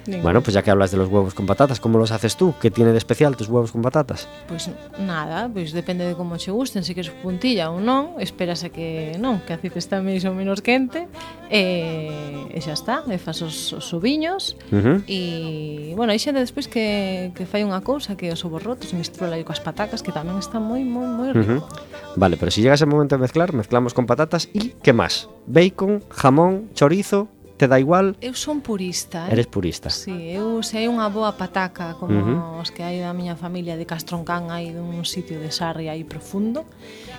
Ningún. 0.05 0.23
Bueno, 0.23 0.41
pues 0.41 0.53
ya 0.53 0.61
que 0.61 0.71
hablas 0.71 0.91
de 0.91 0.97
los 0.97 1.07
huevos 1.07 1.33
con 1.33 1.45
patatas, 1.45 1.79
¿cómo 1.79 1.97
los 1.97 2.11
haces 2.11 2.35
tú? 2.35 2.53
¿Qué 2.59 2.69
tiene 2.69 2.91
de 2.91 2.97
especial 2.97 3.37
tus 3.37 3.47
huevos 3.47 3.71
con 3.71 3.81
patatas? 3.81 4.27
Pues 4.47 4.69
nada, 4.99 5.47
pois 5.47 5.71
pues 5.71 5.73
depende 5.73 6.05
de 6.05 6.15
como 6.15 6.37
che 6.37 6.51
gusten, 6.51 6.83
se 6.83 6.93
queres 6.93 7.11
puntilla 7.23 7.71
ou 7.71 7.79
non, 7.79 8.19
esperas 8.19 8.67
a 8.67 8.69
que 8.69 9.15
non, 9.15 9.39
que 9.47 9.55
eh, 9.55 9.57
a 9.57 9.63
cita 9.63 9.79
está 9.79 10.03
máis 10.03 10.27
ou 10.27 10.35
menos 10.35 10.59
quente, 10.59 11.07
e, 11.47 12.03
e 12.51 12.59
xa 12.59 12.75
está, 12.75 12.99
e 13.07 13.15
fas 13.15 13.39
os, 13.39 13.71
os 13.71 13.85
subiños, 13.87 14.59
uh 14.75 14.75
-huh. 14.75 14.97
e 15.07 15.95
bueno, 15.95 16.11
hai 16.11 16.19
xente 16.19 16.43
despois 16.43 16.67
que, 16.67 17.31
que 17.31 17.47
fai 17.47 17.63
unha 17.63 17.79
cousa 17.79 18.19
que 18.19 18.27
os 18.27 18.43
ovos 18.43 18.59
rotos 18.59 18.91
mestrola 18.91 19.39
aí 19.39 19.47
coas 19.47 19.63
patacas, 19.63 20.03
que 20.03 20.11
tamén 20.11 20.35
está 20.35 20.59
moi, 20.59 20.83
moi, 20.83 21.07
moi 21.07 21.29
rico. 21.31 21.63
Uh 21.63 21.63
-huh. 21.63 22.19
Vale, 22.19 22.35
pero 22.35 22.51
se 22.51 22.59
si 22.59 22.67
llegas 22.67 22.83
ao 22.83 22.91
momento 22.91 23.15
de 23.15 23.23
mezclar, 23.23 23.55
mezclamos 23.55 23.95
con 23.95 24.03
patatas 24.03 24.51
e 24.51 24.75
que 24.83 24.91
máis? 24.91 25.31
Bacon, 25.47 26.03
jamón, 26.11 26.69
chorizo, 26.75 27.31
te 27.63 27.69
dá 27.69 27.79
igual? 27.79 28.17
Eu 28.19 28.35
son 28.35 28.59
purista. 28.59 29.31
Eh? 29.31 29.39
Eres 29.39 29.47
purista. 29.47 29.87
Sí, 29.89 30.11
eu 30.35 30.59
se 30.67 30.75
hai 30.75 30.91
unha 30.91 31.07
boa 31.07 31.31
pataca 31.39 31.95
como 31.95 32.11
uh 32.11 32.59
-huh. 32.59 32.59
os 32.59 32.75
que 32.75 32.83
hai 32.83 32.99
da 32.99 33.15
miña 33.15 33.39
familia 33.39 33.79
de 33.79 33.87
Castroncán, 33.87 34.51
aí 34.51 34.75
dun 34.75 35.07
sitio 35.07 35.39
de 35.39 35.47
Sarria 35.47 35.95
aí 35.95 36.03
profundo, 36.03 36.67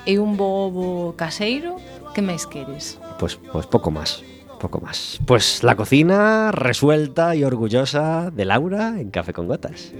e 0.04 0.20
un 0.20 0.36
bo 0.36 0.68
ovo 0.68 1.16
caseiro, 1.16 1.80
que 2.12 2.20
máis 2.20 2.44
queres? 2.44 3.00
Pois, 3.16 3.40
pues, 3.40 3.48
pois 3.48 3.64
pues 3.64 3.66
pouco 3.72 3.88
máis 3.88 4.20
poco 4.60 4.84
más. 4.84 5.16
Pues 5.24 5.60
pois 5.60 5.64
la 5.64 5.76
cocina 5.76 6.52
resuelta 6.52 7.32
y 7.36 7.44
orgullosa 7.44 8.28
de 8.30 8.44
Laura 8.44 9.00
en 9.00 9.08
Café 9.08 9.32
con 9.32 9.48
Gotas. 9.48 9.96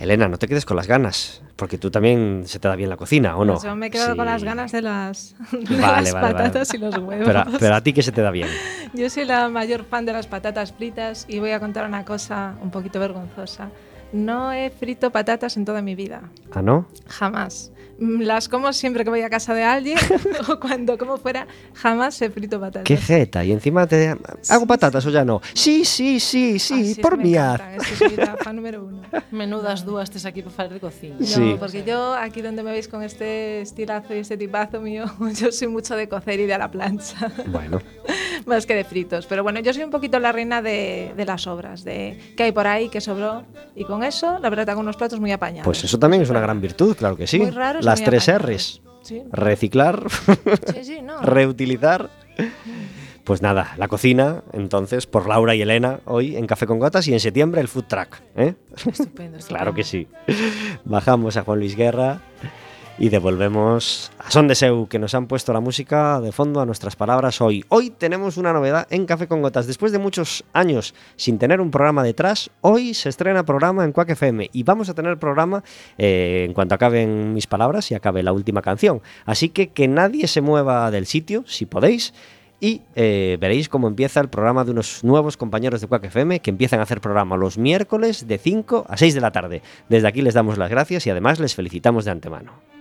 Elena, 0.00 0.28
no 0.28 0.36
te 0.36 0.48
quedes 0.48 0.64
con 0.64 0.76
las 0.76 0.88
ganas. 0.88 1.43
Porque 1.56 1.78
tú 1.78 1.90
también 1.90 2.42
se 2.46 2.58
te 2.58 2.66
da 2.68 2.76
bien 2.76 2.90
la 2.90 2.96
cocina, 2.96 3.36
¿o 3.36 3.44
no? 3.44 3.54
Pues 3.54 3.64
yo 3.64 3.76
me 3.76 3.86
he 3.86 3.90
quedado 3.90 4.12
Sí. 4.12 4.16
con 4.16 4.26
las 4.26 4.42
ganas 4.44 4.72
de 4.72 4.82
las, 4.82 5.34
de 5.52 5.58
Vale, 5.58 5.70
las 5.78 5.80
vale, 5.80 6.12
vale. 6.12 6.34
patatas 6.34 6.74
y 6.74 6.78
los 6.78 6.96
huevos. 6.98 7.26
Pero, 7.26 7.44
pero 7.58 7.74
a 7.76 7.80
ti 7.80 7.92
que 7.92 8.02
se 8.02 8.12
te 8.12 8.22
da 8.22 8.30
bien. 8.30 8.48
Yo 8.94 9.08
soy 9.10 9.24
la 9.24 9.48
mayor 9.48 9.84
fan 9.84 10.04
de 10.06 10.12
las 10.12 10.26
patatas 10.26 10.72
fritas 10.72 11.26
y 11.28 11.38
voy 11.38 11.50
a 11.52 11.60
contar 11.60 11.86
una 11.86 12.04
cosa 12.04 12.54
un 12.62 12.70
poquito 12.70 12.98
vergonzosa. 13.00 13.70
No 14.12 14.52
he 14.52 14.70
frito 14.70 15.10
patatas 15.10 15.56
en 15.56 15.64
toda 15.64 15.82
mi 15.82 15.94
vida, 15.96 16.22
¿Ah, 16.52 16.62
no? 16.62 16.86
jamás. 17.08 17.72
Las 18.20 18.48
como 18.48 18.72
siempre 18.72 19.04
que 19.04 19.10
voy 19.10 19.22
a 19.22 19.30
casa 19.30 19.54
de 19.54 19.62
alguien 19.64 19.98
o 20.48 20.58
cuando 20.60 20.98
como 20.98 21.16
fuera, 21.18 21.46
jamás 21.74 22.20
he 22.22 22.30
frito 22.30 22.60
patatas. 22.60 22.84
Qué 22.84 22.96
jeta. 22.96 23.44
Y 23.44 23.52
encima 23.52 23.86
te... 23.86 24.16
¿Hago 24.48 24.66
patatas 24.66 25.04
o 25.06 25.10
ya 25.10 25.24
no? 25.24 25.40
Sí, 25.54 25.84
sí, 25.84 26.20
sí, 26.20 26.58
sí, 26.58 26.92
es 26.92 26.98
por 26.98 27.16
que 27.18 27.24
mí. 27.24 27.34
es 27.36 27.86
que 27.88 28.08
soy 28.08 28.16
la 28.16 28.36
fan 28.36 28.56
número 28.56 28.84
uno. 28.84 29.02
Menudas 29.30 29.84
dúas 29.84 30.10
tes 30.10 30.24
aquí 30.26 30.42
para 30.42 30.54
falar 30.54 30.72
de 30.74 30.80
cociña. 30.80 31.16
No, 31.18 31.26
Sí. 31.26 31.56
porque 31.58 31.82
yo 31.84 32.14
aquí 32.14 32.42
donde 32.42 32.62
me 32.62 32.70
veis 32.72 32.88
con 32.88 33.02
este 33.02 33.60
estilazo 33.62 34.14
y 34.14 34.18
este 34.18 34.36
tipazo 34.36 34.80
mío, 34.80 35.04
yo 35.34 35.50
soy 35.52 35.68
mucho 35.68 35.96
de 35.96 36.08
cocer 36.08 36.40
y 36.40 36.46
de 36.46 36.54
a 36.54 36.58
la 36.58 36.70
plancha, 36.70 37.30
Bueno, 37.46 37.80
más 38.46 38.66
que 38.66 38.74
de 38.74 38.84
fritos. 38.84 39.26
Pero 39.26 39.42
bueno, 39.42 39.60
yo 39.60 39.72
soy 39.72 39.82
un 39.84 39.90
poquito 39.90 40.18
la 40.18 40.32
reina 40.32 40.62
de, 40.62 41.12
de 41.16 41.24
las 41.24 41.46
obras, 41.46 41.84
de 41.84 42.18
qué 42.36 42.44
hay 42.44 42.52
por 42.52 42.66
ahí, 42.66 42.88
qué 42.88 43.00
sobró. 43.00 43.44
Y 43.74 43.84
con 43.84 44.04
eso, 44.04 44.38
la 44.38 44.50
verdad, 44.50 44.70
hago 44.70 44.80
unos 44.80 44.96
platos 44.96 45.18
muy 45.20 45.32
apañados. 45.32 45.64
pues 45.64 45.82
eso 45.84 45.98
también 45.98 46.22
es 46.22 46.30
una 46.30 46.40
gran 46.40 46.60
virtud, 46.60 46.96
claro 46.96 47.16
que 47.16 47.26
sí. 47.26 47.38
Muy 47.38 47.50
raros 47.50 47.84
y 47.84 47.88
Las 48.00 48.04
tres. 48.04 48.28
R's. 48.38 48.80
Sí, 49.02 49.22
Reciclar, 49.32 50.06
sí, 50.72 50.84
sí, 50.84 51.02
no. 51.02 51.20
reutilizar. 51.22 52.08
Pues 53.22 53.42
nada, 53.42 53.74
la 53.76 53.88
cocina, 53.88 54.42
entonces, 54.52 55.06
por 55.06 55.28
Laura 55.28 55.54
y 55.54 55.62
Elena, 55.62 56.00
hoy 56.04 56.36
en 56.36 56.46
Café 56.46 56.66
con 56.66 56.78
Gotas 56.78 57.06
y 57.08 57.12
en 57.12 57.20
septiembre 57.20 57.60
el 57.60 57.68
food 57.68 57.84
truck. 57.84 58.20
¿eh? 58.36 58.54
Estupendo, 58.74 58.92
estupendo. 58.92 59.38
Claro 59.46 59.74
que 59.74 59.84
sí. 59.84 60.08
Bajamos 60.84 61.36
a 61.36 61.42
Juan 61.42 61.58
Luis 61.58 61.76
Guerra 61.76 62.20
y 62.98 63.08
devolvemos 63.08 64.12
a 64.18 64.30
Son 64.30 64.46
de 64.46 64.54
Seu, 64.54 64.86
que 64.86 64.98
nos 64.98 65.14
han 65.14 65.26
puesto 65.26 65.52
la 65.52 65.60
música 65.60 66.20
de 66.20 66.32
fondo 66.32 66.60
a 66.60 66.66
nuestras 66.66 66.96
palabras 66.96 67.40
hoy. 67.40 67.64
Hoy 67.68 67.90
tenemos 67.90 68.36
una 68.36 68.52
novedad 68.52 68.86
en 68.90 69.06
Café 69.06 69.26
con 69.26 69.42
Gotas. 69.42 69.66
Después 69.66 69.92
de 69.92 69.98
muchos 69.98 70.44
años 70.52 70.94
sin 71.16 71.38
tener 71.38 71.60
un 71.60 71.70
programa 71.70 72.02
detrás, 72.02 72.50
hoy 72.60 72.94
se 72.94 73.08
estrena 73.08 73.44
programa 73.44 73.84
en 73.84 73.92
Quack 73.92 74.10
FM 74.10 74.50
y 74.52 74.62
vamos 74.62 74.88
a 74.88 74.94
tener 74.94 75.18
programa 75.18 75.64
eh, 75.98 76.44
en 76.46 76.54
cuanto 76.54 76.74
acaben 76.74 77.34
mis 77.34 77.46
palabras 77.46 77.90
y 77.90 77.94
acabe 77.94 78.22
la 78.22 78.32
última 78.32 78.62
canción. 78.62 79.02
Así 79.24 79.48
que 79.48 79.68
que 79.68 79.88
nadie 79.88 80.28
se 80.28 80.40
mueva 80.40 80.90
del 80.90 81.06
sitio, 81.06 81.44
si 81.46 81.66
podéis. 81.66 82.14
Y 82.60 82.80
eh, 82.94 83.36
veréis 83.40 83.68
cómo 83.68 83.88
empieza 83.88 84.20
el 84.20 84.28
programa 84.28 84.64
de 84.64 84.70
unos 84.70 85.04
nuevos 85.04 85.36
compañeros 85.36 85.80
de 85.80 85.88
Quack 85.88 86.04
FM 86.04 86.40
que 86.40 86.50
empiezan 86.50 86.80
a 86.80 86.84
hacer 86.84 87.00
programa 87.00 87.36
los 87.36 87.58
miércoles 87.58 88.26
de 88.26 88.38
5 88.38 88.86
a 88.88 88.96
6 88.96 89.14
de 89.14 89.20
la 89.20 89.32
tarde. 89.32 89.62
Desde 89.88 90.08
aquí 90.08 90.22
les 90.22 90.34
damos 90.34 90.56
las 90.56 90.70
gracias 90.70 91.06
y 91.06 91.10
además 91.10 91.40
les 91.40 91.54
felicitamos 91.54 92.04
de 92.04 92.12
antemano. 92.12 92.73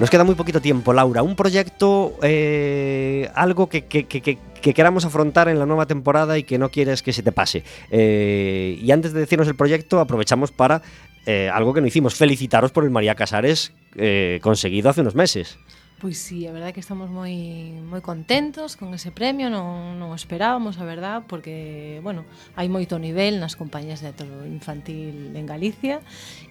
Nos 0.00 0.10
queda 0.10 0.24
muy 0.24 0.34
poquito 0.34 0.60
tiempo, 0.60 0.92
Laura. 0.92 1.22
Un 1.22 1.36
proyecto, 1.36 2.14
eh, 2.22 3.30
algo 3.34 3.68
que, 3.68 3.84
que- 3.86 4.04
que- 4.04 4.20
que- 4.20 4.38
que 4.60 4.74
queramos 4.74 5.04
afrontar 5.04 5.48
en 5.48 5.58
la 5.58 5.66
nueva 5.66 5.86
temporada 5.86 6.38
y 6.38 6.42
que 6.44 6.58
no 6.58 6.70
quieres 6.70 7.02
que 7.02 7.12
se 7.12 7.22
te 7.22 7.30
pase. 7.32 7.62
Eh, 7.90 8.78
y 8.80 8.90
antes 8.90 9.12
de 9.12 9.20
decirnos 9.20 9.46
el 9.48 9.54
proyecto, 9.54 10.00
aprovechamos 10.00 10.50
para 10.50 10.82
eh, 11.24 11.48
algo 11.52 11.72
que 11.72 11.80
no 11.80 11.86
hicimos, 11.86 12.16
felicitaros 12.16 12.72
por 12.72 12.82
el 12.82 12.90
María 12.90 13.14
Casares 13.14 13.72
conseguido 14.40 14.90
hace 14.90 15.02
unos 15.02 15.14
meses. 15.14 15.56
Pois 16.02 16.18
sí, 16.18 16.48
a 16.48 16.50
verdade 16.50 16.70
é 16.70 16.74
que 16.74 16.82
estamos 16.82 17.14
moi 17.14 17.30
moi 17.86 18.02
contentos 18.02 18.74
con 18.74 18.90
ese 18.90 19.14
premio, 19.14 19.46
non, 19.46 20.02
non 20.02 20.10
o 20.10 20.18
esperábamos, 20.18 20.82
a 20.82 20.84
verdad, 20.84 21.22
porque, 21.30 22.02
bueno, 22.02 22.26
hai 22.58 22.66
moito 22.66 22.98
nivel 22.98 23.38
nas 23.38 23.54
compañías 23.54 24.02
de 24.02 24.10
teatro 24.10 24.42
infantil 24.42 25.30
en 25.38 25.46
Galicia 25.46 26.02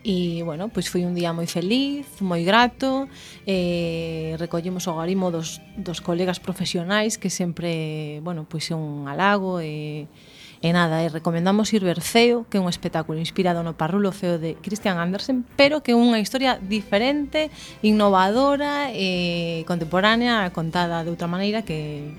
e, 0.07 0.39
bueno, 0.47 0.71
pois 0.71 0.87
foi 0.87 1.03
un 1.03 1.11
día 1.19 1.35
moi 1.35 1.51
feliz, 1.51 2.07
moi 2.23 2.47
grato, 2.47 3.11
eh, 3.43 4.39
recollimos 4.39 4.87
o 4.87 4.95
garimo 4.95 5.35
dos, 5.35 5.59
dos 5.75 5.99
colegas 5.99 6.39
profesionais 6.39 7.19
que 7.19 7.27
sempre, 7.27 8.23
bueno, 8.23 8.47
pois 8.47 8.71
é 8.71 8.75
un 8.79 9.11
halago 9.11 9.59
e 9.59 10.07
eh, 10.07 10.30
E 10.61 10.69
nada, 10.77 11.01
e 11.01 11.09
recomendamos 11.09 11.73
ir 11.73 11.81
ver 11.81 12.05
Feo, 12.05 12.45
que 12.45 12.57
é 12.57 12.61
un 12.61 12.69
espectáculo 12.69 13.17
inspirado 13.17 13.65
no 13.65 13.73
parrulo 13.73 14.13
feo 14.13 14.37
de 14.37 14.53
Christian 14.61 15.01
Andersen, 15.01 15.41
pero 15.57 15.81
que 15.81 15.91
é 15.91 15.97
unha 15.97 16.21
historia 16.21 16.61
diferente, 16.61 17.49
innovadora 17.81 18.93
e 18.93 19.65
contemporánea, 19.65 20.53
contada 20.53 21.01
de 21.01 21.09
outra 21.09 21.25
maneira 21.25 21.65
que 21.65 22.13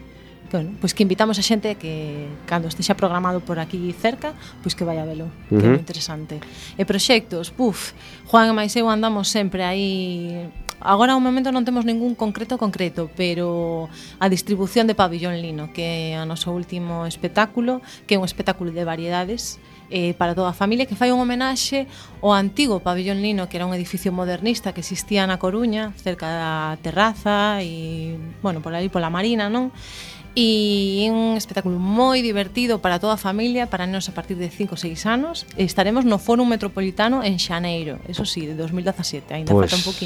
Bueno, 0.52 0.76
pois 0.84 0.92
que 0.92 1.02
invitamos 1.02 1.40
a 1.40 1.44
xente 1.44 1.80
que 1.80 2.28
cando 2.44 2.68
estexa 2.68 2.92
programado 2.92 3.40
por 3.40 3.56
aquí 3.56 3.88
cerca, 3.96 4.36
pois 4.60 4.76
que 4.76 4.84
vaya 4.84 5.00
a 5.02 5.08
velo, 5.08 5.24
uh 5.24 5.56
-huh. 5.56 5.58
que 5.58 5.64
é 5.64 5.68
moi 5.72 5.80
interesante. 5.80 6.36
E 6.76 6.84
proxectos, 6.84 7.48
puf, 7.48 7.96
Juan 8.28 8.52
e 8.52 8.54
máis 8.54 8.76
eu 8.76 8.86
andamos 8.92 9.32
sempre 9.32 9.64
aí 9.64 10.52
Agora 10.82 11.14
ao 11.14 11.22
momento 11.22 11.54
non 11.54 11.62
temos 11.62 11.86
ningún 11.86 12.18
concreto 12.18 12.58
concreto, 12.58 13.06
pero 13.14 13.86
a 14.18 14.26
distribución 14.26 14.90
de 14.90 14.98
Pabellón 14.98 15.38
Lino, 15.38 15.70
que 15.70 16.18
é 16.18 16.18
o 16.18 16.26
noso 16.26 16.50
último 16.50 17.06
espectáculo, 17.06 17.78
que 18.10 18.14
é 18.14 18.18
un 18.18 18.26
espectáculo 18.26 18.74
de 18.74 18.82
variedades, 18.82 19.62
eh, 19.92 20.14
para 20.14 20.34
toda 20.34 20.48
a 20.48 20.56
familia 20.56 20.86
que 20.86 20.96
fai 20.96 21.12
un 21.12 21.20
homenaxe 21.20 21.86
ao 22.24 22.32
antigo 22.32 22.80
pabellón 22.80 23.20
lino 23.20 23.46
que 23.52 23.60
era 23.60 23.68
un 23.68 23.76
edificio 23.76 24.08
modernista 24.08 24.72
que 24.72 24.80
existía 24.80 25.28
na 25.28 25.36
Coruña 25.36 25.92
cerca 26.00 26.26
da 26.32 26.80
terraza 26.80 27.60
e 27.60 28.16
bueno, 28.40 28.64
por 28.64 28.72
ali 28.72 28.88
pola 28.88 29.12
marina 29.12 29.52
non? 29.52 29.68
E 30.34 31.04
é 31.04 31.12
un 31.12 31.36
espectáculo 31.36 31.76
moi 31.76 32.24
divertido 32.24 32.80
para 32.80 32.96
toda 32.96 33.14
a 33.14 33.20
familia, 33.20 33.68
para 33.68 33.84
nenos 33.84 34.08
a 34.08 34.16
partir 34.16 34.40
de 34.40 34.48
5 34.48 34.72
ou 34.72 34.80
6 34.80 35.04
anos. 35.04 35.44
Estaremos 35.60 36.08
no 36.08 36.16
Fórum 36.16 36.48
Metropolitano 36.48 37.20
en 37.20 37.36
Xaneiro, 37.36 38.00
eso 38.08 38.24
sí, 38.24 38.48
de 38.48 38.56
2017, 38.56 39.28
ainda 39.28 39.52
pues, 39.52 39.68
falta 39.68 39.76
un 39.76 39.84
poquinho. 39.92 40.00